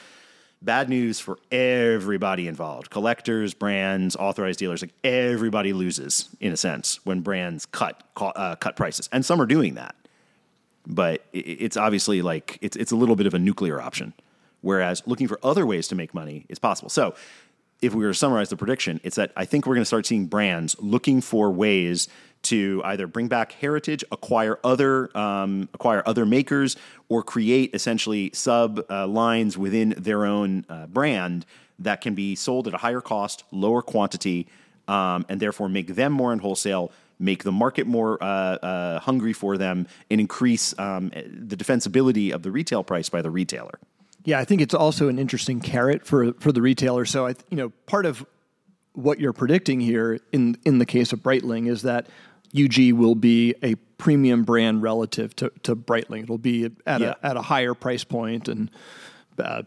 bad 0.63 0.89
news 0.89 1.21
for 1.21 1.39
everybody 1.53 2.49
involved. 2.49 2.91
Collectors 2.91 3.55
brands 3.55 4.17
authorized 4.17 4.59
dealers 4.59 4.83
like 4.83 4.95
everybody 5.05 5.73
loses 5.73 6.29
in 6.41 6.53
a 6.53 6.57
sense 6.57 6.99
when 7.05 7.21
brands 7.21 7.67
cut 7.67 8.03
uh, 8.17 8.57
cut 8.57 8.77
prices. 8.77 9.09
And 9.13 9.25
some 9.25 9.41
are 9.41 9.47
doing 9.47 9.75
that. 9.75 9.95
But 10.87 11.23
it's 11.33 11.77
obviously 11.77 12.23
like 12.23 12.59
it's, 12.63 12.77
it's 12.77 12.93
a 12.93 12.97
little 12.97 13.15
bit 13.15 13.27
of 13.27 13.35
a 13.35 13.39
nuclear 13.39 13.81
option 13.81 14.15
whereas 14.61 15.03
looking 15.07 15.29
for 15.29 15.39
other 15.43 15.67
ways 15.67 15.89
to 15.89 15.95
make 15.95 16.15
money 16.15 16.47
is 16.49 16.59
possible 16.59 16.89
so 16.89 17.15
if 17.81 17.95
we 17.95 18.05
were 18.05 18.11
to 18.11 18.19
summarize 18.19 18.49
the 18.49 18.57
prediction 18.57 19.01
it's 19.05 19.17
that 19.17 19.33
i 19.37 19.45
think 19.45 19.67
we're 19.67 19.75
going 19.75 19.83
to 19.83 19.87
start 19.87 20.07
seeing 20.07 20.27
brands 20.27 20.77
looking 20.81 21.21
for 21.21 21.51
ways 21.51 22.09
to 22.43 22.83
either 22.85 23.07
bring 23.07 23.29
back 23.29 23.53
heritage, 23.53 24.05
acquire 24.13 24.59
other 24.63 25.17
um, 25.17 25.69
acquire 25.75 26.03
other 26.07 26.25
makers, 26.27 26.77
or 27.09 27.23
create 27.23 27.75
essentially 27.75 28.31
sub 28.33 28.85
uh, 28.91 29.07
lines 29.07 29.59
within 29.59 29.91
their 29.99 30.25
own 30.25 30.65
uh, 30.69 30.87
brand 30.87 31.45
that 31.79 32.01
can 32.01 32.15
be 32.15 32.35
sold 32.35 32.67
at 32.67 32.75
a 32.75 32.79
higher 32.79 33.01
cost, 33.01 33.45
lower 33.51 33.83
quantity, 33.83 34.49
um, 34.89 35.25
and 35.29 35.41
therefore 35.41 35.69
make 35.69 35.95
them 35.95 36.13
more 36.13 36.33
in 36.33 36.39
wholesale, 36.39 36.91
make 37.19 37.45
the 37.45 37.53
market 37.53 37.87
more 37.87 38.23
uh, 38.23 38.27
uh 38.27 39.01
hungry 39.01 39.33
for 39.33 39.57
them, 39.57 39.87
and 40.11 40.21
increase 40.21 40.77
um, 40.79 41.11
the 41.11 41.57
defensibility 41.57 42.33
of 42.33 42.43
the 42.43 42.51
retail 42.51 42.83
price 42.83 43.09
by 43.09 43.23
the 43.23 43.31
retailer. 43.31 43.79
Yeah, 44.29 44.39
I 44.39 44.45
think 44.45 44.61
it's 44.61 44.75
also 44.75 45.09
an 45.09 45.19
interesting 45.19 45.59
carrot 45.59 46.05
for 46.05 46.35
for 46.35 46.53
the 46.53 46.61
retailer. 46.61 47.07
So 47.07 47.29
I, 47.29 47.35
you 47.49 47.57
know, 47.57 47.71
part 47.87 48.05
of 48.05 48.27
what 48.93 49.19
you're 49.19 49.33
predicting 49.33 49.81
here 49.81 50.21
in 50.33 50.59
in 50.67 50.77
the 50.77 50.85
case 50.85 51.15
of 51.15 51.21
Breitling 51.21 51.67
is 51.67 51.81
that 51.81 52.09
UG 52.55 52.93
will 52.93 53.15
be 53.15 53.55
a 53.63 53.77
premium 53.97 54.45
brand 54.45 54.83
relative 54.83 55.35
to, 55.37 55.51
to 55.63 55.75
Breitling. 55.75 56.25
It'll 56.25 56.37
be 56.37 56.67
at, 56.87 57.01
yeah. 57.01 57.15
a, 57.23 57.27
at 57.27 57.37
a 57.39 57.41
higher 57.41 57.73
price 57.73 58.05
point 58.05 58.49
and 58.49 58.71
uh, 59.39 59.63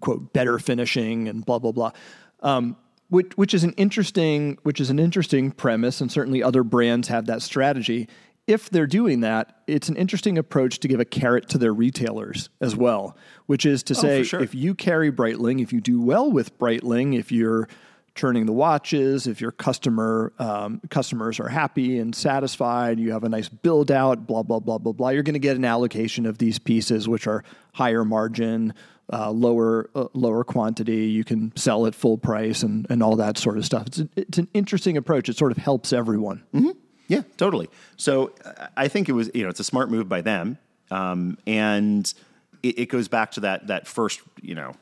quote 0.00 0.34
better 0.34 0.58
finishing 0.58 1.26
and 1.26 1.46
blah 1.46 1.58
blah 1.58 1.72
blah. 1.72 1.92
Um, 2.42 2.76
which, 3.08 3.32
which 3.38 3.54
is 3.54 3.64
an 3.64 3.72
interesting 3.78 4.58
which 4.64 4.82
is 4.82 4.90
an 4.90 4.98
interesting 4.98 5.50
premise, 5.50 6.02
and 6.02 6.12
certainly 6.12 6.42
other 6.42 6.62
brands 6.62 7.08
have 7.08 7.24
that 7.24 7.40
strategy. 7.40 8.06
If 8.48 8.70
they're 8.70 8.86
doing 8.86 9.20
that, 9.20 9.60
it's 9.66 9.90
an 9.90 9.96
interesting 9.96 10.38
approach 10.38 10.80
to 10.80 10.88
give 10.88 11.00
a 11.00 11.04
carrot 11.04 11.50
to 11.50 11.58
their 11.58 11.72
retailers 11.74 12.48
as 12.62 12.74
well, 12.74 13.14
which 13.44 13.66
is 13.66 13.82
to 13.84 13.94
oh, 13.94 14.00
say, 14.00 14.22
sure. 14.24 14.40
if 14.40 14.54
you 14.54 14.74
carry 14.74 15.12
Breitling, 15.12 15.62
if 15.62 15.70
you 15.70 15.82
do 15.82 16.00
well 16.00 16.32
with 16.32 16.58
Breitling, 16.58 17.16
if 17.16 17.30
you're 17.30 17.68
turning 18.14 18.46
the 18.46 18.52
watches, 18.52 19.26
if 19.26 19.40
your 19.40 19.52
customer 19.52 20.32
um, 20.38 20.80
customers 20.88 21.38
are 21.38 21.48
happy 21.48 21.98
and 21.98 22.14
satisfied, 22.14 22.98
you 22.98 23.12
have 23.12 23.22
a 23.22 23.28
nice 23.28 23.50
build 23.50 23.90
out, 23.90 24.26
blah 24.26 24.42
blah 24.42 24.58
blah 24.58 24.78
blah 24.78 24.92
blah. 24.92 25.10
You're 25.10 25.22
going 25.22 25.34
to 25.34 25.38
get 25.38 25.56
an 25.56 25.64
allocation 25.64 26.26
of 26.26 26.38
these 26.38 26.58
pieces, 26.58 27.06
which 27.06 27.26
are 27.26 27.44
higher 27.74 28.04
margin, 28.04 28.72
uh, 29.12 29.30
lower 29.30 29.88
uh, 29.94 30.06
lower 30.14 30.42
quantity. 30.42 31.06
You 31.06 31.22
can 31.22 31.54
sell 31.54 31.86
at 31.86 31.94
full 31.94 32.18
price 32.18 32.62
and 32.62 32.86
and 32.90 33.02
all 33.02 33.16
that 33.16 33.38
sort 33.38 33.58
of 33.58 33.64
stuff. 33.64 33.86
It's 33.86 33.98
a, 34.00 34.08
it's 34.16 34.38
an 34.38 34.48
interesting 34.52 34.96
approach. 34.96 35.28
It 35.28 35.36
sort 35.36 35.52
of 35.52 35.58
helps 35.58 35.92
everyone. 35.92 36.44
Mm-hmm. 36.52 36.70
Yeah, 37.08 37.22
totally. 37.38 37.68
So 37.96 38.32
I 38.76 38.88
think 38.88 39.08
it 39.08 39.12
was 39.12 39.30
you 39.34 39.42
know 39.42 39.48
it's 39.48 39.60
a 39.60 39.64
smart 39.64 39.90
move 39.90 40.08
by 40.08 40.20
them, 40.20 40.58
um, 40.90 41.38
and 41.46 42.12
it, 42.62 42.78
it 42.78 42.86
goes 42.86 43.08
back 43.08 43.32
to 43.32 43.40
that 43.40 43.66
that 43.66 43.88
first 43.88 44.20
you 44.40 44.54
know 44.54 44.74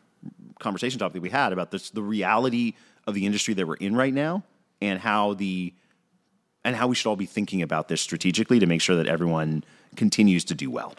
conversation 0.59 0.99
topic 0.99 1.15
that 1.15 1.23
we 1.23 1.31
had 1.31 1.53
about 1.53 1.71
this 1.71 1.91
the 1.91 2.03
reality 2.03 2.75
of 3.07 3.15
the 3.15 3.25
industry 3.25 3.55
that 3.55 3.67
we're 3.67 3.75
in 3.75 3.95
right 3.95 4.13
now 4.13 4.43
and 4.81 4.99
how 5.01 5.35
the 5.35 5.73
and 6.65 6.75
how 6.75 6.89
we 6.89 6.97
should 6.97 7.09
all 7.09 7.17
be 7.17 7.27
thinking 7.27 7.63
about 7.63 7.87
this 7.87 8.01
strategically 8.01 8.59
to 8.59 8.67
make 8.67 8.81
sure 8.81 8.97
that 8.97 9.07
everyone 9.07 9.63
continues 9.95 10.45
to 10.45 10.55
do 10.55 10.69
well. 10.69 10.95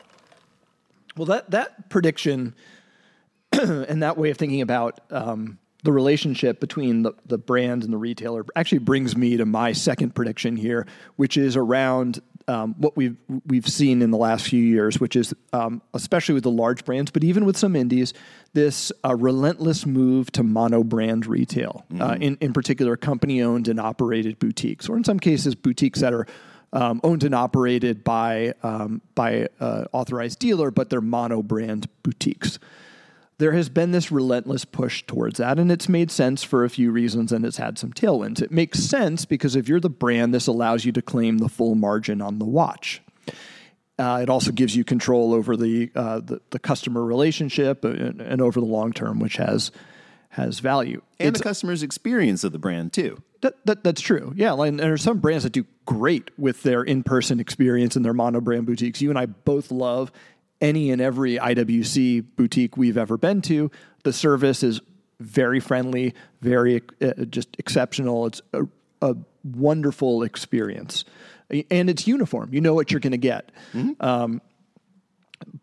Well, 1.17 1.25
that 1.25 1.51
that 1.51 1.89
prediction 1.89 2.55
and 3.51 4.01
that 4.01 4.17
way 4.17 4.29
of 4.29 4.37
thinking 4.37 4.61
about 4.61 5.01
um, 5.11 5.57
the 5.83 5.91
relationship 5.91 6.59
between 6.59 7.03
the, 7.03 7.13
the 7.25 7.37
brand 7.37 7.83
and 7.83 7.93
the 7.93 7.97
retailer 7.97 8.45
actually 8.55 8.79
brings 8.79 9.15
me 9.15 9.37
to 9.37 9.45
my 9.45 9.71
second 9.71 10.15
prediction 10.15 10.55
here, 10.55 10.87
which 11.15 11.37
is 11.37 11.55
around 11.55 12.19
um, 12.47 12.75
what 12.77 12.95
we've 12.95 13.17
we've 13.45 13.67
seen 13.67 14.01
in 14.01 14.11
the 14.11 14.17
last 14.17 14.47
few 14.47 14.63
years, 14.63 14.99
which 14.99 15.15
is 15.15 15.33
um, 15.53 15.81
especially 15.93 16.33
with 16.33 16.43
the 16.43 16.51
large 16.51 16.85
brands, 16.85 17.11
but 17.11 17.23
even 17.23 17.45
with 17.45 17.57
some 17.57 17.75
indies, 17.75 18.13
this 18.53 18.91
uh, 19.05 19.15
relentless 19.15 19.85
move 19.85 20.31
to 20.31 20.43
mono 20.43 20.83
brand 20.83 21.27
retail. 21.27 21.85
Uh, 21.89 21.93
mm-hmm. 21.93 22.01
Uh, 22.01 22.15
in 22.15 22.37
in 22.39 22.53
particular, 22.53 22.95
company 22.95 23.41
owned 23.41 23.67
and 23.67 23.79
operated 23.79 24.39
boutiques, 24.39 24.87
or 24.87 24.95
in 24.95 25.03
some 25.03 25.19
cases, 25.19 25.55
boutiques 25.55 25.99
that 25.99 26.13
are 26.13 26.25
um, 26.71 27.01
owned 27.03 27.23
and 27.23 27.35
operated 27.35 28.03
by 28.03 28.53
um, 28.63 29.01
by 29.13 29.49
uh, 29.59 29.85
authorized 29.91 30.39
dealer, 30.39 30.71
but 30.71 30.89
they're 30.89 31.01
mono 31.01 31.43
brand 31.43 31.89
boutiques 32.01 32.59
there 33.39 33.52
has 33.52 33.69
been 33.69 33.91
this 33.91 34.12
relentless 34.12 34.65
push 34.65 35.04
towards 35.04 35.38
that, 35.38 35.60
and 35.60 35.71
it's 35.71 35.88
made 35.88 36.10
sense 36.10 36.43
for 36.43 36.63
a 36.63 36.69
few 36.69 36.91
reasons, 36.91 37.32
and 37.32 37.45
it's 37.45 37.58
had 37.58 37.78
some 37.78 37.93
tailwinds. 37.93 38.41
It 38.41 38.52
makes 38.52 38.80
sense 38.80 39.26
because 39.26 39.56
if 39.56 39.69
you're 39.69 39.80
the 39.80 39.89
brand, 39.89 40.34
this 40.34 40.47
allows 40.47 40.86
you 40.86 40.91
to 40.93 41.02
claim 41.02 41.38
the 41.38 41.50
full 41.50 41.76
margin 41.76 42.21
on 42.21 42.39
the 42.39 42.45
watch. 42.45 43.02
Uh, 44.00 44.19
it 44.21 44.30
also 44.30 44.52
gives 44.52 44.76
you 44.76 44.84
control 44.84 45.34
over 45.34 45.58
the, 45.58 45.91
uh, 45.95 46.19
the, 46.19 46.39
the 46.52 46.60
customer 46.60 47.04
relationship 47.04 47.84
and, 47.84 48.21
and, 48.21 48.41
over 48.41 48.60
the 48.60 48.65
long 48.65 48.93
term, 48.93 49.19
which 49.19 49.38
has 49.38 49.71
has 50.30 50.60
value. 50.60 51.02
And 51.19 51.30
it's, 51.30 51.39
the 51.39 51.43
customer's 51.43 51.82
experience 51.82 52.43
of 52.43 52.52
the 52.52 52.60
brand 52.60 52.93
too. 52.93 53.21
That, 53.41 53.56
that, 53.65 53.84
that's 53.84 54.02
true. 54.02 54.34
Yeah, 54.36 54.54
and 54.62 54.80
there 54.80 54.93
are 54.93 54.97
some 54.97 55.17
brands 55.17 55.43
that 55.43 55.54
do 55.54 55.65
great 55.86 56.30
with 56.38 56.62
their 56.63 56.84
in 56.84 57.02
person 57.02 57.39
experience 57.39 57.95
and 57.95 58.06
their 58.06 58.13
mono 58.13 58.39
brand 58.39 58.67
boutiques. 58.67 59.02
You 59.02 59.10
and 59.10 59.17
I 59.17 59.26
both 59.26 59.71
love 59.71 60.12
any 60.62 60.91
and 60.91 61.02
every 61.02 61.38
IWC 61.38 62.26
boutique 62.36 62.78
we've 62.78 62.98
ever 62.98 63.17
been 63.17 63.41
to. 63.43 63.72
The 64.04 64.13
service 64.13 64.63
is 64.63 64.82
very 65.20 65.60
friendly, 65.60 66.13
very 66.41 66.82
uh, 67.02 67.26
just 67.26 67.56
exceptional. 67.60 68.28
It's 68.28 68.41
a, 68.54 68.63
a, 69.02 69.15
wonderful 69.43 70.24
experience, 70.24 71.06
and 71.50 71.89
it's 71.89 72.06
uniform. 72.06 72.50
You 72.52 72.60
know 72.60 72.74
what 72.74 72.91
you're 72.91 73.00
going 73.00 73.12
to 73.12 73.17
get. 73.17 73.52
Mm-hmm. 73.74 74.06
Um, 74.06 74.41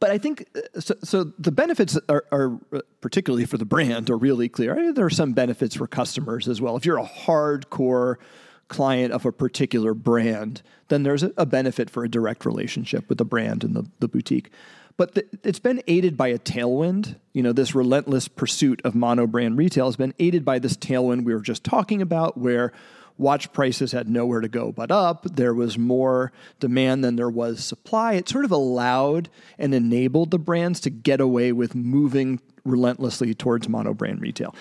but 0.01 0.11
I 0.11 0.19
think 0.19 0.49
uh, 0.57 0.81
so, 0.81 0.95
so 1.03 1.25
the 1.39 1.53
benefits 1.53 1.99
are, 2.09 2.25
are, 2.33 2.59
uh, 2.73 2.81
particularly 3.01 3.45
for 3.45 3.59
the 3.59 3.65
brand 3.65 4.09
are 4.11 4.17
really 4.17 4.49
clear. 4.49 4.93
There 4.93 5.05
are 5.05 5.11
some 5.11 5.33
benefits 5.33 5.77
for 5.77 5.87
customers 5.87 6.49
as 6.49 6.61
well. 6.61 6.77
If 6.77 6.87
you're 6.87 6.99
a 6.99 7.07
hardcore 7.07 8.17
client 8.69 9.13
of 9.13 9.27
a 9.27 9.33
particular 9.33 9.95
brand, 9.95 10.63
then 10.89 11.03
there's 11.03 11.23
a, 11.23 11.33
a 11.37 11.47
benefit 11.47 11.91
for 11.91 12.05
a 12.05 12.09
direct 12.09 12.47
relationship 12.47 13.09
with 13.09 13.19
the 13.19 13.25
brand 13.25 13.65
and 13.65 13.75
the, 13.75 13.85
the 14.01 14.09
boutique. 14.09 14.51
But 14.97 15.15
the, 15.15 15.27
it's 15.43 15.59
been 15.59 15.83
aided 15.87 16.17
by 16.17 16.29
a 16.29 16.39
tailwind. 16.39 17.17
You 17.33 17.43
know, 17.43 17.53
this 17.53 17.75
relentless 17.75 18.29
pursuit 18.29 18.81
of 18.85 18.95
mono 18.95 19.27
brand 19.27 19.59
retail 19.59 19.87
has 19.87 19.97
been 19.97 20.15
aided 20.19 20.45
by 20.45 20.59
this 20.59 20.77
tailwind 20.77 21.25
we 21.25 21.35
were 21.35 21.41
just 21.41 21.65
talking 21.65 22.01
about, 22.01 22.39
where 22.39 22.73
watch 23.17 23.53
prices 23.53 23.93
had 23.93 24.09
nowhere 24.09 24.41
to 24.41 24.49
go 24.49 24.73
but 24.73 24.91
up. 24.91 25.25
There 25.25 25.55
was 25.55 25.79
more 25.79 26.33
demand 26.61 27.05
than 27.05 27.17
there 27.17 27.31
was 27.31 27.65
supply. 27.65 28.15
It 28.15 28.29
sort 28.29 28.45
of 28.45 28.53
allowed 28.53 29.29
and 29.59 29.75
enabled 29.75 30.31
the 30.31 30.39
brands 30.39 30.81
to 30.81 30.91
get 30.91 31.21
away 31.21 31.53
with 31.53 31.75
moving 31.75 32.41
relentlessly 32.65 33.35
towards 33.35 33.69
mono 33.69 33.95
brand 33.95 34.21
retail. 34.21 34.55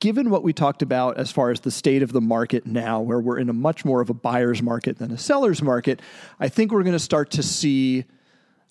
Given 0.00 0.28
what 0.28 0.42
we 0.42 0.52
talked 0.52 0.82
about 0.82 1.16
as 1.16 1.30
far 1.30 1.50
as 1.50 1.60
the 1.60 1.70
state 1.70 2.02
of 2.02 2.12
the 2.12 2.20
market 2.20 2.66
now, 2.66 3.00
where 3.00 3.20
we're 3.20 3.38
in 3.38 3.48
a 3.48 3.54
much 3.54 3.84
more 3.84 4.00
of 4.00 4.10
a 4.10 4.14
buyer's 4.14 4.60
market 4.60 4.98
than 4.98 5.10
a 5.10 5.18
seller's 5.18 5.62
market, 5.62 6.00
I 6.38 6.48
think 6.48 6.72
we're 6.72 6.82
going 6.82 6.92
to 6.92 6.98
start 6.98 7.30
to 7.32 7.42
see 7.42 8.04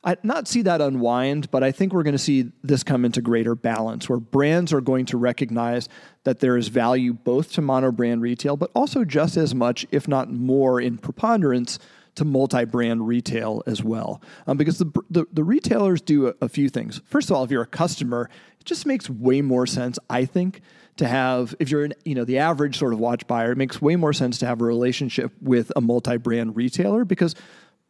I 0.03 0.17
not 0.21 0.47
see 0.47 0.61
that 0.63 0.81
unwind, 0.81 1.49
but 1.49 1.63
I 1.63 1.71
think 1.71 1.93
we're 1.93 2.03
going 2.03 2.13
to 2.13 2.19
see 2.19 2.51
this 2.63 2.83
come 2.83 3.05
into 3.05 3.21
greater 3.21 3.55
balance 3.55 4.09
where 4.09 4.19
brands 4.19 4.73
are 4.73 4.81
going 4.81 5.05
to 5.07 5.17
recognize 5.17 5.87
that 6.25 6.39
there 6.39 6.57
is 6.57 6.67
value 6.67 7.13
both 7.13 7.53
to 7.53 7.61
mono 7.61 7.91
brand 7.91 8.21
retail, 8.21 8.57
but 8.57 8.69
also 8.75 9.05
just 9.05 9.37
as 9.37 9.55
much, 9.55 9.85
if 9.91 10.07
not 10.07 10.29
more, 10.29 10.81
in 10.81 10.97
preponderance 10.97 11.79
to 12.15 12.25
multi-brand 12.25 13.07
retail 13.07 13.63
as 13.65 13.83
well. 13.83 14.21
Um, 14.45 14.57
because 14.57 14.77
the, 14.77 14.91
the, 15.09 15.25
the 15.31 15.43
retailers 15.43 16.01
do 16.01 16.27
a, 16.27 16.33
a 16.41 16.49
few 16.49 16.69
things. 16.69 17.01
First 17.05 17.29
of 17.29 17.35
all, 17.35 17.43
if 17.43 17.49
you're 17.49 17.63
a 17.63 17.67
customer, 17.67 18.29
it 18.59 18.65
just 18.65 18.85
makes 18.85 19.09
way 19.09 19.41
more 19.41 19.65
sense, 19.65 19.97
I 20.09 20.25
think, 20.25 20.61
to 20.97 21.07
have 21.07 21.55
if 21.59 21.71
you're 21.71 21.85
an, 21.85 21.93
you 22.05 22.13
know 22.13 22.23
the 22.23 22.37
average 22.37 22.77
sort 22.77 22.93
of 22.93 22.99
watch 22.99 23.25
buyer, 23.25 23.51
it 23.51 23.57
makes 23.57 23.81
way 23.81 23.95
more 23.95 24.13
sense 24.13 24.37
to 24.39 24.45
have 24.45 24.61
a 24.61 24.65
relationship 24.65 25.31
with 25.41 25.71
a 25.75 25.81
multi-brand 25.81 26.55
retailer 26.55 27.03
because 27.03 27.33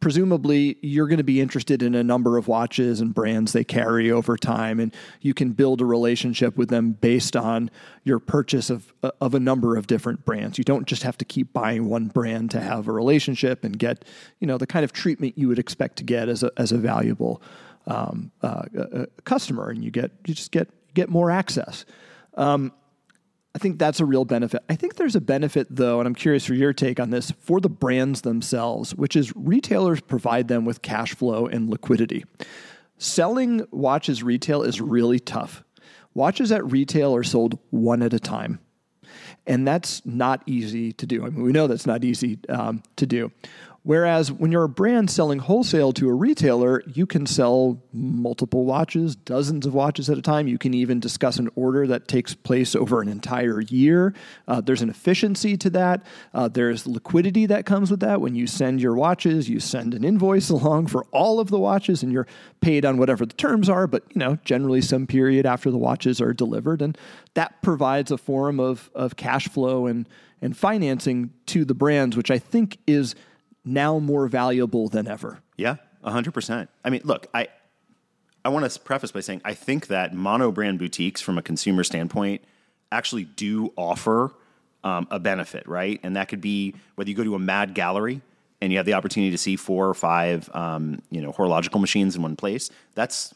presumably 0.00 0.76
you're 0.82 1.06
going 1.06 1.18
to 1.18 1.24
be 1.24 1.40
interested 1.40 1.82
in 1.82 1.94
a 1.94 2.04
number 2.04 2.36
of 2.36 2.46
watches 2.46 3.00
and 3.00 3.14
brands 3.14 3.52
they 3.52 3.64
carry 3.64 4.10
over 4.10 4.36
time 4.36 4.78
and 4.78 4.94
you 5.22 5.32
can 5.32 5.52
build 5.52 5.80
a 5.80 5.84
relationship 5.84 6.56
with 6.56 6.68
them 6.68 6.92
based 6.92 7.34
on 7.36 7.70
your 8.02 8.18
purchase 8.18 8.68
of 8.68 8.92
of 9.20 9.34
a 9.34 9.40
number 9.40 9.76
of 9.76 9.86
different 9.86 10.24
brands. 10.24 10.58
You 10.58 10.64
don't 10.64 10.86
just 10.86 11.02
have 11.04 11.16
to 11.18 11.24
keep 11.24 11.52
buying 11.52 11.88
one 11.88 12.08
brand 12.08 12.50
to 12.50 12.60
have 12.60 12.86
a 12.86 12.92
relationship 12.92 13.64
and 13.64 13.78
get 13.78 14.04
you 14.40 14.46
know 14.46 14.58
the 14.58 14.66
kind 14.66 14.84
of 14.84 14.92
treatment 14.92 15.38
you 15.38 15.48
would 15.48 15.58
expect 15.58 15.96
to 15.96 16.04
get 16.04 16.28
as 16.28 16.42
a 16.42 16.52
as 16.56 16.70
a 16.70 16.78
valuable 16.78 17.40
um, 17.86 18.30
uh, 18.42 18.62
a 18.74 19.06
customer 19.24 19.70
and 19.70 19.84
you 19.84 19.90
get 19.90 20.10
you 20.26 20.34
just 20.34 20.50
get 20.50 20.68
get 20.94 21.08
more 21.08 21.30
access. 21.30 21.84
Um, 22.34 22.72
I 23.54 23.58
think 23.60 23.78
that's 23.78 24.00
a 24.00 24.04
real 24.04 24.24
benefit. 24.24 24.64
I 24.68 24.74
think 24.74 24.96
there's 24.96 25.14
a 25.14 25.20
benefit, 25.20 25.68
though, 25.70 26.00
and 26.00 26.08
I'm 26.08 26.14
curious 26.14 26.44
for 26.44 26.54
your 26.54 26.72
take 26.72 26.98
on 26.98 27.10
this, 27.10 27.30
for 27.30 27.60
the 27.60 27.68
brands 27.68 28.22
themselves, 28.22 28.94
which 28.94 29.14
is 29.14 29.34
retailers 29.36 30.00
provide 30.00 30.48
them 30.48 30.64
with 30.64 30.82
cash 30.82 31.14
flow 31.14 31.46
and 31.46 31.70
liquidity. 31.70 32.24
Selling 32.98 33.64
watches 33.70 34.22
retail 34.22 34.62
is 34.62 34.80
really 34.80 35.20
tough. 35.20 35.62
Watches 36.14 36.50
at 36.50 36.68
retail 36.70 37.14
are 37.14 37.22
sold 37.22 37.58
one 37.70 38.02
at 38.02 38.12
a 38.12 38.20
time. 38.20 38.58
And 39.46 39.66
that's 39.66 40.04
not 40.04 40.42
easy 40.46 40.92
to 40.92 41.06
do. 41.06 41.24
I 41.24 41.30
mean, 41.30 41.42
we 41.42 41.52
know 41.52 41.66
that's 41.66 41.86
not 41.86 42.02
easy 42.02 42.38
um, 42.48 42.82
to 42.96 43.06
do. 43.06 43.30
Whereas 43.84 44.32
when 44.32 44.50
you're 44.50 44.64
a 44.64 44.68
brand 44.68 45.10
selling 45.10 45.40
wholesale 45.40 45.92
to 45.92 46.08
a 46.08 46.14
retailer, 46.14 46.82
you 46.86 47.04
can 47.04 47.26
sell 47.26 47.82
multiple 47.92 48.64
watches, 48.64 49.14
dozens 49.14 49.66
of 49.66 49.74
watches 49.74 50.08
at 50.08 50.16
a 50.16 50.22
time. 50.22 50.48
You 50.48 50.56
can 50.56 50.72
even 50.72 51.00
discuss 51.00 51.38
an 51.38 51.50
order 51.54 51.86
that 51.88 52.08
takes 52.08 52.32
place 52.32 52.74
over 52.74 53.02
an 53.02 53.08
entire 53.08 53.60
year. 53.60 54.14
Uh, 54.48 54.62
there's 54.62 54.80
an 54.80 54.88
efficiency 54.88 55.58
to 55.58 55.68
that. 55.70 56.02
Uh, 56.32 56.48
there's 56.48 56.86
liquidity 56.86 57.44
that 57.44 57.66
comes 57.66 57.90
with 57.90 58.00
that. 58.00 58.22
When 58.22 58.34
you 58.34 58.46
send 58.46 58.80
your 58.80 58.94
watches, 58.94 59.50
you 59.50 59.60
send 59.60 59.92
an 59.92 60.02
invoice 60.02 60.48
along 60.54 60.86
for 60.86 61.04
all 61.12 61.38
of 61.38 61.50
the 61.50 61.58
watches, 61.58 62.02
and 62.02 62.10
you're 62.10 62.26
paid 62.62 62.86
on 62.86 62.96
whatever 62.96 63.26
the 63.26 63.34
terms 63.34 63.68
are. 63.68 63.86
But 63.86 64.04
you 64.14 64.18
know, 64.18 64.38
generally 64.46 64.80
some 64.80 65.06
period 65.06 65.44
after 65.44 65.70
the 65.70 65.76
watches 65.76 66.22
are 66.22 66.32
delivered, 66.32 66.80
and 66.80 66.96
that 67.34 67.60
provides 67.60 68.10
a 68.10 68.16
form 68.16 68.60
of 68.60 68.90
of 68.94 69.16
cash 69.16 69.46
flow 69.46 69.86
and 69.86 70.08
and 70.40 70.56
financing 70.56 71.34
to 71.46 71.66
the 71.66 71.74
brands, 71.74 72.16
which 72.16 72.30
I 72.30 72.38
think 72.38 72.78
is 72.86 73.14
now 73.64 73.98
more 73.98 74.28
valuable 74.28 74.88
than 74.88 75.06
ever. 75.06 75.40
Yeah, 75.56 75.76
100%. 76.04 76.68
I 76.84 76.90
mean, 76.90 77.00
look, 77.04 77.26
I 77.32 77.48
I 78.44 78.50
want 78.50 78.70
to 78.70 78.80
preface 78.80 79.10
by 79.10 79.20
saying 79.20 79.40
I 79.44 79.54
think 79.54 79.86
that 79.86 80.12
mono 80.12 80.52
brand 80.52 80.78
boutiques 80.78 81.22
from 81.22 81.38
a 81.38 81.42
consumer 81.42 81.82
standpoint 81.82 82.42
actually 82.92 83.24
do 83.24 83.72
offer 83.76 84.32
um, 84.82 85.08
a 85.10 85.18
benefit, 85.18 85.66
right? 85.66 85.98
And 86.02 86.16
that 86.16 86.28
could 86.28 86.42
be 86.42 86.74
whether 86.94 87.08
you 87.08 87.16
go 87.16 87.24
to 87.24 87.34
a 87.34 87.38
MAD 87.38 87.74
Gallery 87.74 88.20
and 88.60 88.70
you 88.70 88.78
have 88.78 88.86
the 88.86 88.92
opportunity 88.92 89.30
to 89.30 89.38
see 89.38 89.56
four 89.56 89.88
or 89.88 89.94
five, 89.94 90.50
um, 90.54 91.00
you 91.10 91.22
know, 91.22 91.32
horological 91.32 91.80
machines 91.80 92.14
in 92.16 92.22
one 92.22 92.36
place. 92.36 92.70
That's 92.94 93.34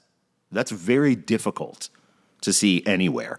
that's 0.52 0.70
very 0.70 1.14
difficult 1.14 1.88
to 2.42 2.52
see 2.52 2.82
anywhere, 2.86 3.38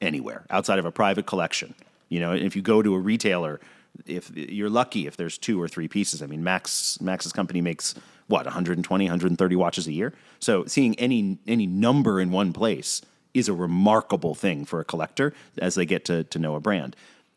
anywhere 0.00 0.44
outside 0.50 0.78
of 0.78 0.84
a 0.84 0.92
private 0.92 1.26
collection. 1.26 1.74
You 2.08 2.20
know, 2.20 2.32
if 2.32 2.56
you 2.56 2.62
go 2.62 2.82
to 2.82 2.94
a 2.94 2.98
retailer 2.98 3.60
if 4.06 4.30
you're 4.34 4.70
lucky 4.70 5.06
if 5.06 5.16
there's 5.16 5.38
two 5.38 5.60
or 5.60 5.68
three 5.68 5.88
pieces. 5.88 6.22
I 6.22 6.26
mean, 6.26 6.42
Max 6.44 7.00
Max's 7.00 7.32
company 7.32 7.60
makes 7.60 7.94
what 8.26 8.46
120, 8.46 9.04
130 9.04 9.56
watches 9.56 9.86
a 9.86 9.92
year. 9.92 10.12
So 10.40 10.64
seeing 10.66 10.98
any 10.98 11.38
any 11.46 11.66
number 11.66 12.20
in 12.20 12.30
one 12.30 12.52
place 12.52 13.02
is 13.32 13.48
a 13.48 13.52
remarkable 13.52 14.34
thing 14.34 14.64
for 14.64 14.80
a 14.80 14.84
collector 14.84 15.34
as 15.58 15.74
they 15.74 15.84
get 15.84 16.04
to 16.06 16.24
to 16.24 16.38
know 16.38 16.54
a 16.54 16.60
brand. 16.60 16.96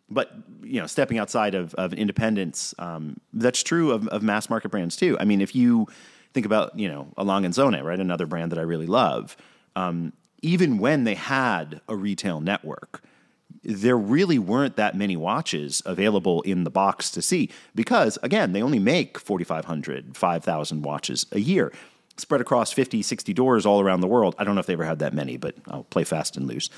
But 0.09 0.31
you 0.63 0.79
know, 0.79 0.87
stepping 0.87 1.17
outside 1.17 1.55
of, 1.55 1.73
of 1.75 1.93
independence, 1.93 2.73
um, 2.79 3.19
that's 3.33 3.61
true 3.61 3.91
of, 3.91 4.07
of 4.07 4.23
mass 4.23 4.49
market 4.49 4.69
brands 4.69 4.95
too. 4.95 5.17
I 5.19 5.25
mean, 5.25 5.41
if 5.41 5.55
you 5.55 5.87
think 6.33 6.45
about 6.45 6.77
you 6.77 6.87
know 6.87 7.07
A. 7.17 7.23
Lange 7.23 7.43
& 7.43 7.53
Söhne, 7.53 7.83
right, 7.83 7.99
another 7.99 8.25
brand 8.25 8.51
that 8.51 8.59
I 8.59 8.63
really 8.63 8.87
love. 8.87 9.35
Um, 9.75 10.13
even 10.41 10.77
when 10.77 11.03
they 11.03 11.15
had 11.15 11.81
a 11.87 11.95
retail 11.95 12.41
network, 12.41 13.01
there 13.67 13.97
really 13.97 14.39
weren't 14.39 14.77
that 14.77 14.95
many 14.95 15.17
watches 15.17 15.83
available 15.85 16.41
in 16.43 16.63
the 16.63 16.69
box 16.69 17.11
to 17.11 17.21
see 17.21 17.49
because, 17.75 18.17
again, 18.23 18.53
they 18.53 18.61
only 18.63 18.79
make 18.79 19.19
4,500, 19.19 20.15
5,000 20.15 20.81
watches 20.81 21.25
a 21.33 21.39
year 21.39 21.73
spread 22.15 22.41
across 22.41 22.71
50, 22.71 23.01
60 23.01 23.33
doors 23.33 23.65
all 23.65 23.81
around 23.81 23.99
the 23.99 24.07
world. 24.07 24.35
I 24.39 24.45
don't 24.45 24.55
know 24.55 24.61
if 24.61 24.65
they 24.65 24.73
ever 24.73 24.85
had 24.85 24.99
that 24.99 25.13
many, 25.13 25.37
but 25.37 25.55
I'll 25.67 25.83
play 25.83 26.05
fast 26.05 26.37
and 26.37 26.47
loose. 26.47 26.69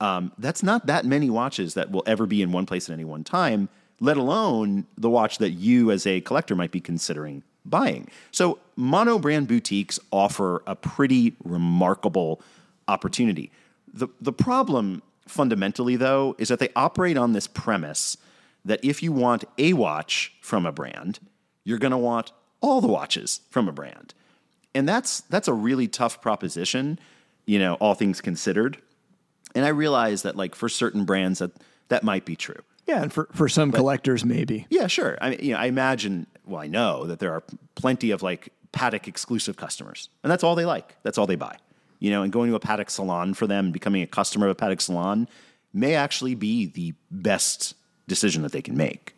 Um, 0.00 0.32
that's 0.38 0.62
not 0.62 0.86
that 0.86 1.04
many 1.04 1.28
watches 1.28 1.74
that 1.74 1.90
will 1.90 2.02
ever 2.06 2.26
be 2.26 2.42
in 2.42 2.50
one 2.50 2.66
place 2.66 2.88
at 2.88 2.94
any 2.94 3.04
one 3.04 3.24
time, 3.24 3.68
let 4.00 4.16
alone 4.16 4.86
the 4.96 5.10
watch 5.10 5.38
that 5.38 5.50
you 5.50 5.90
as 5.90 6.06
a 6.06 6.20
collector 6.22 6.56
might 6.56 6.70
be 6.70 6.80
considering 6.80 7.42
buying. 7.64 8.08
So, 8.30 8.58
mono 8.74 9.18
brand 9.18 9.48
boutiques 9.48 9.98
offer 10.10 10.62
a 10.66 10.74
pretty 10.74 11.34
remarkable 11.44 12.40
opportunity. 12.86 13.50
The, 13.92 14.08
the 14.20 14.32
problem 14.32 15.02
fundamentally, 15.28 15.96
though, 15.96 16.34
is 16.38 16.48
that 16.48 16.58
they 16.58 16.70
operate 16.74 17.16
on 17.16 17.32
this 17.32 17.46
premise 17.46 18.16
that 18.64 18.84
if 18.84 19.02
you 19.02 19.12
want 19.12 19.44
a 19.56 19.72
watch 19.72 20.34
from 20.40 20.66
a 20.66 20.72
brand, 20.72 21.20
you're 21.64 21.78
going 21.78 21.92
to 21.92 21.98
want 21.98 22.32
all 22.60 22.80
the 22.80 22.88
watches 22.88 23.40
from 23.50 23.68
a 23.68 23.72
brand. 23.72 24.14
And 24.74 24.88
that's 24.88 25.20
that's 25.22 25.48
a 25.48 25.52
really 25.52 25.88
tough 25.88 26.20
proposition, 26.20 26.98
you 27.46 27.58
know, 27.58 27.74
all 27.74 27.94
things 27.94 28.20
considered. 28.20 28.78
And 29.54 29.64
I 29.64 29.68
realize 29.68 30.22
that 30.22 30.36
like 30.36 30.54
for 30.54 30.68
certain 30.68 31.04
brands 31.04 31.38
that 31.38 31.52
that 31.88 32.04
might 32.04 32.24
be 32.24 32.36
true. 32.36 32.62
Yeah, 32.86 33.02
and 33.02 33.12
for, 33.12 33.28
for 33.32 33.48
some 33.48 33.70
but, 33.70 33.78
collectors 33.78 34.24
maybe. 34.24 34.66
Yeah, 34.70 34.86
sure. 34.86 35.18
I 35.20 35.30
mean, 35.30 35.40
you 35.42 35.52
know, 35.52 35.58
I 35.58 35.66
imagine 35.66 36.26
well, 36.46 36.60
I 36.60 36.66
know 36.66 37.06
that 37.06 37.18
there 37.18 37.32
are 37.32 37.42
plenty 37.74 38.10
of 38.10 38.22
like 38.22 38.52
Patek 38.72 39.08
exclusive 39.08 39.56
customers. 39.56 40.08
And 40.22 40.30
that's 40.30 40.44
all 40.44 40.54
they 40.54 40.64
like. 40.66 40.96
That's 41.02 41.18
all 41.18 41.26
they 41.26 41.36
buy 41.36 41.56
you 41.98 42.10
know, 42.10 42.22
and 42.22 42.32
going 42.32 42.50
to 42.50 42.56
a 42.56 42.60
Patek 42.60 42.90
salon 42.90 43.34
for 43.34 43.46
them, 43.46 43.66
and 43.66 43.72
becoming 43.72 44.02
a 44.02 44.06
customer 44.06 44.48
of 44.48 44.52
a 44.52 44.54
Patek 44.54 44.80
salon 44.80 45.28
may 45.72 45.94
actually 45.94 46.34
be 46.34 46.66
the 46.66 46.94
best 47.10 47.74
decision 48.06 48.42
that 48.42 48.52
they 48.52 48.62
can 48.62 48.76
make. 48.76 49.14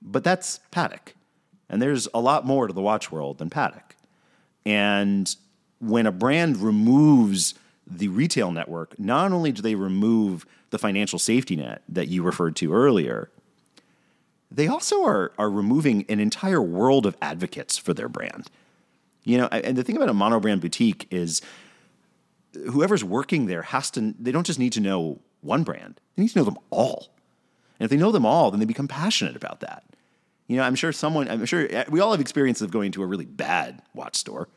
But 0.00 0.24
that's 0.24 0.60
Patek. 0.70 1.14
And 1.68 1.80
there's 1.80 2.08
a 2.12 2.20
lot 2.20 2.44
more 2.44 2.66
to 2.66 2.72
the 2.72 2.82
watch 2.82 3.10
world 3.10 3.38
than 3.38 3.50
Patek. 3.50 3.92
And 4.66 5.34
when 5.80 6.06
a 6.06 6.12
brand 6.12 6.58
removes 6.58 7.54
the 7.86 8.08
retail 8.08 8.52
network, 8.52 8.98
not 8.98 9.32
only 9.32 9.52
do 9.52 9.62
they 9.62 9.74
remove 9.74 10.46
the 10.70 10.78
financial 10.78 11.18
safety 11.18 11.56
net 11.56 11.82
that 11.88 12.08
you 12.08 12.22
referred 12.22 12.56
to 12.56 12.72
earlier, 12.72 13.30
they 14.50 14.68
also 14.68 15.04
are, 15.04 15.32
are 15.38 15.50
removing 15.50 16.04
an 16.08 16.20
entire 16.20 16.62
world 16.62 17.06
of 17.06 17.16
advocates 17.22 17.78
for 17.78 17.94
their 17.94 18.08
brand. 18.08 18.50
You 19.24 19.38
know, 19.38 19.46
and 19.46 19.76
the 19.76 19.84
thing 19.84 19.96
about 19.96 20.08
a 20.08 20.14
monobrand 20.14 20.60
boutique 20.60 21.06
is 21.10 21.42
whoever's 22.54 23.04
working 23.04 23.46
there 23.46 23.62
has 23.62 23.90
to, 23.92 24.14
they 24.18 24.32
don't 24.32 24.46
just 24.46 24.58
need 24.58 24.72
to 24.72 24.80
know 24.80 25.20
one 25.40 25.62
brand, 25.62 26.00
they 26.16 26.22
need 26.22 26.30
to 26.30 26.38
know 26.38 26.44
them 26.44 26.58
all. 26.70 27.08
And 27.78 27.84
if 27.84 27.90
they 27.90 27.96
know 27.96 28.12
them 28.12 28.26
all, 28.26 28.50
then 28.50 28.60
they 28.60 28.66
become 28.66 28.88
passionate 28.88 29.36
about 29.36 29.60
that. 29.60 29.84
You 30.46 30.56
know, 30.56 30.62
I'm 30.62 30.74
sure 30.74 30.92
someone, 30.92 31.28
I'm 31.28 31.44
sure 31.46 31.66
eh, 31.70 31.84
we 31.88 32.00
all 32.00 32.10
have 32.12 32.20
experiences 32.20 32.62
of 32.62 32.70
going 32.70 32.92
to 32.92 33.02
a 33.02 33.06
really 33.06 33.24
bad 33.24 33.80
watch 33.94 34.16
store, 34.16 34.48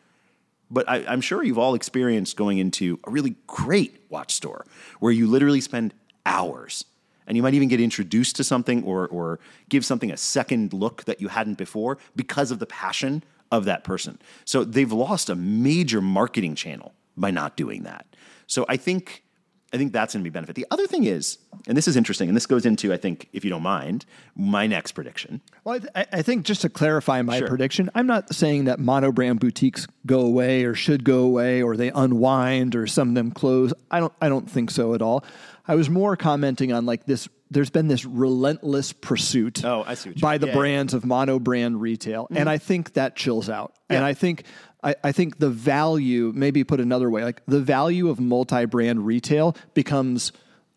but 0.69 0.89
I, 0.89 0.97
am 1.11 1.21
sure 1.21 1.43
you've 1.43 1.57
all 1.57 1.75
experienced 1.75 2.35
going 2.35 2.57
into 2.57 2.99
a 3.05 3.11
really 3.11 3.35
great 3.47 4.03
watch 4.09 4.33
store 4.33 4.65
where 4.99 5.11
you 5.11 5.27
literally 5.27 5.61
spend 5.61 5.93
hours 6.25 6.85
and 7.27 7.37
you 7.37 7.43
might 7.43 7.53
even 7.53 7.67
get 7.67 7.79
introduced 7.79 8.35
to 8.35 8.43
something 8.43 8.83
or, 8.83 9.07
or 9.07 9.39
give 9.69 9.85
something 9.85 10.11
a 10.11 10.17
second 10.17 10.73
look 10.73 11.05
that 11.05 11.21
you 11.21 11.27
hadn't 11.27 11.57
before 11.57 11.97
because 12.15 12.51
of 12.51 12.59
the 12.59 12.65
passion 12.65 13.23
of 13.51 13.65
that 13.65 13.83
person. 13.83 14.19
So 14.43 14.63
they've 14.63 14.91
lost 14.91 15.29
a 15.29 15.35
major 15.35 16.01
marketing 16.01 16.55
channel 16.55 16.93
by 17.17 17.31
not 17.31 17.55
doing 17.55 17.83
that. 17.83 18.05
So 18.47 18.65
I 18.67 18.77
think 18.77 19.23
I 19.73 19.77
think 19.77 19.91
that's 19.91 20.13
going 20.13 20.23
to 20.23 20.29
be 20.29 20.33
benefit. 20.33 20.55
The 20.55 20.65
other 20.71 20.87
thing 20.87 21.03
is, 21.03 21.37
and 21.67 21.75
this 21.75 21.85
is 21.85 21.97
interesting, 21.97 22.29
and 22.29 22.35
this 22.35 22.45
goes 22.45 22.65
into, 22.65 22.93
I 22.93 22.97
think, 22.97 23.27
if 23.33 23.43
you 23.43 23.49
don't 23.49 23.63
mind, 23.63 24.05
my 24.33 24.67
next 24.67 24.93
prediction. 24.93 25.41
Well, 25.65 25.75
I, 25.75 25.79
th- 25.79 26.07
I 26.13 26.21
think 26.21 26.45
just 26.45 26.61
to 26.61 26.69
clarify 26.69 27.21
my 27.23 27.39
sure. 27.39 27.47
prediction, 27.49 27.89
I'm 27.93 28.07
not 28.07 28.33
saying 28.33 28.65
that 28.65 28.79
monobrand 28.79 29.39
boutiques 29.39 29.85
go 30.05 30.21
away 30.21 30.63
or 30.63 30.75
should 30.75 31.03
go 31.03 31.23
away 31.23 31.61
or 31.61 31.75
they 31.75 31.91
unwind 31.91 32.73
or 32.73 32.87
some 32.87 33.09
of 33.09 33.15
them 33.15 33.31
close. 33.31 33.73
I 33.91 33.99
don't. 33.99 34.13
I 34.21 34.29
don't 34.29 34.49
think 34.49 34.71
so 34.71 34.93
at 34.93 35.01
all. 35.01 35.25
I 35.67 35.75
was 35.75 35.89
more 35.89 36.15
commenting 36.15 36.71
on 36.71 36.85
like 36.85 37.05
this 37.05 37.27
there's 37.51 37.69
been 37.69 37.87
this 37.87 38.05
relentless 38.05 38.91
pursuit 38.91 39.63
oh, 39.63 39.83
I 39.85 39.93
see 39.93 40.11
by 40.11 40.37
the 40.37 40.47
yeah, 40.47 40.53
brands 40.53 40.93
yeah. 40.93 40.97
of 40.97 41.05
mono 41.05 41.39
brand 41.39 41.79
retail. 41.79 42.25
Mm-hmm. 42.25 42.37
And 42.37 42.49
I 42.49 42.57
think 42.57 42.93
that 42.93 43.15
chills 43.15 43.49
out. 43.49 43.73
Yeah. 43.89 43.97
And 43.97 44.05
I 44.05 44.13
think 44.13 44.43
I, 44.83 44.95
I 45.03 45.11
think 45.11 45.39
the 45.39 45.49
value, 45.49 46.31
maybe 46.35 46.63
put 46.63 46.79
another 46.79 47.09
way, 47.09 47.23
like 47.23 47.41
the 47.47 47.59
value 47.59 48.09
of 48.09 48.19
multi-brand 48.19 49.05
retail 49.05 49.55
becomes 49.73 50.31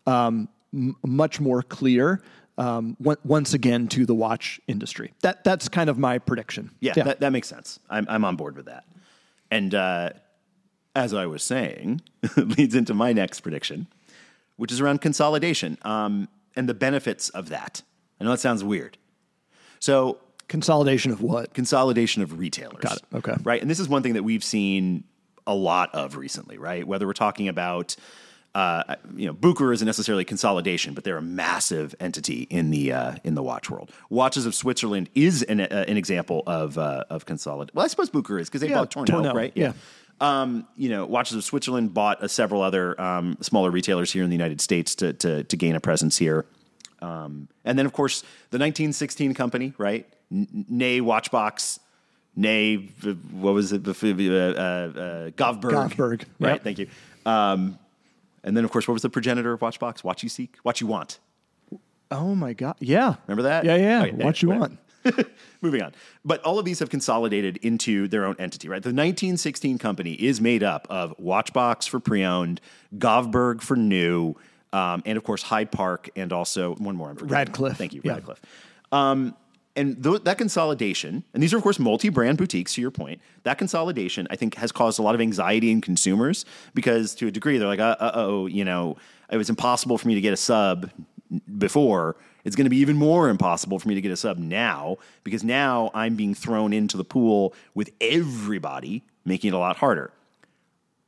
um, 0.07 0.49
m- 0.73 0.95
much 1.05 1.39
more 1.39 1.61
clear 1.61 2.21
um, 2.57 2.97
once 2.99 3.53
again 3.53 3.87
to 3.87 4.05
the 4.05 4.15
watch 4.15 4.59
industry. 4.67 5.13
That 5.21 5.43
that's 5.43 5.69
kind 5.69 5.89
of 5.89 5.97
my 5.97 6.17
prediction. 6.19 6.71
Yeah, 6.81 6.93
yeah. 6.97 7.03
That, 7.03 7.19
that 7.21 7.31
makes 7.31 7.47
sense. 7.47 7.79
I'm 7.89 8.05
I'm 8.09 8.25
on 8.25 8.35
board 8.35 8.55
with 8.57 8.65
that. 8.65 8.85
And 9.51 9.73
uh, 9.73 10.11
as 10.95 11.13
I 11.13 11.25
was 11.27 11.43
saying, 11.43 12.01
leads 12.37 12.75
into 12.75 12.93
my 12.93 13.13
next 13.13 13.41
prediction, 13.41 13.87
which 14.59 14.71
is 14.71 14.81
around 14.81 14.99
consolidation 15.01 15.77
um, 15.83 16.27
and 16.55 16.67
the 16.67 16.73
benefits 16.73 17.29
of 17.29 17.49
that. 17.49 17.81
I 18.19 18.25
know 18.25 18.31
that 18.31 18.39
sounds 18.39 18.63
weird. 18.63 18.97
So 19.79 20.19
consolidation 20.49 21.11
of 21.11 21.21
what? 21.21 21.53
Consolidation 21.53 22.21
of 22.21 22.37
retailers. 22.37 22.81
Got 22.81 22.97
it. 22.97 23.03
Okay. 23.13 23.35
Right, 23.43 23.61
and 23.61 23.71
this 23.71 23.79
is 23.79 23.87
one 23.87 24.03
thing 24.03 24.13
that 24.13 24.23
we've 24.23 24.43
seen 24.43 25.05
a 25.47 25.55
lot 25.55 25.95
of 25.95 26.17
recently. 26.17 26.57
Right, 26.57 26.85
whether 26.85 27.07
we're 27.07 27.13
talking 27.13 27.47
about 27.47 27.95
uh, 28.55 28.95
you 29.15 29.27
know, 29.27 29.33
Bucherer 29.33 29.73
isn't 29.73 29.85
necessarily 29.85 30.25
consolidation, 30.25 30.93
but 30.93 31.03
they're 31.03 31.17
a 31.17 31.21
massive 31.21 31.93
entity 31.99 32.47
in 32.49 32.71
the 32.71 32.91
uh, 32.91 33.15
in 33.23 33.35
the 33.35 33.43
watch 33.43 33.69
world. 33.69 33.91
Watches 34.09 34.45
of 34.45 34.55
Switzerland 34.55 35.09
is 35.13 35.43
an, 35.43 35.61
uh, 35.61 35.85
an 35.87 35.97
example 35.97 36.43
of 36.47 36.77
uh, 36.77 37.03
of 37.09 37.25
consolidation. 37.25 37.75
Well, 37.75 37.85
I 37.85 37.87
suppose 37.87 38.09
Bucherer 38.09 38.41
is 38.41 38.49
because 38.49 38.61
they 38.61 38.69
yeah, 38.69 38.79
bought 38.79 38.91
Tourneau, 38.91 39.33
right? 39.33 39.53
Yeah. 39.55 39.73
Um, 40.21 40.67
you 40.75 40.89
know, 40.89 41.05
Watches 41.05 41.37
of 41.37 41.43
Switzerland 41.43 41.93
bought 41.93 42.21
uh, 42.21 42.27
several 42.27 42.61
other 42.61 42.99
um, 42.99 43.37
smaller 43.41 43.71
retailers 43.71 44.11
here 44.11 44.23
in 44.23 44.29
the 44.29 44.35
United 44.35 44.59
States 44.61 44.95
to 44.95 45.13
to, 45.13 45.43
to 45.43 45.57
gain 45.57 45.75
a 45.75 45.79
presence 45.79 46.17
here. 46.17 46.45
Um, 47.01 47.47
and 47.63 47.79
then, 47.79 47.85
of 47.85 47.93
course, 47.93 48.21
the 48.51 48.57
1916 48.57 49.33
company, 49.33 49.73
right? 49.77 50.05
N- 50.31 50.65
Nay 50.67 50.99
Watchbox, 50.99 51.79
Nay, 52.35 52.75
what 53.31 53.53
was 53.53 53.71
it? 53.71 53.87
Uh, 53.87 53.91
uh, 53.91 53.93
Govberg. 55.31 55.71
Govberg, 55.71 56.23
right? 56.39 56.53
Yep. 56.55 56.63
Thank 56.63 56.79
you. 56.79 56.87
Um, 57.25 57.79
and 58.43 58.55
then, 58.57 58.65
of 58.65 58.71
course, 58.71 58.87
what 58.87 58.93
was 58.93 59.01
the 59.01 59.09
progenitor 59.09 59.53
of 59.53 59.61
Watchbox? 59.61 60.03
Watch 60.03 60.23
you 60.23 60.29
seek, 60.29 60.55
watch 60.63 60.81
you 60.81 60.87
want. 60.87 61.19
Oh 62.11 62.33
my 62.33 62.53
God! 62.53 62.75
Yeah, 62.79 63.15
remember 63.27 63.43
that? 63.43 63.65
Yeah, 63.65 63.75
yeah. 63.75 64.01
Okay, 64.03 64.11
what 64.25 64.41
you 64.41 64.49
want. 64.49 64.79
Moving 65.61 65.81
on. 65.81 65.93
But 66.23 66.41
all 66.43 66.59
of 66.59 66.65
these 66.65 66.79
have 66.79 66.89
consolidated 66.89 67.57
into 67.57 68.07
their 68.07 68.25
own 68.25 68.35
entity, 68.39 68.69
right? 68.69 68.81
The 68.81 68.89
1916 68.89 69.77
company 69.77 70.13
is 70.13 70.39
made 70.39 70.63
up 70.63 70.87
of 70.89 71.17
Watchbox 71.17 71.87
for 71.87 71.99
pre-owned, 71.99 72.61
Govberg 72.97 73.61
for 73.61 73.75
new, 73.75 74.35
um, 74.73 75.01
and 75.05 75.17
of 75.17 75.23
course 75.23 75.41
Hyde 75.43 75.71
Park, 75.71 76.09
and 76.15 76.31
also 76.31 76.75
one 76.75 76.95
more. 76.95 77.09
I'm 77.09 77.15
forgetting. 77.15 77.33
Radcliffe. 77.33 77.77
Thank 77.77 77.93
you, 77.93 78.01
Radcliffe. 78.03 78.41
Yeah. 78.91 79.11
Um, 79.11 79.35
and 79.75 80.03
th- 80.03 80.23
that 80.23 80.37
consolidation, 80.37 81.23
and 81.33 81.41
these 81.41 81.53
are 81.53 81.57
of 81.57 81.63
course 81.63 81.79
multi-brand 81.79 82.37
boutiques. 82.37 82.73
To 82.73 82.81
your 82.81 82.91
point, 82.91 83.21
that 83.43 83.57
consolidation 83.57 84.27
I 84.29 84.35
think 84.35 84.55
has 84.55 84.71
caused 84.71 84.99
a 84.99 85.01
lot 85.01 85.15
of 85.15 85.21
anxiety 85.21 85.71
in 85.71 85.81
consumers 85.81 86.45
because 86.73 87.15
to 87.15 87.27
a 87.27 87.31
degree 87.31 87.57
they're 87.57 87.67
like, 87.67 87.79
uh 87.79 87.95
oh, 88.13 88.47
you 88.47 88.65
know, 88.65 88.97
it 89.31 89.37
was 89.37 89.49
impossible 89.49 89.97
for 89.97 90.07
me 90.07 90.15
to 90.15 90.21
get 90.21 90.33
a 90.33 90.37
sub 90.37 90.89
before. 91.57 92.15
It's 92.49 92.55
going 92.55 92.65
to 92.65 92.71
be 92.71 92.77
even 92.77 92.97
more 92.97 93.29
impossible 93.29 93.77
for 93.77 93.87
me 93.87 93.93
to 93.93 94.01
get 94.01 94.11
a 94.11 94.17
sub 94.17 94.39
now 94.39 94.97
because 95.23 95.43
now 95.43 95.91
I'm 95.93 96.15
being 96.15 96.33
thrown 96.33 96.73
into 96.73 96.97
the 96.97 97.03
pool 97.03 97.53
with 97.75 97.91
everybody, 98.01 99.03
making 99.23 99.49
it 99.49 99.53
a 99.53 99.59
lot 99.59 99.77
harder. 99.77 100.09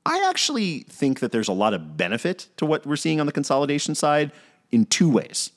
I 0.05 0.23
actually 0.29 0.81
think 0.81 1.19
that 1.19 1.31
there's 1.31 1.47
a 1.47 1.53
lot 1.53 1.73
of 1.73 1.97
benefit 1.97 2.49
to 2.57 2.65
what 2.67 2.85
we're 2.85 2.95
seeing 2.95 3.19
on 3.19 3.25
the 3.25 3.31
consolidation 3.31 3.95
side 3.95 4.31
in 4.71 4.85
two 4.85 5.09
ways. 5.09 5.49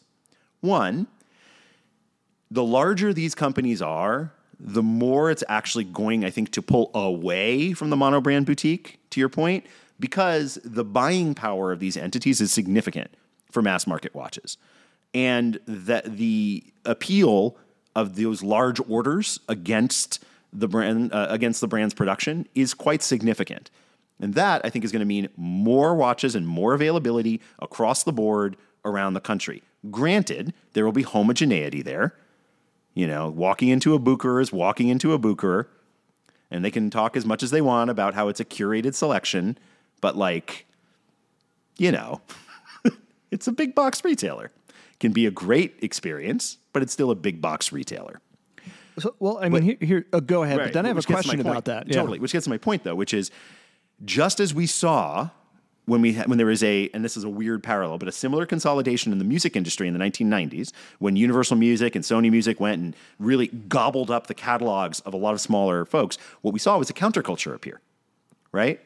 One, 0.63 1.07
the 2.51 2.65
larger 2.65 3.13
these 3.13 3.35
companies 3.35 3.83
are, 3.83 4.33
the 4.59 4.83
more 4.83 5.31
it's 5.31 5.45
actually 5.51 5.85
going, 5.85 6.25
I 6.25 6.31
think, 6.31 6.51
to 6.53 6.63
pull 6.63 6.93
away 6.95 7.75
from 7.75 7.91
the 7.91 7.97
monobrand 7.97 8.47
boutique, 8.47 9.01
to 9.11 9.21
your 9.21 9.29
point, 9.29 9.67
because 10.01 10.59
the 10.65 10.83
buying 10.83 11.35
power 11.35 11.73
of 11.73 11.79
these 11.79 11.99
entities 11.99 12.41
is 12.41 12.51
significant 12.51 13.11
for 13.51 13.61
mass 13.61 13.87
market 13.87 14.15
watches. 14.15 14.57
And 15.15 15.61
that 15.67 16.17
the 16.17 16.65
appeal 16.85 17.57
of 17.95 18.17
those 18.17 18.43
large 18.43 18.81
orders 18.89 19.39
against 19.49 20.25
the 20.53 20.69
brand 20.69 21.13
uh, 21.13 21.27
against 21.31 21.61
the 21.61 21.69
brand's 21.69 21.95
production 21.95 22.47
is 22.55 22.75
quite 22.75 23.03
significant. 23.03 23.71
And 24.21 24.35
that 24.35 24.61
I 24.65 24.71
think 24.71 24.85
is 24.85 24.93
going 24.93 25.01
to 25.01 25.07
mean 25.07 25.29
more 25.37 25.95
watches 25.95 26.35
and 26.35 26.47
more 26.47 26.75
availability 26.75 27.41
across 27.59 28.05
the 28.05 28.13
board 28.13 28.57
around 28.85 29.15
the 29.15 29.21
country. 29.21 29.63
Granted, 29.91 30.55
there 30.73 30.85
will 30.85 30.93
be 30.93 31.03
homogeneity 31.03 31.83
there. 31.83 32.15
You 32.95 33.09
know, 33.09 33.29
walking 33.29 33.69
into 33.69 33.95
a 33.95 33.99
Bucherer 33.99 34.41
is 34.41 34.53
walking 34.53 34.89
into 34.89 35.13
a 35.13 35.19
Bucherer, 35.19 35.67
and 36.51 36.65
they 36.65 36.71
can 36.71 36.91
talk 36.91 37.17
as 37.17 37.27
much 37.27 37.43
as 37.43 37.51
they 37.51 37.61
want 37.61 37.91
about 37.91 38.15
how 38.15 38.29
it's 38.29 38.39
a 38.39 38.45
curated 38.45 38.95
selection, 38.95 39.59
but 40.01 40.17
like, 40.17 40.67
you 41.77 41.91
know, 41.91 42.21
it's 43.33 43.49
a 43.49 43.53
big 43.53 43.75
box 43.75 44.05
retailer. 44.05 44.53
Can 45.05 45.13
be 45.13 45.27
a 45.27 45.31
great 45.31 45.75
experience, 45.83 46.57
but 46.73 46.83
it's 46.83 46.91
still 46.91 47.11
a 47.11 47.15
big 47.15 47.43
box 47.43 47.73
retailer. 47.73 48.23
So, 48.99 49.15
well, 49.19 49.37
I 49.37 49.51
mean, 49.51 49.53
but, 49.53 49.63
here, 49.63 49.77
here 49.79 50.07
uh, 50.15 50.21
go 50.21 50.45
ahead. 50.45 50.57
Right, 50.57 50.65
but 50.65 50.73
then 50.73 50.87
I 50.87 50.89
have 50.89 50.97
a 50.97 51.03
question 51.03 51.41
about 51.41 51.67
that. 51.67 51.89
Yeah. 51.89 51.97
Totally, 51.97 52.21
which 52.21 52.33
gets 52.33 52.45
to 52.45 52.51
my 52.51 52.57
point 52.57 52.85
though, 52.85 52.95
which 52.95 53.13
is 53.13 53.31
just 54.07 54.41
as 54.41 54.55
we 54.55 54.67
saw 54.67 55.29
when 55.85 56.01
we 56.01 56.15
when 56.15 56.39
there 56.39 56.47
was 56.47 56.63
a 56.63 56.89
and 56.95 57.05
this 57.05 57.19
is 57.19 57.25
a 57.25 57.29
weird 57.29 57.63
parallel, 57.63 57.99
but 57.99 58.09
a 58.09 58.13
similar 58.13 58.47
consolidation 58.47 59.13
in 59.13 59.19
the 59.19 59.27
music 59.27 59.57
industry 59.57 59.89
in 59.89 59.93
the 59.93 60.01
1990s 60.01 60.73
when 61.01 61.17
Universal 61.17 61.59
Music 61.59 61.95
and 61.95 62.03
Sony 62.03 62.31
Music 62.31 62.59
went 62.59 62.81
and 62.81 62.97
really 63.19 63.49
gobbled 63.49 64.11
up 64.11 64.27
the 64.27 64.33
catalogs 64.35 65.01
of 65.01 65.13
a 65.13 65.19
lot 65.19 65.35
of 65.35 65.41
smaller 65.43 65.85
folks. 65.85 66.17
What 66.41 66.55
we 66.55 66.59
saw 66.59 66.79
was 66.79 66.89
a 66.89 66.95
counterculture 66.95 67.55
appear, 67.55 67.83
right? 68.53 68.81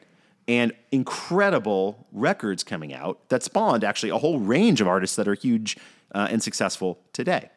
And 0.49 0.73
incredible 0.91 2.07
records 2.11 2.63
coming 2.63 2.91
out 2.91 3.29
that 3.29 3.43
spawned 3.43 3.83
actually 3.83 4.09
a 4.09 4.17
whole 4.17 4.39
range 4.39 4.81
of 4.81 4.87
artists 4.87 5.15
that 5.17 5.27
are 5.27 5.35
huge 5.35 5.77
uh, 6.15 6.27
and 6.31 6.41
successful 6.41 6.97
today. 7.13 7.51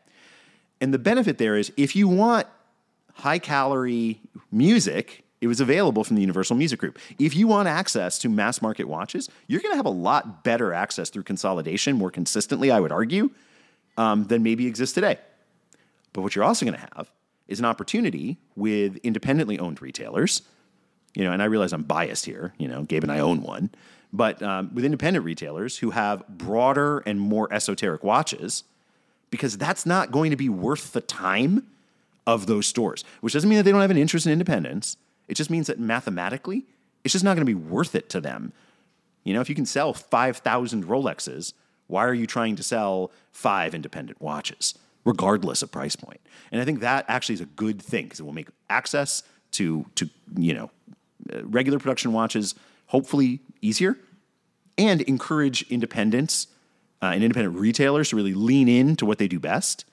And 0.79 0.93
the 0.93 0.99
benefit 0.99 1.39
there 1.39 1.57
is 1.57 1.73
if 1.79 1.97
you 1.97 2.07
want 2.07 2.47
high 3.15 3.39
calorie 3.39 4.21
music 4.51 5.25
it 5.41 5.49
was 5.49 5.61
available 5.61 6.05
from 6.05 6.15
the 6.15 6.21
Universal 6.21 6.55
Music 6.55 6.79
Group. 6.79 7.01
If 7.19 7.35
you 7.35 7.49
want 7.49 7.67
access 7.67 8.17
to 8.21 8.29
mass 8.29 8.63
market 8.63 8.85
watches, 8.85 9.29
you're 9.49 9.61
going 9.61 9.73
to 9.73 9.77
have 9.77 9.87
a 9.87 9.91
lot 9.91 10.45
better 10.45 10.73
access 10.73 11.11
through 11.11 11.25
consolidation 11.25 11.97
more 11.97 12.13
consistently, 12.13 12.71
I 12.71 12.79
would 12.79 12.93
argue, 12.93 13.29
um, 13.97 14.29
than 14.29 14.45
maybe 14.45 14.69
exists 14.69 14.95
today. 14.95 15.19
But 16.13 16.21
what 16.21 16.37
you're 16.37 16.45
also 16.45 16.65
going 16.65 16.79
to 16.79 16.89
have 16.95 17.11
is 17.49 17.59
an 17.59 17.65
opportunity 17.65 18.39
with 18.55 18.99
independently 18.99 19.59
owned 19.59 19.83
retailers. 19.83 20.43
You 21.15 21.25
know, 21.25 21.33
and 21.33 21.43
I 21.43 21.47
realize 21.47 21.73
I'm 21.73 21.83
biased 21.83 22.25
here. 22.25 22.55
You 22.59 22.69
know, 22.69 22.83
Gabe 22.83 23.03
and 23.03 23.13
I 23.13 23.19
own 23.19 23.43
one, 23.43 23.71
but 24.13 24.43
um, 24.43 24.75
with 24.75 24.85
independent 24.85 25.25
retailers 25.25 25.79
who 25.79 25.91
have 25.91 26.27
broader 26.29 27.01
and 27.01 27.21
more 27.21 27.53
esoteric 27.53 28.03
watches, 28.03 28.65
because 29.31 29.57
that's 29.57 29.87
not 29.87 30.11
going 30.11 30.31
to 30.31 30.37
be 30.37 30.49
worth 30.49 30.93
the 30.93 31.01
time 31.01 31.67
of 32.27 32.47
those 32.47 32.67
stores. 32.67 33.05
Which 33.21 33.33
doesn't 33.33 33.49
mean 33.49 33.57
that 33.59 33.65
they 33.65 33.73
don't 33.73 33.81
have 33.81 33.91
an 33.91 33.97
interest 33.97 34.27
in 34.27 34.33
independence. 34.33 34.97
It 35.29 35.35
just 35.35 35.51
means 35.51 35.67
that 35.67 35.79
mathematically, 35.79 36.65
it's 37.05 37.13
just 37.13 37.25
not 37.25 37.35
going 37.35 37.47
to 37.47 37.51
be 37.51 37.55
worth 37.55 37.95
it 37.95 38.09
to 38.11 38.21
them. 38.21 38.53
You 39.25 39.35
know, 39.35 39.41
if 39.41 39.49
you 39.49 39.55
can 39.55 39.67
sell 39.67 39.93
5,000 39.93 40.85
Rolexes, 40.85 41.53
why 41.87 42.05
are 42.05 42.15
you 42.15 42.27
trying 42.27 42.57
to 42.57 42.63
sell 42.63 43.11
five 43.33 43.75
independent 43.75 44.21
watches, 44.21 44.75
regardless 45.05 45.63
of 45.63 45.71
price 45.71 45.97
point? 45.97 46.21
And 46.51 46.61
I 46.61 46.65
think 46.65 46.81
that 46.81 47.05
actually 47.09 47.35
is 47.35 47.41
a 47.41 47.47
good 47.47 47.81
thing 47.81 48.05
because 48.05 48.21
it 48.21 48.25
will 48.25 48.33
make 48.33 48.49
access 48.69 49.23
to, 49.53 49.87
to 49.97 50.09
you 50.37 50.55
know, 50.55 50.71
regular 51.43 51.79
production 51.79 52.13
watches 52.13 52.55
hopefully 52.87 53.41
easier 53.61 53.97
and 54.79 55.01
encourage 55.03 55.63
independence 55.71 56.47
uh, 57.03 57.07
and 57.07 57.23
independent 57.23 57.59
retailers 57.59 58.11
to 58.11 58.17
really 58.17 58.35
lean 58.35 58.69
into 58.69 59.05
what 59.07 59.19
they 59.19 59.29
do 59.29 59.41
best 59.41 59.85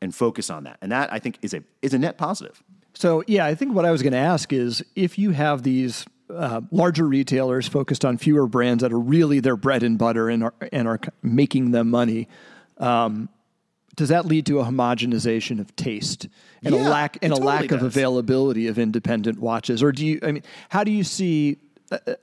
and 0.00 0.14
focus 0.14 0.50
on 0.50 0.64
that. 0.64 0.78
And 0.80 0.92
that 0.92 1.12
I 1.12 1.18
think 1.18 1.38
is 1.42 1.54
a 1.54 1.62
is 1.82 1.94
a 1.94 1.98
net 1.98 2.18
positive. 2.18 2.62
So, 2.94 3.22
yeah, 3.26 3.46
I 3.46 3.54
think 3.54 3.74
what 3.74 3.84
I 3.84 3.90
was 3.90 4.02
going 4.02 4.12
to 4.12 4.18
ask 4.18 4.52
is 4.52 4.84
if 4.96 5.18
you 5.18 5.30
have 5.30 5.62
these 5.62 6.04
uh, 6.28 6.60
larger 6.70 7.06
retailers 7.06 7.68
focused 7.68 8.04
on 8.04 8.18
fewer 8.18 8.46
brands 8.46 8.82
that 8.82 8.92
are 8.92 8.98
really 8.98 9.40
their 9.40 9.56
bread 9.56 9.82
and 9.82 9.98
butter 9.98 10.28
and 10.28 10.44
are, 10.44 10.54
and 10.72 10.88
are 10.88 11.00
making 11.22 11.70
them 11.70 11.90
money, 11.90 12.28
um, 12.78 13.28
does 13.96 14.08
that 14.08 14.26
lead 14.26 14.46
to 14.46 14.60
a 14.60 14.64
homogenization 14.64 15.60
of 15.60 15.74
taste 15.76 16.28
and 16.64 16.74
yeah, 16.74 16.80
a 16.80 16.88
lack 16.88 17.18
and 17.22 17.32
a 17.32 17.36
totally 17.36 17.46
lack 17.46 17.68
does. 17.68 17.78
of 17.78 17.82
availability 17.82 18.66
of 18.66 18.78
independent 18.78 19.38
watches? 19.38 19.82
Or 19.82 19.92
do 19.92 20.06
you? 20.06 20.20
I 20.22 20.32
mean, 20.32 20.42
how 20.68 20.84
do 20.84 20.90
you 20.90 21.04
see? 21.04 21.58
Uh, 21.90 21.98
uh 22.06 22.14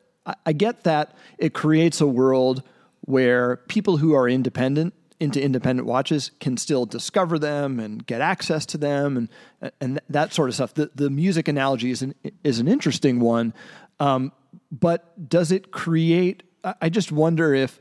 I 0.45 0.51
get 0.51 0.83
that 0.83 1.15
it 1.37 1.53
creates 1.53 2.01
a 2.01 2.07
world 2.07 2.61
where 3.01 3.57
people 3.67 3.97
who 3.97 4.13
are 4.13 4.27
independent 4.27 4.93
into 5.19 5.41
independent 5.41 5.87
watches 5.87 6.31
can 6.39 6.57
still 6.57 6.85
discover 6.85 7.39
them 7.39 7.79
and 7.79 8.05
get 8.05 8.21
access 8.21 8.65
to 8.67 8.77
them 8.77 9.17
and 9.17 9.71
and 9.81 9.99
that 10.09 10.33
sort 10.33 10.49
of 10.49 10.55
stuff. 10.55 10.73
The 10.73 10.91
the 10.95 11.09
music 11.09 11.47
analogy 11.47 11.91
is 11.91 12.01
an 12.01 12.13
is 12.43 12.59
an 12.59 12.67
interesting 12.67 13.19
one, 13.19 13.53
um, 13.99 14.31
but 14.71 15.29
does 15.29 15.51
it 15.51 15.71
create? 15.71 16.43
I 16.81 16.89
just 16.89 17.11
wonder 17.11 17.53
if 17.53 17.79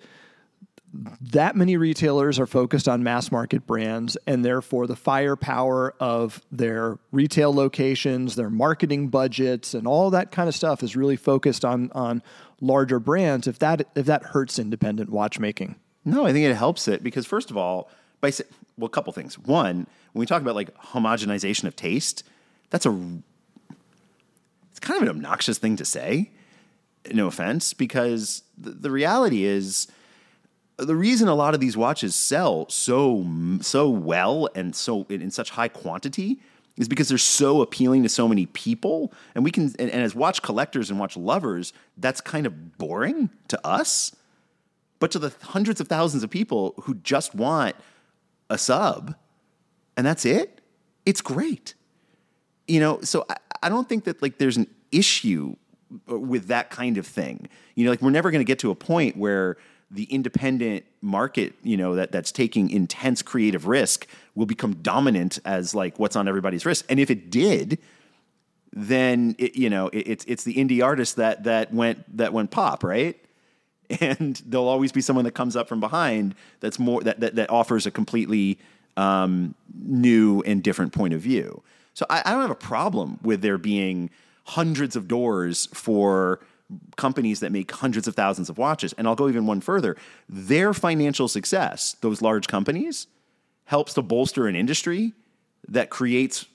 that 1.21 1.57
many 1.57 1.77
retailers 1.77 2.39
are 2.39 2.47
focused 2.47 2.89
on 2.89 3.03
mass 3.03 3.31
market 3.31 3.67
brands, 3.67 4.17
and 4.27 4.45
therefore 4.45 4.87
the 4.87 4.97
firepower 4.97 5.95
of 6.01 6.41
their 6.51 6.99
retail 7.13 7.53
locations, 7.53 8.37
their 8.37 8.51
marketing 8.51 9.09
budgets, 9.09 9.75
and 9.75 9.87
all 9.87 10.11
that 10.11 10.31
kind 10.33 10.49
of 10.49 10.55
stuff 10.55 10.83
is 10.83 10.97
really 10.97 11.17
focused 11.17 11.65
on 11.65 11.91
on 11.93 12.23
larger 12.61 12.99
brands. 12.99 13.47
If 13.47 13.59
that 13.61 13.89
if 13.95 14.07
that 14.07 14.23
hurts 14.23 14.59
independent 14.59 15.11
watchmaking, 15.11 15.77
No, 16.05 16.27
I 16.27 16.33
think 16.33 16.47
it 16.47 16.55
helps 16.55 16.89
it 16.89 17.03
because 17.03 17.27
first 17.27 17.51
of 17.51 17.57
all, 17.57 17.91
by 18.21 18.33
well, 18.79 18.87
a 18.87 18.91
couple 18.91 19.13
things. 19.13 19.39
One, 19.39 19.87
when 20.13 20.21
we 20.21 20.27
talk 20.27 20.43
about 20.43 20.55
like 20.55 20.75
homogenization 20.77 21.65
of 21.65 21.77
taste, 21.77 22.25
that's 22.71 22.87
a 22.87 23.21
it's 24.71 24.81
kind 24.81 24.97
of 24.97 25.03
an 25.03 25.09
obnoxious 25.09 25.59
thing 25.59 25.77
to 25.77 25.85
say. 25.85 26.31
No 27.13 27.29
offense, 27.29 27.73
because 27.73 28.43
the, 28.59 28.71
the 28.71 28.91
reality 28.91 29.45
is 29.45 29.87
the 30.79 30.95
reason 30.95 31.29
a 31.29 31.35
lot 31.35 31.55
of 31.55 31.61
these 31.61 31.77
watches 31.77 32.15
sell 32.15 32.69
so 32.69 33.27
so 33.63 33.89
well 33.89 34.49
and 34.55 34.75
so 34.75 35.07
in, 35.09 35.23
in 35.23 35.31
such 35.31 35.51
high 35.51 35.69
quantity 35.69 36.39
is 36.77 36.89
because 36.89 37.09
they're 37.09 37.17
so 37.17 37.63
appealing 37.63 38.03
to 38.03 38.09
so 38.09 38.29
many 38.29 38.45
people. 38.47 39.13
And 39.35 39.43
we 39.43 39.51
can 39.51 39.75
and, 39.79 39.91
and 39.91 40.03
as 40.03 40.15
watch 40.15 40.43
collectors 40.43 40.91
and 40.91 41.01
watch 41.01 41.17
lovers 41.17 41.73
that's 41.97 42.21
kind 42.21 42.47
of 42.47 42.77
boring 42.77 43.31
to 43.49 43.67
us. 43.67 44.15
But 44.99 45.11
to 45.13 45.19
the 45.19 45.33
hundreds 45.43 45.81
of 45.81 45.89
thousands 45.89 46.23
of 46.23 46.31
people 46.31 46.75
who 46.83 46.95
just 46.97 47.35
want 47.35 47.77
a 48.51 48.59
sub 48.59 49.15
and 49.97 50.07
that's 50.07 50.25
it 50.25 50.61
it's 51.07 51.21
great. 51.23 51.75
You 52.69 52.81
know 52.81 53.01
so 53.01 53.25
I, 53.31 53.37
I 53.63 53.69
don't 53.71 53.89
think 53.89 54.05
that 54.05 54.21
like 54.21 54.37
there's 54.37 54.59
an 54.59 54.67
issue 54.93 55.57
uh, 56.11 56.19
with 56.19 56.49
that 56.49 56.69
kind 56.69 56.99
of 56.99 57.07
thing. 57.07 57.49
You 57.77 57.87
know 57.87 57.93
like 57.93 58.03
we're 58.03 58.11
never 58.11 58.31
going 58.31 58.41
to 58.41 58.47
get 58.47 58.59
to 58.59 58.71
a 58.71 58.75
point 58.75 59.17
where 59.17 59.57
the 59.91 60.05
independent 60.05 60.85
market 61.01 61.55
you 61.63 61.77
know 61.77 61.95
that 61.95 62.13
that's 62.13 62.33
taking 62.33 62.71
intense 62.71 63.23
creative 63.23 63.67
risk 63.67 64.07
will 64.35 64.47
become 64.47 64.75
dominant 64.77 65.39
as 65.45 65.75
like 65.75 65.99
what's 65.99 66.17
on 66.17 66.27
everybody's 66.27 66.67
wrist 66.67 66.85
and 66.89 66.99
if 66.99 67.11
it 67.11 67.31
did 67.31 67.79
then 68.73 69.35
it, 69.39 69.57
you 69.57 69.71
know 69.71 69.89
it, 69.89 70.09
it's 70.09 70.25
it's 70.25 70.45
the 70.45 70.55
indie 70.55 70.85
artist 70.85 71.17
that 71.17 71.45
that 71.45 71.73
went 71.73 72.17
that 72.17 72.33
went 72.33 72.51
pop 72.51 72.83
right 72.83 73.17
and 74.01 74.43
there'll 74.47 74.69
always 74.69 74.91
be 74.91 75.01
someone 75.01 75.25
that 75.25 75.33
comes 75.35 75.55
up 75.55 75.69
from 75.69 75.79
behind 75.79 76.35
that's 76.61 76.79
more 76.79 77.03
that 77.03 77.21
that, 77.21 77.37
that 77.37 77.49
offers 77.51 77.87
a 77.87 77.91
completely 77.91 78.59
um, 78.97 79.55
new 79.75 80.43
and 80.43 80.63
different 80.63 80.93
point 80.93 81.15
of 81.15 81.21
view. 81.21 81.63
So 81.95 82.07
I, 82.11 82.23
I 82.25 82.33
don't 82.33 82.43
have 82.43 82.51
a 82.51 82.55
problem 82.55 83.19
with 83.23 83.43
there 83.43 83.59
being 83.59 84.11
hundreds 84.45 84.97
of 84.97 85.09
doors 85.09 85.67
for 85.73 86.41
companies 86.97 87.41
that 87.41 87.53
make 87.53 87.71
hundreds 87.71 88.09
of 88.09 88.15
thousands 88.15 88.49
of 88.49 88.59
watches. 88.59 88.93
And 88.99 89.07
I'll 89.07 89.15
go 89.15 89.29
even 89.29 89.47
one 89.47 89.61
further. 89.61 89.97
Their 90.29 90.75
financial 90.75 91.29
success, 91.29 91.97
those 92.01 92.21
large 92.23 92.49
companies, 92.49 93.07
helps 93.67 93.95
to 93.95 94.03
bolster 94.03 94.47
an 94.47 94.57
industry 94.57 95.13
that 95.69 95.91
creates 95.91 96.47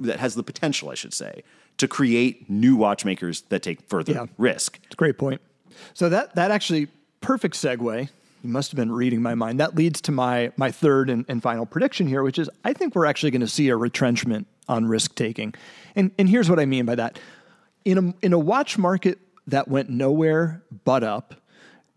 that 0.00 0.20
has 0.20 0.34
the 0.36 0.42
potential, 0.44 0.90
I 0.90 0.94
should 0.94 1.12
say, 1.12 1.42
to 1.78 1.88
create 1.88 2.48
new 2.48 2.76
watchmakers 2.76 3.40
that 3.48 3.62
take 3.62 3.82
further 3.88 4.12
Yeah. 4.12 4.26
risk. 4.38 4.78
it's 4.84 4.94
a 4.94 4.96
great 4.96 5.18
point. 5.18 5.40
So 5.94 6.08
that 6.08 6.34
that 6.36 6.50
actually 6.50 6.88
perfect 7.20 7.54
segue. 7.56 8.08
You 8.44 8.50
must 8.50 8.70
have 8.70 8.76
been 8.76 8.92
reading 8.92 9.20
my 9.20 9.34
mind. 9.34 9.58
That 9.58 9.74
leads 9.74 10.00
to 10.02 10.12
my 10.12 10.52
my 10.56 10.70
third 10.70 11.10
and, 11.10 11.24
and 11.28 11.42
final 11.42 11.66
prediction 11.66 12.06
here, 12.06 12.22
which 12.22 12.38
is 12.38 12.48
I 12.64 12.72
think 12.72 12.94
we're 12.94 13.06
actually 13.06 13.32
going 13.32 13.40
to 13.40 13.48
see 13.48 13.68
a 13.68 13.76
retrenchment 13.76 14.46
on 14.68 14.86
risk 14.86 15.14
taking. 15.16 15.54
And 15.96 16.12
and 16.18 16.28
here's 16.28 16.48
what 16.48 16.60
I 16.60 16.64
mean 16.66 16.84
by 16.86 16.94
that. 16.94 17.18
In 17.84 17.98
a 17.98 18.14
in 18.24 18.32
a 18.32 18.38
watch 18.38 18.78
market 18.78 19.18
that 19.48 19.68
went 19.68 19.90
nowhere 19.90 20.62
but 20.84 21.02
up, 21.02 21.34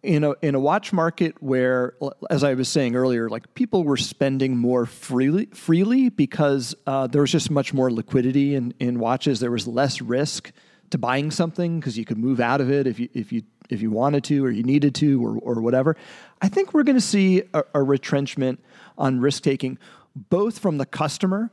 in 0.04 0.24
a 0.24 0.34
in 0.42 0.56
a 0.56 0.60
watch 0.60 0.92
market 0.92 1.36
where, 1.42 1.94
as 2.30 2.44
I 2.44 2.56
was 2.56 2.68
saying 2.68 2.96
earlier, 2.96 3.30
like 3.30 3.54
people 3.54 3.84
were 3.84 3.98
spending 3.98 4.58
more 4.58 4.86
freely 4.86 5.46
freely 5.48 6.10
because 6.10 6.76
uh, 6.88 7.08
there 7.08 7.22
was 7.22 7.32
just 7.32 7.52
much 7.52 7.74
more 7.74 7.92
liquidity 7.92 8.56
in, 8.56 8.74
in 8.80 9.00
watches. 9.00 9.40
There 9.40 9.52
was 9.52 9.68
less 9.68 10.02
risk 10.02 10.52
to 10.90 10.98
buying 10.98 11.32
something 11.32 11.80
because 11.80 11.98
you 11.98 12.06
could 12.06 12.18
move 12.18 12.40
out 12.40 12.62
of 12.62 12.72
it 12.72 12.88
if 12.88 13.00
you 13.00 13.10
if 13.14 13.32
you 13.32 13.44
if 13.70 13.82
you 13.82 13.92
wanted 13.92 14.24
to 14.26 14.44
or 14.44 14.50
you 14.50 14.64
needed 14.64 14.96
to 14.96 15.24
or 15.24 15.38
or 15.38 15.62
whatever. 15.62 15.96
I 16.42 16.50
think 16.50 16.74
we're 16.74 16.84
going 16.84 16.98
to 16.98 17.02
see 17.02 17.44
a, 17.54 17.64
a 17.76 17.84
retrenchment 17.84 18.64
on 18.98 19.20
risk 19.20 19.44
taking, 19.44 19.78
both 20.16 20.58
from 20.58 20.80
the 20.80 20.86
customer 20.86 21.52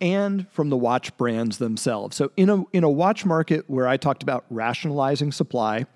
and 0.00 0.48
from 0.50 0.68
the 0.68 0.76
watch 0.76 1.16
brands 1.16 1.58
themselves. 1.58 2.16
So 2.16 2.30
in 2.36 2.50
a 2.50 2.64
in 2.72 2.84
a 2.84 2.90
watch 2.90 3.24
market 3.24 3.64
where 3.68 3.88
I 3.88 3.96
talked 3.96 4.22
about 4.22 4.44
rationalizing 4.50 5.32
supply, 5.32 5.86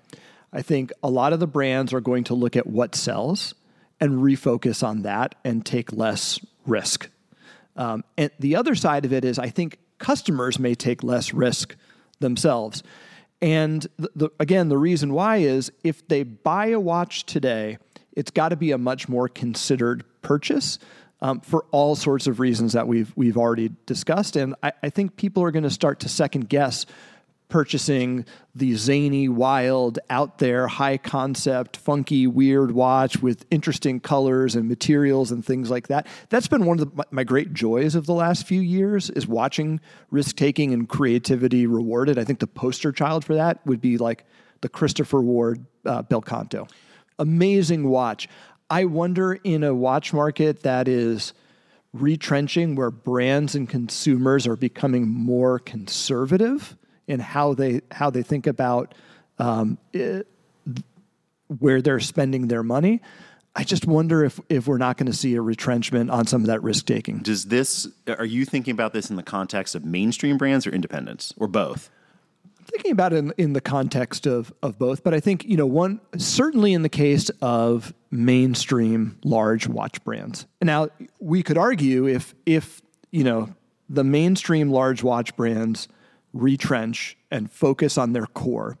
I 0.51 0.61
think 0.61 0.91
a 1.01 1.09
lot 1.09 1.33
of 1.33 1.39
the 1.39 1.47
brands 1.47 1.93
are 1.93 2.01
going 2.01 2.25
to 2.25 2.33
look 2.33 2.55
at 2.55 2.67
what 2.67 2.95
sells 2.95 3.53
and 3.99 4.21
refocus 4.21 4.85
on 4.85 5.03
that 5.03 5.35
and 5.43 5.65
take 5.65 5.93
less 5.93 6.39
risk. 6.65 7.09
Um, 7.75 8.03
and 8.17 8.29
the 8.39 8.55
other 8.55 8.75
side 8.75 9.05
of 9.05 9.13
it 9.13 9.25
is 9.25 9.39
I 9.39 9.49
think 9.49 9.79
customers 9.97 10.59
may 10.59 10.75
take 10.75 11.03
less 11.03 11.33
risk 11.33 11.75
themselves. 12.19 12.83
And 13.41 13.85
the, 13.97 14.09
the, 14.15 14.29
again, 14.39 14.69
the 14.69 14.77
reason 14.77 15.13
why 15.13 15.37
is 15.37 15.71
if 15.83 16.07
they 16.07 16.23
buy 16.23 16.67
a 16.67 16.79
watch 16.79 17.25
today, 17.25 17.77
it's 18.13 18.31
got 18.31 18.49
to 18.49 18.55
be 18.55 18.71
a 18.71 18.77
much 18.77 19.09
more 19.09 19.27
considered 19.27 20.03
purchase 20.21 20.79
um, 21.23 21.39
for 21.39 21.65
all 21.71 21.95
sorts 21.95 22.27
of 22.27 22.39
reasons 22.39 22.73
that 22.73 22.87
we've 22.87 23.11
we've 23.15 23.37
already 23.37 23.71
discussed. 23.87 24.35
And 24.35 24.53
I, 24.61 24.73
I 24.83 24.89
think 24.89 25.15
people 25.15 25.41
are 25.43 25.51
going 25.51 25.63
to 25.63 25.71
start 25.71 26.01
to 26.01 26.09
second 26.09 26.49
guess 26.49 26.85
purchasing 27.49 28.25
the 28.55 28.73
zany, 28.75 29.29
wild, 29.29 29.99
out 30.09 30.39
there, 30.39 30.67
high 30.67 30.97
concept, 30.97 31.77
funky, 31.77 32.25
weird 32.25 32.71
watch 32.71 33.21
with 33.21 33.45
interesting 33.51 33.99
colors 33.99 34.55
and 34.55 34.67
materials 34.67 35.31
and 35.31 35.45
things 35.45 35.69
like 35.69 35.87
that. 35.87 36.07
That's 36.29 36.47
been 36.47 36.65
one 36.65 36.79
of 36.79 36.95
the, 36.95 37.05
my, 37.11 37.23
great 37.23 37.53
joys 37.53 37.93
of 37.93 38.07
the 38.07 38.13
last 38.13 38.47
few 38.47 38.59
years 38.59 39.11
is 39.11 39.27
watching 39.27 39.79
risk 40.09 40.35
taking 40.35 40.73
and 40.73 40.89
creativity 40.89 41.67
rewarded. 41.67 42.17
I 42.17 42.23
think 42.23 42.39
the 42.39 42.47
poster 42.47 42.91
child 42.91 43.23
for 43.23 43.35
that 43.35 43.63
would 43.67 43.81
be 43.81 43.99
like 43.99 44.25
the 44.61 44.69
Christopher 44.69 45.21
Ward 45.21 45.63
uh, 45.85 46.01
Bel 46.01 46.21
Canto. 46.21 46.67
Amazing 47.19 47.87
watch. 47.87 48.27
I 48.73 48.85
wonder 48.85 49.33
in 49.35 49.63
a 49.63 49.71
watch 49.71 50.13
market 50.13 50.63
that 50.63 50.87
is 50.87 51.33
retrenching 51.93 52.73
where 52.73 52.89
brands 52.89 53.53
and 53.53 53.69
consumers 53.69 54.47
are 54.47 54.55
becoming 54.55 55.07
more 55.07 55.59
conservative 55.59 56.75
in 57.05 57.19
how 57.19 57.53
they 57.53 57.81
how 57.91 58.09
they 58.09 58.23
think 58.23 58.47
about 58.47 58.95
um, 59.37 59.77
it, 59.93 60.25
where 61.59 61.83
they're 61.83 61.99
spending 61.99 62.47
their 62.47 62.63
money. 62.63 62.99
I 63.55 63.63
just 63.63 63.85
wonder 63.85 64.25
if 64.25 64.39
if 64.49 64.65
we're 64.65 64.79
not 64.79 64.97
going 64.97 65.05
to 65.05 65.15
see 65.15 65.35
a 65.35 65.41
retrenchment 65.43 66.09
on 66.09 66.25
some 66.25 66.41
of 66.41 66.47
that 66.47 66.63
risk 66.63 66.87
taking. 66.87 67.19
Does 67.19 67.45
this 67.45 67.87
are 68.07 68.25
you 68.25 68.43
thinking 68.43 68.71
about 68.71 68.91
this 68.91 69.11
in 69.11 69.17
the 69.17 69.21
context 69.23 69.75
of 69.75 69.85
mainstream 69.85 70.39
brands 70.39 70.65
or 70.65 70.71
independents 70.71 71.31
or 71.37 71.47
both? 71.47 71.91
Thinking 72.73 72.91
about 72.91 73.13
it 73.13 73.17
in, 73.17 73.33
in 73.37 73.53
the 73.53 73.61
context 73.61 74.25
of 74.25 74.53
of 74.61 74.77
both, 74.77 75.03
but 75.03 75.13
I 75.13 75.19
think 75.19 75.45
you 75.45 75.57
know 75.57 75.65
one 75.65 76.01
certainly 76.17 76.73
in 76.73 76.81
the 76.81 76.89
case 76.89 77.29
of 77.41 77.93
mainstream 78.11 79.17
large 79.23 79.67
watch 79.67 80.03
brands. 80.03 80.45
Now 80.61 80.89
we 81.19 81.43
could 81.43 81.57
argue 81.57 82.07
if 82.07 82.35
if 82.45 82.81
you 83.11 83.23
know 83.23 83.55
the 83.89 84.03
mainstream 84.03 84.69
large 84.69 85.03
watch 85.03 85.35
brands 85.35 85.87
retrench 86.33 87.15
and 87.29 87.51
focus 87.51 87.97
on 87.97 88.13
their 88.13 88.25
core, 88.25 88.77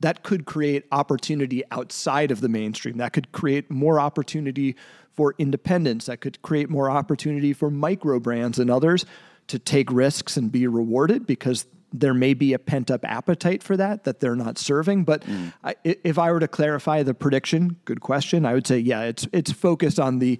that 0.00 0.22
could 0.22 0.44
create 0.44 0.84
opportunity 0.92 1.62
outside 1.70 2.30
of 2.30 2.40
the 2.40 2.48
mainstream. 2.48 2.98
That 2.98 3.12
could 3.12 3.32
create 3.32 3.70
more 3.70 3.98
opportunity 3.98 4.76
for 5.12 5.34
independents. 5.38 6.06
That 6.06 6.20
could 6.20 6.42
create 6.42 6.68
more 6.68 6.90
opportunity 6.90 7.52
for 7.52 7.70
micro 7.70 8.20
brands 8.20 8.58
and 8.58 8.70
others 8.70 9.06
to 9.48 9.58
take 9.58 9.90
risks 9.90 10.36
and 10.36 10.52
be 10.52 10.66
rewarded 10.66 11.26
because 11.26 11.66
there 11.92 12.14
may 12.14 12.34
be 12.34 12.52
a 12.52 12.58
pent 12.58 12.90
up 12.90 13.04
appetite 13.04 13.62
for 13.62 13.76
that 13.76 14.04
that 14.04 14.20
they're 14.20 14.36
not 14.36 14.58
serving. 14.58 15.04
But 15.04 15.24
I, 15.62 15.74
if 15.84 16.18
I 16.18 16.32
were 16.32 16.40
to 16.40 16.48
clarify 16.48 17.02
the 17.02 17.14
prediction, 17.14 17.76
good 17.84 18.00
question, 18.00 18.46
I 18.46 18.54
would 18.54 18.66
say, 18.66 18.78
yeah, 18.78 19.02
it's, 19.02 19.26
it's 19.32 19.52
focused 19.52 20.00
on 20.00 20.18
the 20.18 20.38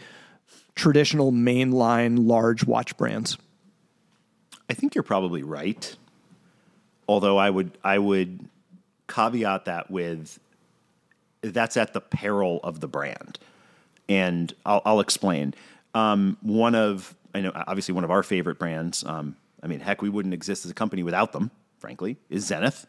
traditional 0.74 1.32
mainline 1.32 2.26
large 2.26 2.64
watch 2.64 2.96
brands. 2.96 3.36
I 4.70 4.74
think 4.74 4.94
you're 4.94 5.04
probably 5.04 5.42
right. 5.42 5.96
Although 7.08 7.36
I 7.36 7.50
would 7.50 7.76
I 7.84 7.98
would 7.98 8.48
caveat 9.08 9.66
that 9.66 9.90
with 9.90 10.38
that's 11.42 11.76
at 11.76 11.92
the 11.92 12.00
peril 12.00 12.60
of 12.62 12.80
the 12.80 12.88
brand, 12.88 13.38
and 14.08 14.54
I'll, 14.64 14.80
I'll 14.86 15.00
explain. 15.00 15.52
Um, 15.94 16.38
one 16.40 16.74
of 16.74 17.14
I 17.34 17.40
know 17.40 17.52
obviously 17.54 17.92
one 17.92 18.04
of 18.04 18.10
our 18.10 18.22
favorite 18.22 18.58
brands. 18.58 19.04
Um, 19.04 19.36
I 19.62 19.66
mean, 19.66 19.80
heck, 19.80 20.02
we 20.02 20.08
wouldn't 20.08 20.34
exist 20.34 20.64
as 20.64 20.70
a 20.70 20.74
company 20.74 21.02
without 21.02 21.32
them. 21.32 21.50
Frankly, 21.78 22.16
is 22.30 22.46
Zenith. 22.46 22.86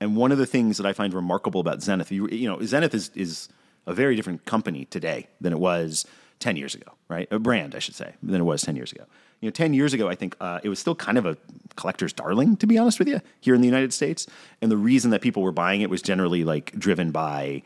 And 0.00 0.16
one 0.16 0.32
of 0.32 0.38
the 0.38 0.46
things 0.46 0.76
that 0.76 0.86
I 0.86 0.92
find 0.92 1.12
remarkable 1.12 1.60
about 1.60 1.82
Zenith, 1.82 2.12
you, 2.12 2.28
you 2.28 2.48
know, 2.48 2.60
Zenith 2.62 2.94
is 2.94 3.10
is 3.14 3.48
a 3.86 3.92
very 3.92 4.16
different 4.16 4.44
company 4.44 4.84
today 4.84 5.28
than 5.40 5.52
it 5.52 5.58
was 5.58 6.06
ten 6.38 6.56
years 6.56 6.74
ago, 6.74 6.92
right? 7.08 7.26
A 7.30 7.38
brand, 7.38 7.74
I 7.74 7.78
should 7.80 7.94
say, 7.94 8.14
than 8.22 8.40
it 8.40 8.44
was 8.44 8.62
ten 8.62 8.76
years 8.76 8.92
ago. 8.92 9.04
You 9.40 9.48
know, 9.48 9.50
ten 9.50 9.74
years 9.74 9.92
ago, 9.92 10.08
I 10.08 10.14
think 10.14 10.36
uh, 10.40 10.60
it 10.62 10.68
was 10.68 10.78
still 10.78 10.94
kind 10.94 11.18
of 11.18 11.26
a 11.26 11.36
collector's 11.74 12.12
darling, 12.12 12.56
to 12.58 12.66
be 12.66 12.78
honest 12.78 12.98
with 12.98 13.08
you, 13.08 13.20
here 13.40 13.54
in 13.54 13.60
the 13.60 13.66
United 13.66 13.92
States. 13.92 14.26
And 14.62 14.70
the 14.70 14.76
reason 14.76 15.10
that 15.10 15.20
people 15.20 15.42
were 15.42 15.52
buying 15.52 15.80
it 15.80 15.90
was 15.90 16.02
generally 16.02 16.44
like 16.44 16.72
driven 16.78 17.10
by 17.10 17.62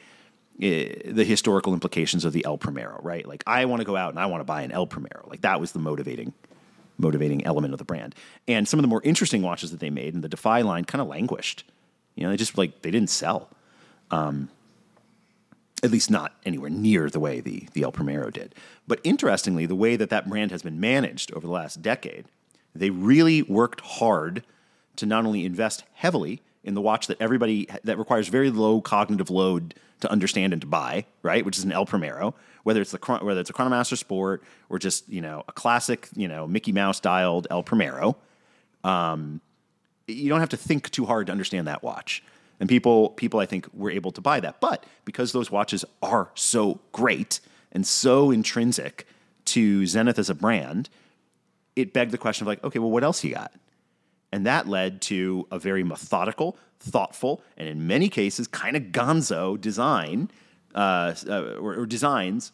the 0.59 1.25
historical 1.25 1.73
implications 1.73 2.25
of 2.25 2.33
the 2.33 2.45
El 2.45 2.59
Primero, 2.59 2.99
right? 3.03 3.27
Like 3.27 3.45
I 3.47 3.65
want 3.67 3.81
to 3.81 3.85
go 3.85 3.97
out 3.97 4.11
and 4.11 4.19
I 4.19 4.27
want 4.27 4.41
to 4.41 4.45
buy 4.45 4.63
an 4.63 4.73
El 4.73 4.87
Primero. 4.87 5.27
Like 5.29 5.43
that 5.43 5.61
was 5.61 5.73
the 5.73 5.79
motivating 5.79 6.33
motivating 6.99 7.45
element 7.45 7.73
of 7.73 7.79
the 7.79 7.85
brand. 7.85 8.15
And 8.47 8.69
some 8.69 8.79
of 8.79 8.83
the 8.83 8.89
more 8.89 9.01
interesting 9.05 9.43
watches 9.43 9.71
that 9.71 9.81
they 9.81 9.91
made 9.91 10.15
in 10.15 10.21
the 10.21 10.29
Defy 10.29 10.63
line 10.63 10.85
kind 10.85 11.01
of 11.01 11.09
languished. 11.09 11.65
You 12.15 12.25
know, 12.25 12.31
they 12.31 12.37
just 12.37 12.59
like 12.59 12.83
they 12.83 12.91
didn't 12.91 13.11
sell. 13.11 13.49
Um, 14.11 14.51
at 15.83 15.91
least 15.91 16.11
not 16.11 16.35
anywhere 16.45 16.71
near 16.71 17.09
the 17.09 17.21
way 17.21 17.41
the, 17.41 17.69
the 17.73 17.83
El 17.83 17.93
Primero 17.93 18.31
did. 18.31 18.55
But 18.87 19.01
interestingly, 19.05 19.67
the 19.67 19.77
way 19.77 19.97
that 19.97 20.11
that 20.11 20.29
brand 20.29 20.51
has 20.51 20.63
been 20.63 20.81
managed 20.81 21.33
over 21.33 21.47
the 21.47 21.53
last 21.53 21.83
decade, 21.83 22.25
they 22.75 22.91
really 22.91 23.43
worked 23.43 23.81
hard 23.81 24.43
to 24.97 25.07
not 25.07 25.25
only 25.25 25.45
invest 25.45 25.85
heavily 25.95 26.43
in 26.69 26.75
the 26.75 26.81
watch 26.83 27.07
that 27.07 27.21
everybody 27.21 27.67
that 27.83 27.99
requires 27.99 28.29
very 28.29 28.51
low 28.51 28.81
cognitive 28.81 29.31
load 29.31 29.75
to 30.01 30.13
understand 30.13 30.53
and 30.53 30.61
to 30.63 30.69
buy, 30.69 31.07
right? 31.23 31.45
Which 31.45 31.57
is 31.57 31.65
an 31.65 31.73
El 31.73 31.87
Primero, 31.87 32.35
whether 32.63 32.83
it's 32.83 32.93
the 32.93 32.99
whether 33.23 33.41
it's 33.41 33.51
a 33.51 33.55
Chronomaster 33.55 33.97
Sport 33.97 34.45
or 34.69 34.79
just 34.79 35.09
you 35.09 35.23
know 35.23 35.43
a 35.49 35.53
classic 35.53 36.09
you 36.15 36.29
know 36.29 36.47
Mickey 36.47 36.71
Mouse 36.71 37.01
dialed 37.01 37.47
El 37.51 37.63
Primero. 37.63 38.17
Um, 38.85 39.41
you 40.07 40.29
don't 40.29 40.41
have 40.41 40.51
to 40.51 40.57
think 40.59 40.91
too 40.91 41.07
hard 41.07 41.27
to 41.27 41.33
understand 41.33 41.67
that 41.67 41.83
watch. 41.83 42.23
And 42.61 42.69
people, 42.69 43.11
people, 43.11 43.41
I 43.41 43.47
think, 43.47 43.69
were 43.73 43.91
able 43.91 44.11
to 44.13 44.21
buy 44.21 44.41
that. 44.41 44.61
But 44.61 44.85
because 45.05 45.33
those 45.33 45.51
watches 45.51 45.85
are 46.03 46.31
so 46.35 46.81
great 46.93 47.41
and 47.73 47.87
so 47.87 48.31
intrinsic 48.31 49.07
to 49.47 49.87
Zenith 49.87 50.19
as 50.19 50.29
a 50.29 50.35
brand, 50.35 50.89
it 51.77 51.93
begged 51.93 52.11
the 52.11 52.19
question 52.19 52.45
of 52.45 52.49
like, 52.49 52.63
okay, 52.65 52.79
well, 52.79 52.91
what 52.91 53.05
else 53.05 53.23
you 53.23 53.35
got? 53.35 53.53
And 54.33 54.45
that 54.47 54.69
led 54.69 55.01
to 55.03 55.47
a 55.51 55.59
very 55.59 55.83
methodical, 55.83 56.57
thoughtful, 56.81 57.43
and 57.57 57.69
in 57.69 57.87
many 57.87 58.09
cases, 58.09 58.47
kind 58.47 58.77
of 58.77 58.85
gonzo 58.85 59.61
design 59.61 60.31
uh, 60.75 61.15
uh, 61.27 61.55
or, 61.59 61.75
or 61.81 61.87
designs, 61.87 62.53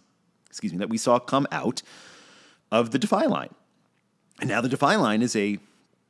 excuse 0.49 0.73
me, 0.73 0.79
that 0.79 0.89
we 0.89 0.99
saw 0.99 1.19
come 1.19 1.47
out 1.51 1.83
of 2.71 2.91
the 2.91 2.99
Defy 2.99 3.25
line. 3.25 3.55
And 4.41 4.49
now 4.49 4.61
the 4.61 4.69
Defy 4.69 4.97
line 4.97 5.23
is 5.23 5.35
a 5.37 5.59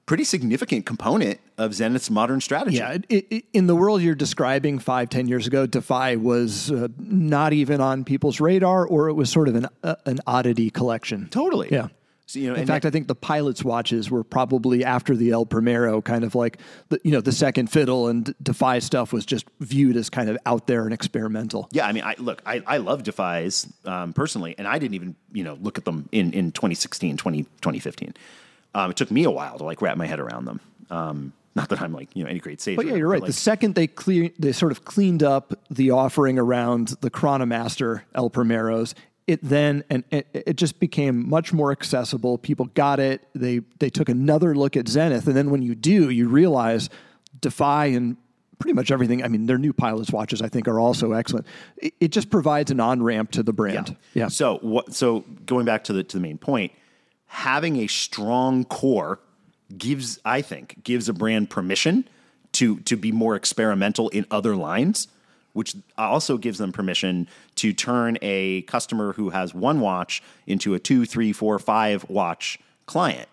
pretty 0.06 0.24
significant 0.24 0.84
component 0.84 1.40
of 1.56 1.72
Zenith's 1.72 2.10
modern 2.10 2.40
strategy. 2.40 2.76
Yeah, 2.76 2.98
it, 3.08 3.26
it, 3.30 3.44
in 3.52 3.66
the 3.66 3.74
world 3.74 4.02
you're 4.02 4.14
describing 4.14 4.78
five, 4.78 5.08
ten 5.08 5.28
years 5.28 5.46
ago, 5.46 5.66
Defy 5.66 6.16
was 6.16 6.70
uh, 6.70 6.88
not 6.98 7.52
even 7.54 7.80
on 7.80 8.04
people's 8.04 8.40
radar, 8.40 8.86
or 8.86 9.08
it 9.08 9.14
was 9.14 9.30
sort 9.30 9.48
of 9.48 9.54
an 9.54 9.68
uh, 9.82 9.96
an 10.04 10.20
oddity 10.26 10.70
collection. 10.70 11.28
Totally. 11.30 11.68
Yeah. 11.70 11.88
So, 12.26 12.38
you 12.38 12.48
know, 12.48 12.54
in 12.54 12.66
fact, 12.66 12.86
I 12.86 12.90
think 12.90 13.06
the 13.06 13.14
pilots' 13.14 13.62
watches 13.62 14.10
were 14.10 14.24
probably 14.24 14.82
after 14.82 15.14
the 15.14 15.32
El 15.32 15.44
Primero, 15.44 16.00
kind 16.00 16.24
of 16.24 16.34
like 16.34 16.58
the 16.88 16.98
you 17.04 17.10
know 17.10 17.20
the 17.20 17.32
second 17.32 17.66
fiddle, 17.70 18.08
and 18.08 18.34
Defy 18.42 18.78
stuff 18.78 19.12
was 19.12 19.26
just 19.26 19.44
viewed 19.60 19.96
as 19.96 20.08
kind 20.08 20.30
of 20.30 20.38
out 20.46 20.66
there 20.66 20.84
and 20.84 20.94
experimental. 20.94 21.68
Yeah, 21.70 21.86
I 21.86 21.92
mean, 21.92 22.02
I 22.02 22.14
look, 22.18 22.40
I, 22.46 22.62
I 22.66 22.78
love 22.78 23.02
Defys 23.02 23.70
um, 23.86 24.14
personally, 24.14 24.54
and 24.56 24.66
I 24.66 24.78
didn't 24.78 24.94
even 24.94 25.16
you 25.32 25.44
know 25.44 25.58
look 25.60 25.76
at 25.76 25.84
them 25.84 26.08
in 26.12 26.32
in 26.32 26.50
2016, 26.52 27.18
20, 27.18 27.42
2015. 27.42 28.14
Um, 28.74 28.90
it 28.90 28.96
took 28.96 29.10
me 29.10 29.24
a 29.24 29.30
while 29.30 29.58
to 29.58 29.64
like 29.64 29.82
wrap 29.82 29.98
my 29.98 30.06
head 30.06 30.18
around 30.18 30.46
them. 30.46 30.60
Um, 30.88 31.32
not 31.54 31.68
that 31.68 31.82
I'm 31.82 31.92
like 31.92 32.08
you 32.14 32.24
know 32.24 32.30
any 32.30 32.40
great 32.40 32.62
saver. 32.62 32.76
But 32.76 32.86
yeah, 32.86 32.94
you're 32.94 33.08
right. 33.08 33.20
Like, 33.20 33.28
the 33.28 33.34
second 33.34 33.74
they 33.74 33.86
clear, 33.86 34.30
they 34.38 34.52
sort 34.52 34.72
of 34.72 34.86
cleaned 34.86 35.22
up 35.22 35.52
the 35.70 35.90
offering 35.90 36.38
around 36.38 36.88
the 37.02 37.10
Chronomaster 37.10 38.00
El 38.14 38.30
Primeros. 38.30 38.94
It 39.26 39.40
then 39.42 39.84
and 39.88 40.04
it, 40.10 40.26
it 40.32 40.56
just 40.56 40.78
became 40.80 41.28
much 41.28 41.52
more 41.52 41.72
accessible. 41.72 42.36
People 42.36 42.66
got 42.74 43.00
it. 43.00 43.26
They 43.34 43.60
they 43.78 43.90
took 43.90 44.08
another 44.08 44.54
look 44.54 44.76
at 44.76 44.86
Zenith, 44.88 45.26
and 45.26 45.36
then 45.36 45.50
when 45.50 45.62
you 45.62 45.74
do, 45.74 46.10
you 46.10 46.28
realize 46.28 46.90
Defy 47.40 47.86
and 47.86 48.16
pretty 48.58 48.74
much 48.74 48.90
everything. 48.90 49.24
I 49.24 49.28
mean, 49.28 49.46
their 49.46 49.58
new 49.58 49.72
pilots 49.72 50.10
watches 50.10 50.42
I 50.42 50.48
think 50.48 50.68
are 50.68 50.78
also 50.78 51.12
excellent. 51.12 51.46
It, 51.78 51.94
it 52.00 52.08
just 52.08 52.30
provides 52.30 52.70
an 52.70 52.80
on 52.80 53.02
ramp 53.02 53.30
to 53.32 53.42
the 53.42 53.52
brand. 53.52 53.96
Yeah. 54.12 54.24
yeah. 54.24 54.28
So 54.28 54.58
what? 54.58 54.94
So 54.94 55.20
going 55.46 55.64
back 55.64 55.84
to 55.84 55.92
the 55.92 56.04
to 56.04 56.16
the 56.18 56.22
main 56.22 56.38
point 56.38 56.72
having 57.34 57.78
a 57.78 57.86
strong 57.88 58.64
core 58.64 59.18
gives, 59.76 60.20
I 60.24 60.40
think, 60.40 60.84
gives 60.84 61.08
a 61.08 61.12
brand 61.12 61.50
permission 61.50 62.08
to 62.52 62.78
to 62.80 62.96
be 62.96 63.10
more 63.10 63.34
experimental 63.34 64.08
in 64.10 64.24
other 64.30 64.54
lines, 64.54 65.08
which 65.54 65.74
also 65.96 66.36
gives 66.36 66.58
them 66.58 66.70
permission 66.70 67.26
to 67.54 67.72
turn 67.72 68.18
a 68.20 68.62
customer 68.62 69.12
who 69.14 69.30
has 69.30 69.54
one 69.54 69.80
watch 69.80 70.22
into 70.46 70.74
a 70.74 70.78
two, 70.78 71.06
three, 71.06 71.32
four, 71.32 71.58
five 71.58 72.08
watch 72.10 72.58
client 72.86 73.28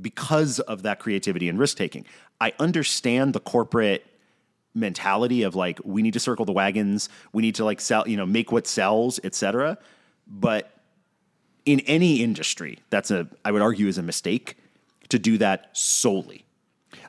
because 0.00 0.60
of 0.60 0.82
that 0.82 0.98
creativity 0.98 1.48
and 1.48 1.58
risk 1.58 1.76
taking. 1.76 2.04
I 2.40 2.52
understand 2.58 3.32
the 3.32 3.40
corporate 3.40 4.04
mentality 4.74 5.44
of 5.44 5.54
like 5.54 5.80
we 5.84 6.02
need 6.02 6.12
to 6.14 6.20
circle 6.20 6.44
the 6.44 6.52
wagons, 6.52 7.08
we 7.32 7.42
need 7.42 7.54
to 7.54 7.64
like 7.64 7.80
sell, 7.80 8.06
you 8.06 8.16
know, 8.16 8.26
make 8.26 8.52
what 8.52 8.66
sells, 8.66 9.20
etc. 9.22 9.78
But 10.26 10.70
in 11.64 11.80
any 11.80 12.16
industry, 12.22 12.80
that's 12.90 13.10
a 13.10 13.28
I 13.44 13.52
would 13.52 13.62
argue 13.62 13.86
is 13.86 13.98
a 13.98 14.02
mistake 14.02 14.56
to 15.10 15.18
do 15.18 15.38
that 15.38 15.70
solely. 15.76 16.44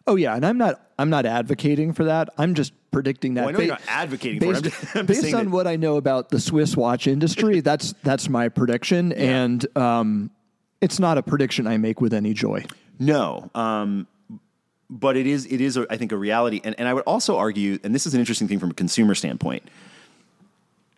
Oh 0.07 0.15
yeah, 0.15 0.35
and 0.35 0.45
I'm 0.45 0.57
not 0.59 0.81
I'm 0.99 1.09
not 1.09 1.25
advocating 1.25 1.93
for 1.93 2.03
that. 2.03 2.29
I'm 2.37 2.53
just 2.53 2.73
predicting 2.95 3.33
that. 3.33 3.41
Well, 3.41 3.49
I 3.49 3.51
know 3.51 3.57
ba- 3.57 3.65
you're 3.65 3.73
not 3.73 3.81
advocating 3.89 4.39
based, 4.39 4.61
for 4.61 4.67
it. 4.67 4.73
I'm 4.73 4.81
just, 4.81 4.95
I'm 4.95 5.05
based 5.05 5.33
on 5.35 5.45
that- 5.45 5.51
what 5.51 5.67
I 5.67 5.75
know 5.75 5.97
about 5.97 6.29
the 6.29 6.39
Swiss 6.39 6.77
watch 6.77 7.07
industry, 7.07 7.59
that's 7.69 7.93
that's 8.03 8.29
my 8.29 8.47
prediction, 8.47 9.11
yeah. 9.11 9.43
and 9.43 9.77
um, 9.77 10.31
it's 10.79 10.97
not 10.97 11.17
a 11.17 11.23
prediction 11.23 11.67
I 11.67 11.75
make 11.75 11.99
with 11.99 12.13
any 12.13 12.33
joy. 12.33 12.65
No, 12.97 13.51
um, 13.53 14.07
but 14.89 15.17
it 15.17 15.27
is 15.27 15.45
it 15.47 15.59
is 15.59 15.75
a, 15.75 15.85
I 15.89 15.97
think 15.97 16.13
a 16.13 16.17
reality, 16.17 16.61
and 16.63 16.73
and 16.79 16.87
I 16.87 16.93
would 16.93 17.03
also 17.03 17.35
argue, 17.37 17.79
and 17.83 17.93
this 17.93 18.07
is 18.07 18.13
an 18.13 18.21
interesting 18.21 18.47
thing 18.47 18.59
from 18.59 18.71
a 18.71 18.75
consumer 18.75 19.13
standpoint 19.13 19.63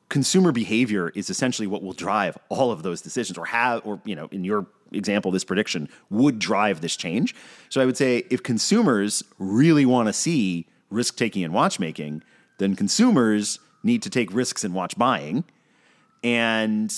consumer 0.10 0.54
behavior 0.54 1.12
is 1.16 1.30
essentially 1.30 1.68
what 1.68 1.84
will 1.84 1.92
drive 1.92 2.38
all 2.48 2.72
of 2.72 2.82
those 2.82 3.02
decisions 3.02 3.38
or 3.38 3.46
have 3.46 3.86
or 3.86 4.00
you 4.06 4.16
know 4.16 4.30
in 4.32 4.46
your 4.46 4.66
example 4.94 5.32
this 5.32 5.44
prediction 5.44 5.90
would 6.10 6.40
drive 6.40 6.80
this 6.80 6.96
change 6.96 7.36
so 7.68 7.82
i 7.82 7.86
would 7.86 7.98
say 7.98 8.24
if 8.30 8.42
consumers 8.42 9.22
really 9.38 9.86
want 9.86 10.08
to 10.08 10.14
see 10.14 10.66
risk 10.90 11.16
taking 11.16 11.42
in 11.42 11.52
watchmaking 11.54 12.24
then 12.58 12.76
consumers 12.76 13.60
need 13.84 14.02
to 14.02 14.10
take 14.10 14.34
risks 14.34 14.64
in 14.64 14.74
watch 14.74 14.98
buying 14.98 15.44
and 16.24 16.94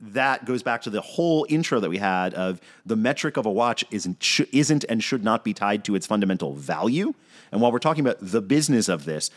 that 0.00 0.44
goes 0.44 0.62
back 0.62 0.82
to 0.82 0.90
the 0.90 1.00
whole 1.00 1.44
intro 1.48 1.80
that 1.80 1.90
we 1.90 1.98
had 1.98 2.32
of 2.34 2.60
the 2.86 2.94
metric 2.94 3.36
of 3.36 3.46
a 3.46 3.50
watch 3.50 3.84
isn't 3.90 4.22
sh- 4.22 4.42
isn't 4.52 4.84
and 4.88 5.02
should 5.02 5.24
not 5.24 5.44
be 5.44 5.52
tied 5.52 5.84
to 5.84 5.94
its 5.94 6.06
fundamental 6.06 6.54
value 6.54 7.14
and 7.50 7.60
while 7.60 7.72
we're 7.72 7.78
talking 7.78 8.04
about 8.04 8.18
the 8.20 8.42
business 8.42 8.88
of 8.88 9.04
this 9.04 9.30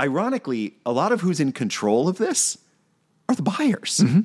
ironically, 0.00 0.74
a 0.84 0.92
lot 0.92 1.12
of 1.12 1.20
who's 1.20 1.40
in 1.40 1.52
control 1.52 2.08
of 2.08 2.18
this 2.18 2.58
are 3.28 3.34
the 3.34 3.42
buyers. 3.42 4.00
Mm-hmm. 4.02 4.20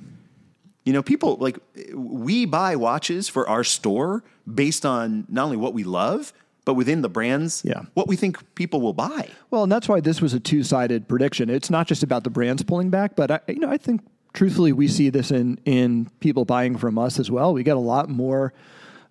You 0.85 0.93
know, 0.93 1.03
people 1.03 1.35
like 1.37 1.59
we 1.93 2.45
buy 2.45 2.75
watches 2.75 3.29
for 3.29 3.47
our 3.47 3.63
store 3.63 4.23
based 4.51 4.85
on 4.85 5.25
not 5.29 5.45
only 5.45 5.57
what 5.57 5.73
we 5.73 5.83
love, 5.83 6.33
but 6.69 6.75
within 6.75 7.01
the 7.01 7.09
brands, 7.09 7.63
yeah. 7.65 7.81
what 7.95 8.07
we 8.07 8.15
think 8.15 8.37
people 8.53 8.79
will 8.79 8.93
buy. 8.93 9.27
Well, 9.49 9.63
and 9.63 9.71
that's 9.71 9.89
why 9.89 10.01
this 10.01 10.21
was 10.21 10.35
a 10.35 10.39
two-sided 10.39 11.07
prediction. 11.07 11.49
It's 11.49 11.71
not 11.71 11.87
just 11.87 12.03
about 12.03 12.23
the 12.23 12.29
brands 12.29 12.61
pulling 12.61 12.91
back, 12.91 13.15
but 13.15 13.31
I, 13.31 13.39
you 13.47 13.57
know, 13.57 13.71
I 13.71 13.77
think 13.77 14.01
truthfully 14.33 14.71
we 14.71 14.87
see 14.87 15.09
this 15.09 15.31
in 15.31 15.59
in 15.65 16.11
people 16.19 16.45
buying 16.45 16.77
from 16.77 16.99
us 16.99 17.17
as 17.17 17.31
well. 17.31 17.55
We 17.55 17.63
get 17.63 17.75
a 17.75 17.79
lot 17.79 18.07
more 18.07 18.53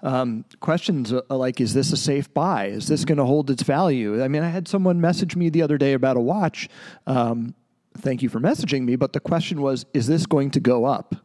um, 0.04 0.44
questions 0.60 1.12
uh, 1.12 1.22
like, 1.30 1.60
is 1.60 1.74
this 1.74 1.92
a 1.92 1.96
safe 1.96 2.32
buy? 2.32 2.66
Is 2.66 2.86
this 2.86 3.04
going 3.04 3.18
to 3.18 3.24
hold 3.24 3.50
its 3.50 3.64
value? 3.64 4.22
I 4.22 4.28
mean, 4.28 4.44
I 4.44 4.50
had 4.50 4.68
someone 4.68 5.00
message 5.00 5.34
me 5.34 5.50
the 5.50 5.62
other 5.62 5.78
day 5.78 5.94
about 5.94 6.16
a 6.16 6.20
watch. 6.20 6.68
Um, 7.08 7.56
thank 7.96 8.22
you 8.22 8.28
for 8.28 8.38
messaging 8.38 8.84
me. 8.84 8.94
But 8.94 9.14
the 9.14 9.20
question 9.20 9.60
was, 9.62 9.84
is 9.94 10.06
this 10.06 10.26
going 10.26 10.52
to 10.52 10.60
go 10.60 10.84
up? 10.84 11.16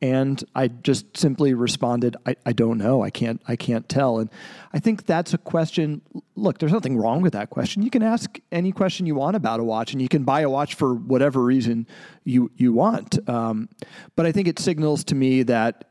And 0.00 0.42
I 0.54 0.68
just 0.68 1.16
simply 1.16 1.54
responded, 1.54 2.16
I, 2.24 2.36
I 2.46 2.52
don't 2.52 2.78
know. 2.78 3.02
I 3.02 3.10
can't 3.10 3.42
I 3.48 3.56
can't 3.56 3.88
tell. 3.88 4.18
And 4.18 4.30
I 4.72 4.78
think 4.78 5.06
that's 5.06 5.34
a 5.34 5.38
question. 5.38 6.02
Look, 6.36 6.58
there's 6.58 6.72
nothing 6.72 6.96
wrong 6.96 7.20
with 7.20 7.32
that 7.32 7.50
question. 7.50 7.82
You 7.82 7.90
can 7.90 8.02
ask 8.02 8.38
any 8.52 8.70
question 8.70 9.06
you 9.06 9.16
want 9.16 9.34
about 9.34 9.58
a 9.58 9.64
watch, 9.64 9.92
and 9.92 10.00
you 10.00 10.08
can 10.08 10.22
buy 10.22 10.42
a 10.42 10.50
watch 10.50 10.74
for 10.76 10.94
whatever 10.94 11.42
reason 11.42 11.86
you 12.24 12.50
you 12.56 12.72
want. 12.72 13.18
Um, 13.28 13.68
but 14.14 14.24
I 14.24 14.30
think 14.30 14.46
it 14.46 14.60
signals 14.60 15.02
to 15.04 15.16
me 15.16 15.42
that 15.44 15.84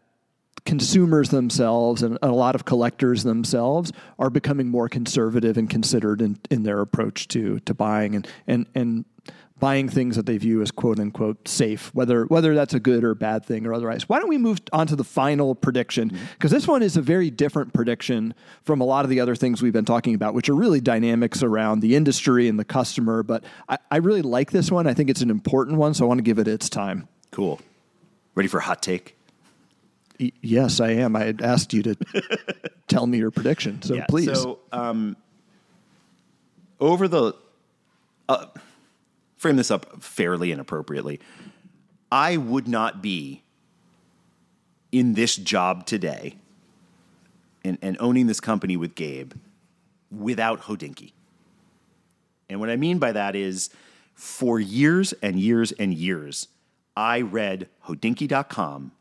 consumers 0.68 1.30
themselves 1.30 2.04
and 2.04 2.18
a 2.22 2.32
lot 2.32 2.54
of 2.54 2.66
collectors 2.66 3.24
themselves 3.24 3.94
are 4.20 4.30
becoming 4.30 4.68
more 4.68 4.90
conservative 4.90 5.58
and 5.58 5.70
considered 5.70 6.22
in, 6.22 6.38
in 6.52 6.64
their 6.64 6.82
approach 6.82 7.30
to 7.30 7.60
to 7.62 7.74
buying 7.74 8.16
and 8.16 8.28
and 8.48 8.66
and 8.76 9.06
buying 9.60 9.90
things 9.90 10.16
that 10.16 10.26
they 10.26 10.38
view 10.38 10.62
as 10.62 10.72
quote 10.72 11.00
unquote 11.00 11.48
safe, 11.48 11.94
whether 11.94 12.26
whether 12.26 12.54
that's 12.54 12.74
a 12.74 12.80
good 12.80 13.04
or 13.04 13.16
bad 13.16 13.46
thing 13.46 13.66
or 13.66 13.74
otherwise. 13.74 14.08
Why 14.08 14.20
don't 14.20 14.30
we 14.30 14.38
move 14.38 14.60
on 14.72 14.88
to 14.88 14.96
the 14.96 15.04
final 15.04 15.56
prediction? 15.56 16.10
Because 16.10 16.50
mm-hmm. 16.50 16.58
this 16.58 16.68
one 16.68 16.84
is 16.84 16.98
a 16.98 17.02
very 17.02 17.30
different 17.30 17.74
prediction 17.74 18.34
from 18.64 18.82
a 18.82 18.84
lot 18.84 19.06
of 19.06 19.10
the 19.10 19.20
other 19.20 19.36
things 19.36 19.62
we've 19.62 19.74
been 19.74 19.86
talking 19.86 20.16
about, 20.16 20.34
which 20.34 20.50
are 20.50 20.56
really 20.56 20.82
dynamics 20.82 21.44
around 21.44 21.80
the 21.80 21.96
industry 21.96 22.48
and 22.48 22.60
the 22.60 22.66
customer. 22.66 23.24
But 23.24 23.44
I, 23.68 23.78
I 23.92 23.98
really 23.98 24.22
like 24.22 24.52
this 24.52 24.72
one. 24.72 24.88
I 24.88 24.94
think 24.94 25.10
it's 25.10 25.22
an 25.22 25.30
important 25.30 25.78
one, 25.78 25.94
so 25.94 26.06
I 26.06 26.08
want 26.08 26.20
to 26.20 26.24
give 26.24 26.40
it 26.40 26.48
its 26.48 26.70
time. 26.70 27.08
Cool. 27.32 27.60
Ready 28.36 28.48
for 28.48 28.60
a 28.60 28.64
hot 28.64 28.82
take? 28.82 29.18
yes, 30.42 30.80
I 30.80 30.90
am. 30.90 31.16
I 31.16 31.26
had 31.26 31.42
asked 31.42 31.74
you 31.74 31.84
to 31.84 31.96
tell 32.88 33.06
me 33.06 33.18
your 33.18 33.32
prediction, 33.32 33.82
so 33.82 33.96
yeah, 33.96 34.06
please. 34.08 34.34
So, 34.34 34.60
um, 34.72 35.16
over 36.80 37.08
the 37.08 37.34
uh, 38.30 38.48
frame 39.38 39.56
this 39.56 39.72
up 39.72 40.02
fairly 40.02 40.52
and 40.52 40.60
appropriately. 40.60 41.20
I 42.12 42.38
would 42.38 42.68
not 42.68 43.02
be 43.02 43.44
in 44.92 45.14
this 45.14 45.36
job 45.36 45.86
today 45.86 46.38
and, 47.64 47.78
and 47.82 47.98
owning 48.00 48.28
this 48.28 48.40
company 48.40 48.78
with 48.78 48.96
Gabe 48.96 49.34
without 50.12 50.62
Hodinkee. 50.62 51.12
And 52.50 52.60
what 52.60 52.70
I 52.70 52.78
mean 52.78 52.98
by 52.98 53.12
that 53.12 53.36
is 53.36 53.70
for 54.14 54.60
years 54.60 55.14
and 55.22 55.40
years 55.40 55.72
and 55.74 55.94
years, 55.94 56.48
I 56.96 57.22
read 57.22 57.68
Hodinkee.com 57.86 58.92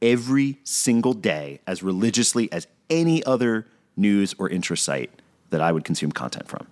every 0.00 0.58
single 0.64 1.12
day 1.12 1.60
as 1.66 1.82
religiously 1.82 2.50
as 2.52 2.66
any 2.88 3.24
other 3.24 3.66
news 3.96 4.34
or 4.38 4.48
interest 4.48 4.84
site 4.84 5.10
that 5.50 5.60
I 5.60 5.72
would 5.72 5.84
consume 5.84 6.12
content 6.12 6.48
from. 6.48 6.66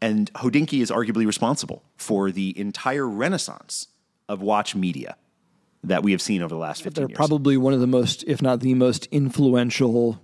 And 0.00 0.32
Hodinkee 0.34 0.80
is 0.80 0.90
arguably 0.90 1.26
responsible 1.26 1.82
for 1.96 2.30
the 2.30 2.58
entire 2.58 3.06
renaissance 3.06 3.88
of 4.28 4.40
watch 4.40 4.74
media 4.74 5.16
that 5.84 6.02
we 6.02 6.12
have 6.12 6.22
seen 6.22 6.42
over 6.42 6.54
the 6.54 6.60
last 6.60 6.82
15 6.82 6.94
They're 6.94 7.08
years. 7.10 7.16
probably 7.16 7.56
one 7.56 7.74
of 7.74 7.80
the 7.80 7.86
most, 7.86 8.24
if 8.26 8.40
not 8.40 8.60
the 8.60 8.74
most 8.74 9.06
influential 9.10 10.20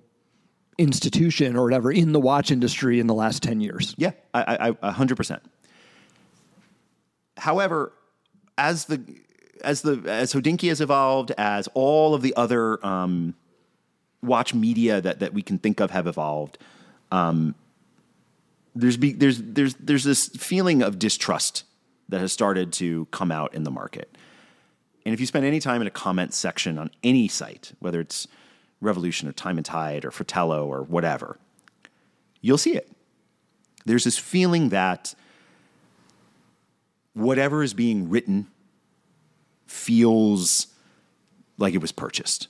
institution 0.78 1.56
or 1.56 1.64
whatever 1.64 1.90
in 1.90 2.12
the 2.12 2.20
watch 2.20 2.50
industry 2.50 3.00
in 3.00 3.06
the 3.06 3.14
last 3.14 3.42
10 3.42 3.60
years. 3.60 3.94
Yeah, 3.96 4.12
I, 4.34 4.42
I, 4.42 4.88
I, 4.90 4.92
100%. 4.92 5.40
However, 7.38 7.92
as 8.56 8.86
the 8.86 9.02
as 9.62 9.82
the 9.82 10.02
as 10.06 10.32
Hodinkee 10.32 10.68
has 10.68 10.80
evolved, 10.80 11.32
as 11.36 11.68
all 11.74 12.14
of 12.14 12.22
the 12.22 12.34
other 12.36 12.84
um, 12.84 13.34
watch 14.22 14.54
media 14.54 15.00
that, 15.00 15.20
that 15.20 15.34
we 15.34 15.42
can 15.42 15.58
think 15.58 15.80
of 15.80 15.90
have 15.90 16.06
evolved, 16.06 16.58
um, 17.10 17.54
there's 18.76 18.96
be, 18.96 19.12
there's 19.12 19.42
there's 19.42 19.74
there's 19.74 20.04
this 20.04 20.28
feeling 20.28 20.82
of 20.82 20.98
distrust 20.98 21.64
that 22.08 22.20
has 22.20 22.32
started 22.32 22.72
to 22.74 23.06
come 23.06 23.32
out 23.32 23.54
in 23.54 23.64
the 23.64 23.70
market. 23.70 24.16
And 25.04 25.14
if 25.14 25.20
you 25.20 25.26
spend 25.26 25.44
any 25.44 25.60
time 25.60 25.80
in 25.80 25.86
a 25.86 25.90
comment 25.90 26.34
section 26.34 26.78
on 26.78 26.90
any 27.02 27.28
site, 27.28 27.72
whether 27.78 28.00
it's 28.00 28.28
Revolution 28.80 29.28
or 29.28 29.32
Time 29.32 29.56
and 29.56 29.64
Tide 29.64 30.04
or 30.04 30.10
Fratello 30.10 30.66
or 30.66 30.82
whatever, 30.82 31.38
you'll 32.40 32.58
see 32.58 32.74
it. 32.74 32.90
There's 33.84 34.04
this 34.04 34.18
feeling 34.18 34.70
that 34.70 35.14
whatever 37.14 37.62
is 37.62 37.72
being 37.72 38.10
written 38.10 38.48
feels 39.66 40.66
like 41.56 41.74
it 41.74 41.80
was 41.80 41.92
purchased, 41.92 42.48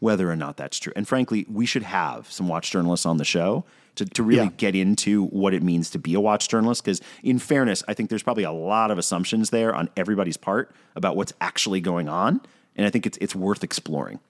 whether 0.00 0.30
or 0.30 0.36
not 0.36 0.56
that's 0.56 0.78
true. 0.78 0.92
And 0.94 1.06
frankly, 1.08 1.44
we 1.50 1.66
should 1.66 1.82
have 1.82 2.30
some 2.30 2.48
watch 2.48 2.70
journalists 2.70 3.04
on 3.06 3.16
the 3.16 3.24
show 3.24 3.64
to, 3.96 4.04
to 4.04 4.22
really 4.22 4.44
Yeah. 4.44 4.50
get 4.56 4.74
into 4.76 5.24
what 5.26 5.52
it 5.54 5.62
means 5.62 5.90
to 5.90 5.98
be 5.98 6.14
a 6.14 6.20
watch 6.20 6.48
journalist. 6.48 6.84
Because, 6.84 7.00
in 7.22 7.38
fairness, 7.38 7.82
I 7.88 7.94
think 7.94 8.08
there's 8.08 8.22
probably 8.22 8.44
a 8.44 8.52
lot 8.52 8.90
of 8.92 8.98
assumptions 8.98 9.50
there 9.50 9.74
on 9.74 9.88
everybody's 9.96 10.36
part 10.36 10.70
about 10.94 11.16
what's 11.16 11.32
actually 11.40 11.80
going 11.80 12.08
on. 12.08 12.40
And 12.76 12.86
I 12.86 12.90
think 12.90 13.06
it's, 13.06 13.18
it's 13.20 13.34
worth 13.34 13.64
exploring. 13.64 14.20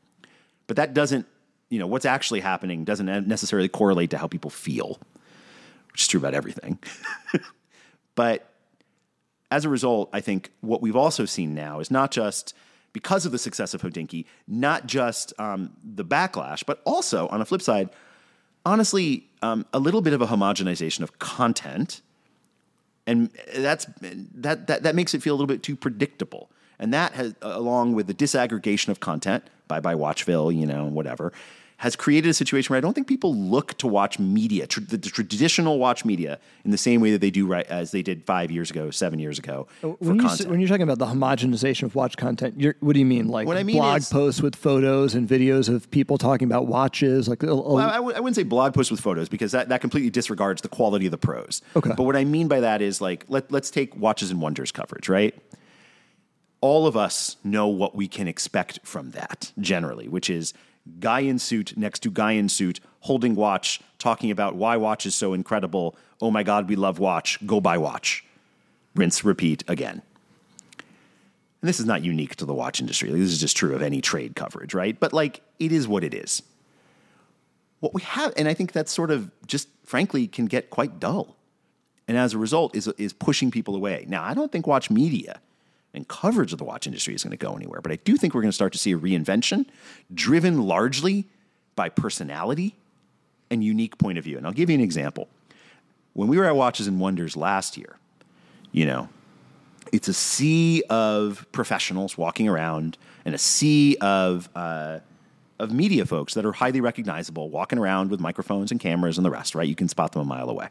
But 0.69 0.77
that 0.77 0.95
doesn't, 0.95 1.27
you 1.69 1.79
know, 1.79 1.87
what's 1.87 2.07
actually 2.07 2.41
happening 2.41 2.85
doesn't 2.85 3.29
necessarily 3.29 3.69
correlate 3.69 4.09
to 4.11 4.19
how 4.19 4.27
people 4.27 4.51
feel, 4.51 4.99
which 5.93 6.03
is 6.03 6.09
true 6.09 6.19
about 6.19 6.33
everything. 6.33 6.79
but 8.15 8.51
as 9.51 9.65
a 9.67 9.69
result, 9.69 10.09
I 10.15 10.21
think 10.21 10.51
what 10.63 10.81
we've 10.81 10.97
also 10.97 11.27
seen 11.27 11.55
now 11.55 11.81
is 11.81 11.91
not 11.91 12.11
just 12.11 12.55
because 12.93 13.27
of 13.27 13.33
the 13.33 13.39
success 13.39 13.75
of 13.75 13.83
Hodinkee, 13.83 14.25
not 14.47 14.87
just 14.87 15.33
um, 15.39 15.71
the 15.85 16.05
backlash, 16.05 16.65
but 16.65 16.81
also 16.85 17.29
on 17.29 17.41
a 17.41 17.45
flip 17.45 17.63
side, 17.63 17.91
honestly, 18.65 19.27
um, 19.43 19.67
a 19.73 19.79
little 19.79 20.01
bit 20.01 20.13
of 20.13 20.23
a 20.23 20.27
homogenization 20.27 21.01
of 21.01 21.19
content, 21.19 22.03
and 23.07 23.31
that's 23.57 23.87
that 24.01 24.67
that 24.67 24.83
that 24.83 24.95
makes 24.95 25.15
it 25.15 25.23
feel 25.23 25.35
a 25.35 25.37
little 25.37 25.47
bit 25.47 25.63
too 25.63 25.77
predictable. 25.77 26.51
And 26.79 26.95
that 26.95 27.13
has, 27.13 27.35
along 27.43 27.95
with 27.95 28.07
the 28.07 28.15
disaggregation 28.15 28.89
of 28.89 29.01
content, 29.01 29.45
bye 29.67 29.81
bye 29.81 29.95
Watchville, 29.95 30.55
you 30.55 30.67
know, 30.67 30.85
whatever, 30.85 31.33
has 31.83 31.95
created 31.95 32.29
a 32.29 32.35
situation 32.35 32.73
where 32.73 32.79
I 32.79 32.81
don't 32.81 32.93
think 32.93 33.07
people 33.07 33.33
look 33.37 33.79
to 33.79 33.87
watch 33.87 34.19
media, 34.19 34.67
tr- 34.67 34.81
the, 34.81 34.97
the 34.97 35.09
traditional 35.09 35.79
watch 35.79 36.05
media, 36.05 36.41
in 36.65 36.73
the 36.73 36.77
same 36.79 37.01
way 37.01 37.13
that 37.13 37.21
they 37.21 37.31
do 37.31 37.47
right 37.47 37.65
as 37.67 37.93
they 37.93 38.03
did 38.03 38.25
five 38.25 38.51
years 38.51 38.69
ago, 38.69 38.91
seven 38.91 39.21
years 39.21 39.39
ago 39.39 39.69
uh, 39.85 39.93
for 39.93 39.95
When, 40.01 40.19
you, 40.19 40.29
when 40.49 40.59
you're 40.59 40.69
talking 40.69 40.83
about 40.83 40.99
the 40.99 41.07
homogenization 41.07 41.85
of 41.85 41.95
watch 41.95 42.17
content, 42.17 42.59
you're, 42.59 42.75
what 42.81 42.95
do 42.95 42.99
you 42.99 43.07
mean? 43.07 43.29
Like 43.29 43.47
What 43.47 43.57
I 43.57 43.63
mean 43.63 43.77
blog 43.77 43.99
is- 43.99 44.09
posts 44.11 44.43
with 44.43 44.57
photos 44.57 45.15
and 45.15 45.29
videos 45.29 45.69
of 45.73 45.89
people 45.93 46.19
talking 46.19 46.47
about 46.47 46.67
watches? 46.67 47.29
Like, 47.29 47.45
a- 47.45 47.49
a- 47.51 47.55
Well, 47.55 47.79
I, 47.89 47.95
w- 47.95 48.17
I 48.17 48.19
wouldn't 48.19 48.35
say 48.35 48.43
blog 48.43 48.75
posts 48.75 48.91
with 48.91 49.01
photos 49.01 49.29
because 49.29 49.53
that, 49.53 49.69
that 49.69 49.81
completely 49.81 50.11
disregards 50.11 50.63
the 50.63 50.69
quality 50.69 51.07
of 51.07 51.13
the 51.13 51.19
prose. 51.19 51.63
Okay. 51.77 51.93
But 51.97 52.03
what 52.03 52.17
I 52.17 52.25
mean 52.25 52.49
by 52.49 52.59
that 52.59 52.83
is 52.83 53.01
like 53.01 53.25
let 53.29 53.53
let's 53.53 53.71
take 53.71 53.95
Watches 53.97 54.33
and 54.33 54.43
Wonders 54.43 54.73
coverage, 54.73 55.09
right? 55.09 55.33
All 56.61 56.89
of 56.89 56.97
us 56.97 57.37
know 57.45 57.69
what 57.69 57.95
we 57.95 58.09
can 58.09 58.27
expect 58.27 58.81
from 58.83 59.13
that 59.13 59.53
generally, 59.61 60.09
which 60.09 60.29
is 60.29 60.53
guy 61.01 61.21
in 61.21 61.39
suit 61.39 61.77
next 61.77 62.01
to 62.01 62.11
guy 62.11 62.33
in 62.33 62.49
suit 62.49 62.81
holding 63.01 63.35
watch, 63.35 63.81
talking 63.99 64.31
about 64.31 64.55
why 64.57 64.77
watch 64.77 65.07
is 65.07 65.15
so 65.15 65.33
incredible. 65.33 65.97
Oh 66.21 66.31
my 66.31 66.43
God, 66.43 66.69
we 66.69 66.77
love 66.77 66.99
watch. 66.99 67.45
Go 67.47 67.61
buy 67.61 67.79
watch. 67.79 68.25
Rinse, 68.95 69.25
repeat 69.25 69.63
again. 69.69 70.03
And 71.61 71.69
this 71.69 71.81
is 71.81 71.87
not 71.87 72.05
unique 72.05 72.37
to 72.37 72.45
the 72.45 72.55
watch 72.55 72.81
industry. 72.81 73.11
This 73.11 73.31
is 73.31 73.41
just 73.41 73.57
true 73.57 73.75
of 73.75 73.83
any 73.83 74.01
trade 74.01 74.37
coverage, 74.37 74.75
right? 74.75 74.99
But 74.99 75.13
like, 75.13 75.43
it 75.59 75.73
is 75.73 75.89
what 75.89 76.05
it 76.05 76.15
is 76.15 76.43
what 77.81 77.95
we 77.95 78.03
have, 78.03 78.33
and 78.37 78.49
I 78.49 78.55
think 78.55 78.73
that 78.73 78.89
sort 78.89 79.11
of 79.11 79.31
just 79.47 79.69
frankly 79.85 80.27
can 80.27 80.47
get 80.47 80.71
quite 80.71 80.99
dull. 80.99 81.37
And 82.07 82.17
as 82.17 82.35
a 82.35 82.39
result, 82.39 82.75
is, 82.75 82.89
is 82.99 83.13
pushing 83.13 83.51
people 83.51 83.77
away. 83.77 84.07
Now, 84.09 84.25
I 84.25 84.35
don't 84.35 84.51
think 84.51 84.67
watch 84.67 84.91
media 84.91 85.41
and 85.99 86.09
coverage 86.09 86.53
of 86.53 86.59
the 86.59 86.65
watch 86.65 86.87
industry 86.87 87.15
is 87.15 87.23
going 87.23 87.33
to 87.33 87.37
go 87.37 87.55
anywhere, 87.55 87.83
but 87.83 87.93
I 87.93 87.97
do 87.97 88.17
think 88.17 88.35
we're 88.35 88.41
going 88.41 88.51
to 88.51 88.55
start 88.55 88.73
to 88.73 88.79
see 88.79 88.93
a 88.93 88.99
reinvention 88.99 89.67
driven 90.15 90.63
largely 90.63 91.27
by 91.77 91.91
personality 91.91 92.77
and 93.51 93.63
unique 93.63 93.99
point 93.99 94.17
of 94.17 94.25
view. 94.25 94.39
And 94.39 94.47
I'll 94.47 94.53
give 94.53 94.71
you 94.71 94.75
an 94.75 94.81
example. 94.81 95.29
When 96.15 96.29
we 96.29 96.39
were 96.39 96.45
at 96.45 96.57
Watches 96.57 96.87
and 96.87 97.01
Wonders 97.01 97.37
last 97.37 97.77
year, 97.77 97.99
you 98.73 98.87
know, 98.87 99.09
it's 99.93 100.09
a 100.09 100.15
sea 100.15 100.83
of 100.89 101.47
professionals 101.53 102.17
walking 102.17 102.49
around 102.49 102.97
and 103.25 103.35
a 103.35 103.39
sea 103.39 103.97
of 104.01 104.49
uh, 104.55 105.01
of 105.59 105.73
media 105.73 106.07
folks 106.07 106.35
that 106.35 106.47
are 106.47 106.53
highly 106.53 106.81
recognizable, 106.81 107.51
walking 107.51 107.79
around 107.79 108.11
with 108.11 108.21
microphones 108.21 108.71
and 108.71 108.79
cameras 108.81 109.19
and 109.19 109.25
the 109.25 109.31
rest. 109.31 109.55
Right, 109.55 109.69
you 109.69 109.75
can 109.75 109.89
spot 109.89 110.13
them 110.13 110.23
a 110.23 110.25
mile 110.25 110.49
away. 110.49 110.69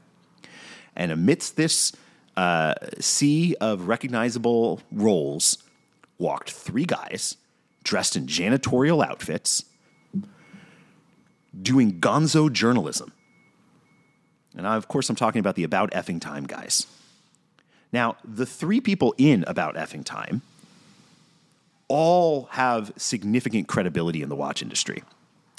And 0.95 1.11
amidst 1.11 1.57
this 1.57 1.93
uh, 2.37 2.75
sea 2.99 3.55
of 3.59 3.87
recognizable 3.87 4.79
roles, 4.91 5.57
walked 6.19 6.51
three 6.51 6.85
guys 6.85 7.35
dressed 7.83 8.15
in 8.15 8.27
janitorial 8.27 9.05
outfits, 9.05 9.65
doing 11.59 11.99
gonzo 11.99 12.51
journalism. 12.51 13.11
And 14.55 14.67
I, 14.67 14.75
of 14.75 14.87
course, 14.87 15.09
I'm 15.09 15.15
talking 15.15 15.39
about 15.39 15.55
the 15.55 15.63
About 15.63 15.91
Effing 15.91 16.21
Time 16.21 16.45
guys. 16.45 16.85
Now, 17.91 18.17
the 18.23 18.45
three 18.45 18.81
people 18.81 19.15
in 19.17 19.43
About 19.47 19.75
Effing 19.75 20.03
Time 20.03 20.41
all 21.87 22.49
have 22.51 22.91
significant 22.97 23.67
credibility 23.67 24.21
in 24.21 24.29
the 24.29 24.35
watch 24.35 24.61
industry. 24.61 25.03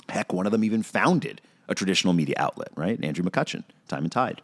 Heck, 0.08 0.32
one 0.32 0.46
of 0.46 0.52
them 0.52 0.62
even 0.62 0.82
founded 0.82 1.40
a 1.68 1.74
traditional 1.74 2.12
media 2.12 2.34
outlet, 2.38 2.68
right? 2.76 3.02
Andrew 3.02 3.24
McUtchen, 3.24 3.64
Time 3.88 4.04
and 4.04 4.12
Tide. 4.12 4.42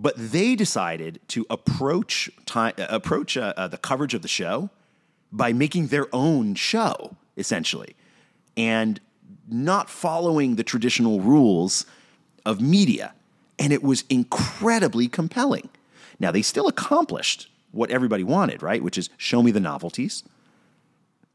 But 0.00 0.14
they 0.16 0.54
decided 0.54 1.18
to 1.28 1.44
approach 1.50 2.30
time, 2.46 2.74
uh, 2.78 2.86
approach 2.88 3.36
uh, 3.36 3.52
uh, 3.56 3.66
the 3.66 3.78
coverage 3.78 4.14
of 4.14 4.22
the 4.22 4.28
show 4.28 4.70
by 5.32 5.52
making 5.52 5.88
their 5.88 6.06
own 6.12 6.54
show, 6.54 7.16
essentially, 7.36 7.96
and 8.56 9.00
not 9.48 9.90
following 9.90 10.54
the 10.54 10.62
traditional 10.62 11.20
rules 11.20 11.84
of 12.46 12.60
media. 12.60 13.12
And 13.58 13.72
it 13.72 13.82
was 13.82 14.04
incredibly 14.08 15.08
compelling. 15.08 15.68
Now, 16.20 16.30
they 16.30 16.42
still 16.42 16.68
accomplished 16.68 17.50
what 17.72 17.90
everybody 17.90 18.22
wanted, 18.22 18.62
right? 18.62 18.80
Which 18.80 18.98
is 18.98 19.10
show 19.16 19.42
me 19.42 19.50
the 19.50 19.58
novelties, 19.58 20.22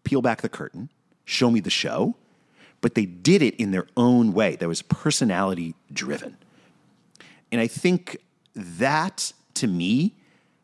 peel 0.06 0.22
back 0.22 0.42
the 0.42 0.48
curtain, 0.48 0.90
show 1.26 1.52
me 1.52 1.60
the 1.60 1.70
show. 1.70 2.16
But 2.80 2.96
they 2.96 3.06
did 3.06 3.42
it 3.42 3.56
in 3.56 3.72
their 3.72 3.88
own 3.98 4.32
way 4.32 4.56
that 4.56 4.68
was 4.70 4.82
personality 4.82 5.76
driven. 5.92 6.38
And 7.52 7.60
I 7.60 7.68
think 7.68 8.18
that, 8.56 9.34
to 9.56 9.68
me, 9.68 10.14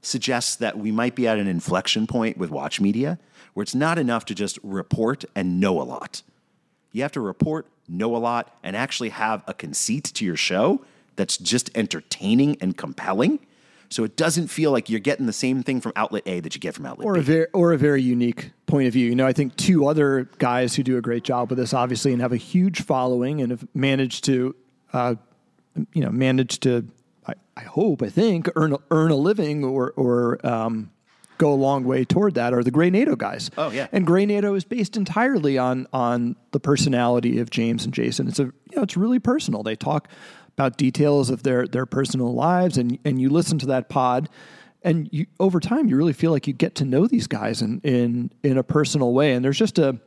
suggests 0.02 0.56
that 0.56 0.78
we 0.78 0.92
might 0.92 1.16
be 1.16 1.28
at 1.28 1.38
an 1.38 1.48
inflection 1.48 2.08
point 2.08 2.38
with 2.38 2.50
watch 2.50 2.80
media 2.80 3.20
where 3.54 3.64
it's 3.64 3.76
not 3.76 3.98
enough 3.98 4.26
to 4.26 4.36
just 4.36 4.58
report 4.64 5.26
and 5.36 5.60
know 5.60 5.82
a 5.82 5.84
lot. 5.84 6.22
You 6.92 7.02
have 7.02 7.12
to 7.14 7.22
report, 7.22 7.68
know 7.88 8.16
a 8.16 8.18
lot, 8.18 8.56
and 8.64 8.76
actually 8.76 9.10
have 9.10 9.44
a 9.48 9.54
conceit 9.54 10.06
to 10.06 10.26
your 10.26 10.36
show 10.36 10.82
that's 11.16 11.38
just 11.38 11.70
entertaining 11.76 12.58
and 12.62 12.78
compelling. 12.78 13.40
So 13.90 14.04
it 14.04 14.16
doesn't 14.16 14.48
feel 14.48 14.72
like 14.72 14.90
you're 14.90 15.00
getting 15.00 15.26
the 15.26 15.34
same 15.34 15.64
thing 15.64 15.82
from 15.82 15.94
outlet 15.96 16.24
A 16.28 16.40
that 16.42 16.54
you 16.54 16.62
get 16.62 16.76
from 16.76 16.86
outlet 16.86 17.08
or 17.08 17.16
B. 17.16 17.20
a 17.20 17.24
very 17.24 17.48
or 17.54 17.74
a 17.74 17.78
very 17.78 18.02
unique 18.02 18.52
point 18.68 18.88
of 18.88 18.94
view. 18.94 19.08
You 19.08 19.16
know, 19.16 19.26
I 19.26 19.34
think 19.34 19.56
two 19.56 19.88
other 19.88 20.30
guys 20.38 20.76
who 20.76 20.84
do 20.84 20.98
a 20.98 21.02
great 21.02 21.24
job 21.24 21.50
with 21.50 21.58
this, 21.58 21.74
obviously, 21.74 22.14
and 22.14 22.22
have 22.22 22.32
a 22.32 22.38
huge 22.38 22.84
following 22.84 23.42
and 23.42 23.50
have 23.50 23.68
managed 23.74 24.26
to, 24.26 24.56
uh, 24.94 25.16
you 25.94 26.04
know, 26.04 26.12
managed 26.12 26.62
to 26.64 26.88
I, 27.26 27.34
I 27.58 27.62
hope, 27.62 28.02
I 28.02 28.10
think, 28.10 28.50
earn 28.56 28.76
earn 28.92 29.12
a 29.12 29.16
living 29.16 29.64
or 29.64 29.92
or 29.92 30.46
um, 30.46 30.92
go 31.38 31.52
a 31.52 31.56
long 31.56 31.84
way 31.84 32.06
toward 32.06 32.36
that 32.36 32.54
are 32.54 32.64
the 32.64 32.72
Grey 32.72 32.90
NATO 32.90 33.16
guys. 33.16 33.50
Oh, 33.58 33.72
yeah. 33.72 33.88
and 33.92 34.06
Grey 34.06 34.26
NATO 34.26 34.54
is 34.54 34.64
based 34.64 34.96
entirely 34.96 35.58
on 35.58 35.88
on 35.92 36.36
the 36.52 36.60
personality 36.60 37.40
of 37.40 37.50
James 37.50 37.86
and 37.86 37.94
Jason. 37.94 38.28
It's 38.28 38.40
a 38.40 38.44
you 38.44 38.76
know 38.76 38.84
it's 38.84 38.98
really 38.98 39.20
personal. 39.20 39.64
They 39.64 39.76
talk 39.76 40.08
about 40.50 40.78
details 40.78 41.30
of 41.30 41.44
their 41.44 41.68
their 41.68 41.86
personal 41.86 42.34
lives, 42.34 42.78
and 42.78 43.00
and 43.04 43.20
you 43.20 43.30
listen 43.30 43.58
to 43.60 43.66
that 43.68 43.90
pod. 43.90 44.30
And 44.82 45.10
you, 45.12 45.26
over 45.42 45.60
time, 45.60 45.88
you 45.90 45.98
really 45.98 46.14
feel 46.14 46.32
like 46.32 46.48
you 46.48 46.54
get 46.54 46.76
to 46.76 46.86
know 46.86 47.06
these 47.06 47.28
guys 47.28 47.62
in, 47.62 47.82
in 47.82 48.32
in 48.44 48.58
a 48.58 48.64
personal 48.64 49.14
way, 49.14 49.34
and 49.34 49.44
there's 49.44 49.58
just 49.58 49.78
a 49.78 50.00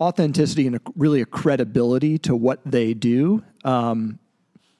authenticity 0.00 0.66
and 0.66 0.76
a, 0.76 0.80
really 0.94 1.20
a 1.20 1.26
credibility 1.26 2.18
to 2.18 2.36
what 2.36 2.60
they 2.64 2.94
do 2.94 3.42
um, 3.64 4.18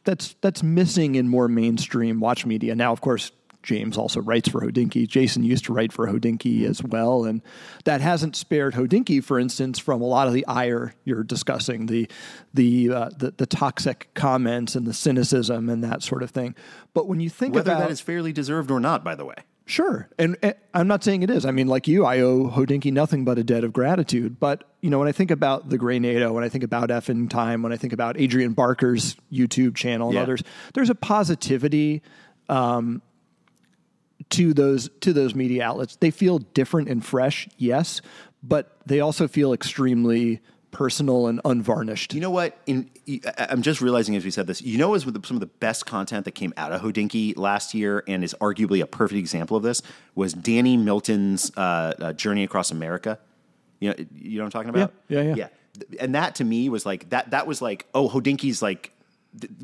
that's 0.06 0.34
that's 0.40 0.62
missing 0.62 1.16
in 1.16 1.28
more 1.28 1.48
mainstream 1.48 2.20
watch 2.20 2.46
media. 2.46 2.74
Now, 2.74 2.92
of 2.92 3.02
course, 3.02 3.32
James 3.62 3.98
also 3.98 4.20
writes 4.20 4.48
for 4.48 4.60
Hodinkee. 4.60 5.06
Jason 5.08 5.42
used 5.42 5.64
to 5.66 5.72
write 5.72 5.92
for 5.92 6.06
Hodinkee 6.06 6.64
as 6.64 6.82
well, 6.82 7.24
and 7.24 7.42
that 7.84 8.00
hasn't 8.00 8.36
spared 8.36 8.74
Hodinkee, 8.74 9.22
for 9.22 9.38
instance, 9.38 9.78
from 9.78 10.00
a 10.00 10.06
lot 10.06 10.28
of 10.28 10.32
the 10.32 10.46
ire 10.46 10.94
you're 11.04 11.24
discussing, 11.24 11.86
the 11.86 12.08
the 12.54 12.90
uh, 12.90 13.10
the, 13.18 13.34
the, 13.36 13.46
toxic 13.46 14.08
comments 14.14 14.76
and 14.76 14.86
the 14.86 14.94
cynicism 14.94 15.68
and 15.68 15.82
that 15.84 16.02
sort 16.02 16.22
of 16.22 16.30
thing. 16.30 16.54
But 16.94 17.08
when 17.08 17.20
you 17.20 17.28
think 17.28 17.54
whether 17.54 17.72
about 17.72 17.80
that 17.80 17.90
is 17.90 18.00
fairly 18.00 18.32
deserved 18.32 18.70
or 18.70 18.80
not, 18.80 19.02
by 19.02 19.16
the 19.16 19.24
way, 19.24 19.34
Sure. 19.68 20.08
And, 20.16 20.36
and, 20.42 20.54
I'm 20.72 20.86
not 20.86 21.02
saying 21.02 21.22
it 21.22 21.30
is. 21.30 21.44
I 21.44 21.50
mean, 21.50 21.66
like 21.66 21.88
you, 21.88 22.04
I 22.06 22.20
owe 22.20 22.48
Hodinkee 22.48 22.92
nothing 22.92 23.24
but 23.24 23.36
a 23.36 23.42
debt 23.42 23.64
of 23.64 23.72
gratitude. 23.72 24.38
But, 24.38 24.62
you 24.80 24.90
know, 24.90 25.00
when 25.00 25.08
I 25.08 25.12
think 25.12 25.32
about 25.32 25.68
the 25.68 25.76
Grey 25.76 25.98
NATO, 25.98 26.32
when 26.32 26.44
I 26.44 26.48
think 26.48 26.62
about 26.62 26.90
Effin 26.90 27.28
Time, 27.28 27.64
when 27.64 27.72
I 27.72 27.76
think 27.76 27.92
about 27.92 28.18
Adrian 28.18 28.52
Barker's 28.52 29.16
YouTube 29.32 29.74
channel 29.74 30.08
and 30.08 30.14
Yeah. 30.14 30.22
others, 30.22 30.42
there's 30.74 30.88
a 30.88 30.94
positivity 30.94 32.02
um, 32.48 33.02
to 34.30 34.54
those 34.54 34.88
to 35.00 35.12
those 35.12 35.34
media 35.34 35.64
outlets. 35.64 35.96
They 35.96 36.12
feel 36.12 36.38
different 36.38 36.88
and 36.88 37.04
fresh, 37.04 37.48
yes, 37.58 38.00
but 38.44 38.76
they 38.86 39.00
also 39.00 39.26
feel 39.26 39.52
extremely 39.52 40.40
personal 40.76 41.26
and 41.26 41.40
unvarnished. 41.46 42.12
You 42.12 42.20
know 42.20 42.30
what? 42.30 42.58
In 42.66 42.90
I'm 43.38 43.62
just 43.62 43.80
realizing 43.80 44.14
as 44.14 44.26
we 44.26 44.30
said 44.30 44.46
this. 44.46 44.60
You 44.60 44.76
know, 44.76 44.92
is 44.92 45.04
some 45.04 45.36
of 45.36 45.40
the 45.40 45.46
best 45.46 45.86
content 45.86 46.26
that 46.26 46.32
came 46.32 46.52
out 46.58 46.70
of 46.70 46.82
Hodinkee 46.82 47.34
last 47.38 47.72
year, 47.72 48.04
and 48.06 48.22
is 48.22 48.34
arguably 48.42 48.82
a 48.82 48.86
perfect 48.86 49.18
example 49.18 49.56
of 49.56 49.62
this, 49.62 49.80
was 50.14 50.34
Danny 50.34 50.76
Milton's 50.76 51.50
uh, 51.56 51.94
uh, 51.98 52.12
Journey 52.12 52.44
Across 52.44 52.72
America. 52.72 53.18
You 53.80 53.88
know, 53.88 53.94
you 54.14 54.36
know 54.36 54.44
what 54.44 54.54
I'm 54.54 54.64
talking 54.64 54.68
about? 54.68 54.92
Yeah, 55.08 55.22
yeah, 55.22 55.34
yeah. 55.34 55.48
yeah. 55.80 55.98
And 55.98 56.14
that 56.14 56.34
to 56.36 56.44
me 56.44 56.68
was 56.68 56.84
like 56.84 57.08
that. 57.08 57.30
That 57.30 57.46
was 57.46 57.62
like, 57.62 57.86
oh, 57.94 58.10
Hodinkee's 58.10 58.60
like, 58.60 58.92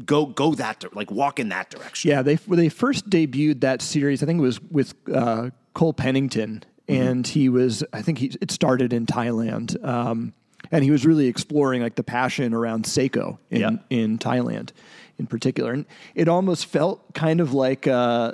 go 0.07 0.25
go 0.25 0.55
that 0.55 0.83
like 0.97 1.11
walk 1.11 1.39
in 1.39 1.51
that 1.51 1.69
direction. 1.69 2.09
Yeah, 2.11 2.23
they 2.23 2.37
when 2.47 2.59
they 2.59 2.71
first 2.71 3.11
debuted 3.11 3.61
that 3.61 3.83
series, 3.83 4.23
I 4.23 4.27
think 4.27 4.39
it 4.39 4.43
was 4.43 4.63
with 4.63 4.95
uh, 5.15 5.51
Cole 5.75 5.93
Pennington, 5.93 6.65
Mm-hmm. 6.89 7.03
and 7.03 7.27
he 7.27 7.49
was 7.49 7.85
I 7.93 8.03
think 8.03 8.19
he 8.19 8.33
it 8.41 8.51
started 8.51 8.93
in 8.93 9.07
Thailand, 9.07 9.83
um, 9.87 10.33
and 10.73 10.83
he 10.83 10.91
was 10.91 11.07
really 11.07 11.29
exploring 11.29 11.83
like 11.83 11.95
the 11.95 12.03
passion 12.03 12.53
around 12.53 12.85
Seiko 12.87 13.39
in 13.51 13.61
Yeah. 13.61 13.71
in 13.91 14.19
Thailand, 14.19 14.71
in 15.19 15.27
particular, 15.29 15.73
and 15.73 15.87
it 16.17 16.27
almost 16.27 16.67
felt 16.67 17.15
kind 17.15 17.41
of 17.41 17.55
like 17.55 17.87
uh, 17.87 18.33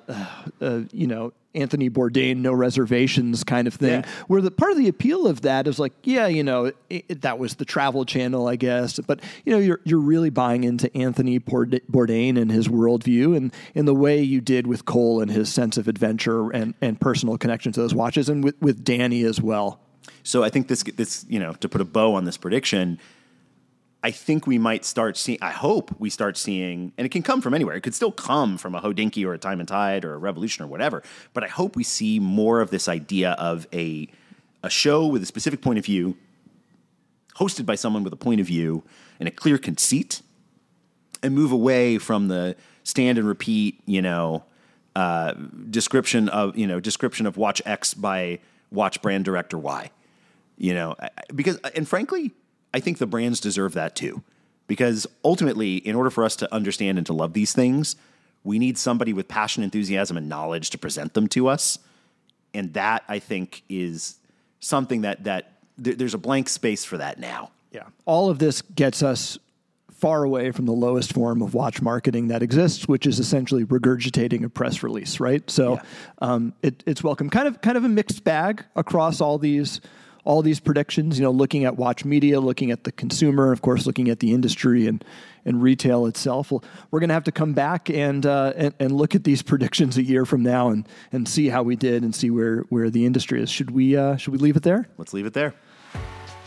uh, 0.60 0.80
you 0.92 1.06
know. 1.06 1.32
Anthony 1.54 1.88
Bourdain, 1.90 2.36
no 2.36 2.52
reservations 2.52 3.42
kind 3.42 3.66
of 3.66 3.74
thing. 3.74 4.02
Yeah. 4.02 4.08
Where 4.28 4.40
the 4.40 4.50
part 4.50 4.70
of 4.70 4.76
the 4.78 4.86
appeal 4.86 5.26
of 5.26 5.40
that 5.40 5.66
is 5.66 5.78
like, 5.78 5.92
yeah, 6.04 6.28
you 6.28 6.44
know, 6.44 6.66
it, 6.66 6.76
it- 7.08 7.22
that 7.22 7.38
was 7.38 7.56
the 7.56 7.64
travel 7.64 8.04
channel, 8.04 8.46
I 8.46 8.54
guess. 8.56 9.00
But 9.00 9.20
you 9.44 9.52
know, 9.54 9.58
you're 9.58 9.80
you're 9.82 9.98
really 9.98 10.30
buying 10.30 10.62
into 10.62 10.94
Anthony 10.96 11.40
Bourdain 11.40 12.38
and 12.40 12.52
his 12.52 12.68
worldview, 12.68 13.34
and 13.36 13.52
in 13.74 13.86
the 13.86 13.94
way 13.94 14.20
you 14.22 14.40
did 14.40 14.66
with 14.68 14.84
Cole 14.84 15.20
and 15.20 15.30
his 15.30 15.48
sense 15.52 15.78
of 15.78 15.88
adventure 15.88 16.50
and, 16.50 16.74
and 16.80 17.00
personal 17.00 17.38
connection 17.38 17.72
to 17.72 17.80
those 17.80 17.94
watches, 17.94 18.28
and 18.28 18.44
with 18.44 18.54
with 18.60 18.84
Danny 18.84 19.24
as 19.24 19.40
well. 19.40 19.80
So 20.22 20.44
I 20.44 20.50
think 20.50 20.68
this 20.68 20.82
this 20.82 21.24
you 21.28 21.38
know 21.38 21.52
to 21.54 21.68
put 21.68 21.80
a 21.80 21.84
bow 21.84 22.14
on 22.14 22.24
this 22.24 22.36
prediction, 22.36 22.98
I 24.02 24.12
think 24.12 24.46
we 24.46 24.58
might 24.58 24.84
start 24.84 25.16
seeing. 25.16 25.38
I 25.42 25.50
hope 25.50 25.90
we 25.98 26.08
start 26.08 26.36
seeing, 26.36 26.92
and 26.96 27.04
it 27.04 27.08
can 27.08 27.22
come 27.22 27.40
from 27.40 27.52
anywhere. 27.52 27.74
It 27.74 27.80
could 27.80 27.94
still 27.94 28.12
come 28.12 28.56
from 28.56 28.74
a 28.74 28.80
Hodinkee 28.80 29.26
or 29.26 29.34
a 29.34 29.38
Time 29.38 29.58
and 29.58 29.68
Tide 29.68 30.04
or 30.04 30.14
a 30.14 30.18
Revolution 30.18 30.64
or 30.64 30.68
whatever. 30.68 31.02
But 31.34 31.42
I 31.42 31.48
hope 31.48 31.74
we 31.74 31.82
see 31.82 32.20
more 32.20 32.60
of 32.60 32.70
this 32.70 32.88
idea 32.88 33.32
of 33.32 33.66
a 33.72 34.08
a 34.62 34.70
show 34.70 35.06
with 35.06 35.22
a 35.22 35.26
specific 35.26 35.60
point 35.60 35.78
of 35.78 35.84
view, 35.84 36.16
hosted 37.36 37.66
by 37.66 37.74
someone 37.74 38.04
with 38.04 38.12
a 38.12 38.16
point 38.16 38.40
of 38.40 38.46
view 38.46 38.84
and 39.18 39.28
a 39.28 39.32
clear 39.32 39.58
conceit, 39.58 40.22
and 41.22 41.34
move 41.34 41.50
away 41.50 41.98
from 41.98 42.28
the 42.28 42.54
stand 42.84 43.18
and 43.18 43.26
repeat. 43.26 43.80
You 43.84 44.02
know, 44.02 44.44
uh, 44.94 45.32
description 45.70 46.28
of 46.28 46.56
you 46.56 46.68
know 46.68 46.78
description 46.78 47.26
of 47.26 47.36
watch 47.36 47.60
X 47.66 47.94
by 47.94 48.38
watch 48.70 49.02
brand 49.02 49.24
director 49.24 49.58
Y. 49.58 49.90
You 50.60 50.74
know, 50.74 50.96
because 51.34 51.56
and 51.76 51.86
frankly, 51.86 52.32
I 52.74 52.80
think 52.80 52.98
the 52.98 53.06
brands 53.06 53.38
deserve 53.40 53.74
that 53.74 53.94
too. 53.96 54.22
Because 54.66 55.06
ultimately, 55.24 55.76
in 55.76 55.94
order 55.96 56.10
for 56.10 56.24
us 56.24 56.36
to 56.36 56.52
understand 56.54 56.98
and 56.98 57.06
to 57.06 57.12
love 57.14 57.32
these 57.32 57.52
things, 57.54 57.96
we 58.44 58.58
need 58.58 58.76
somebody 58.76 59.12
with 59.14 59.26
passion, 59.28 59.62
enthusiasm, 59.62 60.16
and 60.18 60.28
knowledge 60.28 60.70
to 60.70 60.78
present 60.78 61.14
them 61.14 61.26
to 61.28 61.46
us. 61.48 61.78
And 62.52 62.74
that 62.74 63.02
I 63.08 63.18
think 63.18 63.62
is 63.68 64.16
something 64.60 65.02
that 65.02 65.24
that 65.24 65.52
there- 65.78 65.94
there's 65.94 66.14
a 66.14 66.18
blank 66.18 66.48
space 66.48 66.84
for 66.84 66.98
that 66.98 67.18
now. 67.20 67.50
Yeah, 67.72 67.84
all 68.04 68.28
of 68.28 68.38
this 68.40 68.60
gets 68.62 69.02
us 69.02 69.38
far 69.92 70.22
away 70.24 70.50
from 70.52 70.66
the 70.66 70.72
lowest 70.72 71.12
form 71.12 71.40
of 71.42 71.54
watch 71.54 71.80
marketing 71.82 72.28
that 72.28 72.42
exists, 72.42 72.86
which 72.86 73.06
is 73.06 73.18
essentially 73.18 73.64
regurgitating 73.64 74.44
a 74.44 74.48
press 74.48 74.82
release, 74.82 75.18
right? 75.18 75.48
So 75.50 75.74
Yeah. 75.74 75.82
um, 76.20 76.52
it, 76.62 76.84
it's 76.86 77.02
welcome. 77.02 77.28
Kind 77.30 77.48
of, 77.48 77.60
kind 77.62 77.76
of 77.76 77.82
a 77.84 77.88
mixed 77.88 78.22
bag 78.22 78.64
across 78.76 79.20
all 79.20 79.38
these, 79.38 79.80
all 80.28 80.42
these 80.42 80.60
predictions. 80.60 81.18
You 81.18 81.24
know, 81.24 81.30
looking 81.30 81.64
at 81.64 81.76
watch 81.76 82.04
media, 82.04 82.38
looking 82.38 82.70
at 82.70 82.84
the 82.84 82.92
consumer, 82.92 83.50
of 83.50 83.62
course, 83.62 83.86
looking 83.86 84.10
at 84.10 84.20
the 84.20 84.32
industry 84.32 84.86
and 84.86 85.02
and 85.46 85.62
retail 85.62 86.04
itself. 86.04 86.52
We're 86.90 87.00
going 87.00 87.08
to 87.08 87.14
have 87.14 87.24
to 87.24 87.32
come 87.32 87.54
back 87.54 87.88
and, 87.88 88.26
uh, 88.26 88.52
and 88.54 88.74
and 88.78 88.92
look 88.92 89.14
at 89.14 89.24
these 89.24 89.42
predictions 89.50 89.96
a 89.96 90.02
year 90.02 90.26
from 90.26 90.42
now 90.42 90.68
and 90.68 90.86
and 91.10 91.26
see 91.26 91.48
how 91.48 91.62
we 91.62 91.74
did 91.74 92.04
and 92.04 92.14
see 92.14 92.30
where 92.30 92.58
where 92.68 92.90
the 92.90 93.06
industry 93.06 93.42
is. 93.42 93.50
Should 93.50 93.70
we 93.70 93.96
uh, 93.96 94.16
should 94.16 94.32
we 94.32 94.38
leave 94.38 94.56
it 94.56 94.62
there? 94.62 94.86
Let's 94.98 95.14
leave 95.14 95.26
it 95.26 95.32
there. 95.32 95.54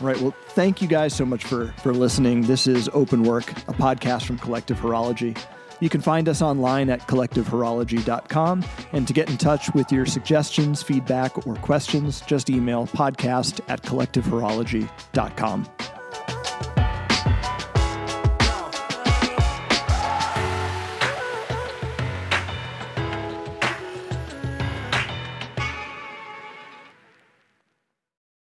All 0.00 0.06
right. 0.06 0.20
Well, 0.20 0.34
thank 0.50 0.80
you 0.80 0.86
guys 0.86 1.12
so 1.12 1.26
much 1.26 1.44
for 1.44 1.74
for 1.82 1.92
listening. 1.92 2.42
This 2.42 2.68
is 2.68 2.88
Openwork, 2.88 3.50
a 3.68 3.74
podcast 3.74 4.26
from 4.26 4.38
Collective 4.38 4.78
Horology. 4.78 5.36
You 5.82 5.88
can 5.88 6.00
find 6.00 6.28
us 6.28 6.40
online 6.42 6.90
at 6.90 7.00
collectivehorology.com. 7.08 8.64
And 8.92 9.08
to 9.08 9.12
get 9.12 9.28
in 9.28 9.36
touch 9.36 9.74
with 9.74 9.90
your 9.90 10.06
suggestions, 10.06 10.80
feedback, 10.80 11.44
or 11.44 11.56
questions, 11.56 12.20
just 12.20 12.50
email 12.50 12.86
podcast 12.86 13.60
at 13.66 13.82
collectivehorology.com. 13.82 15.66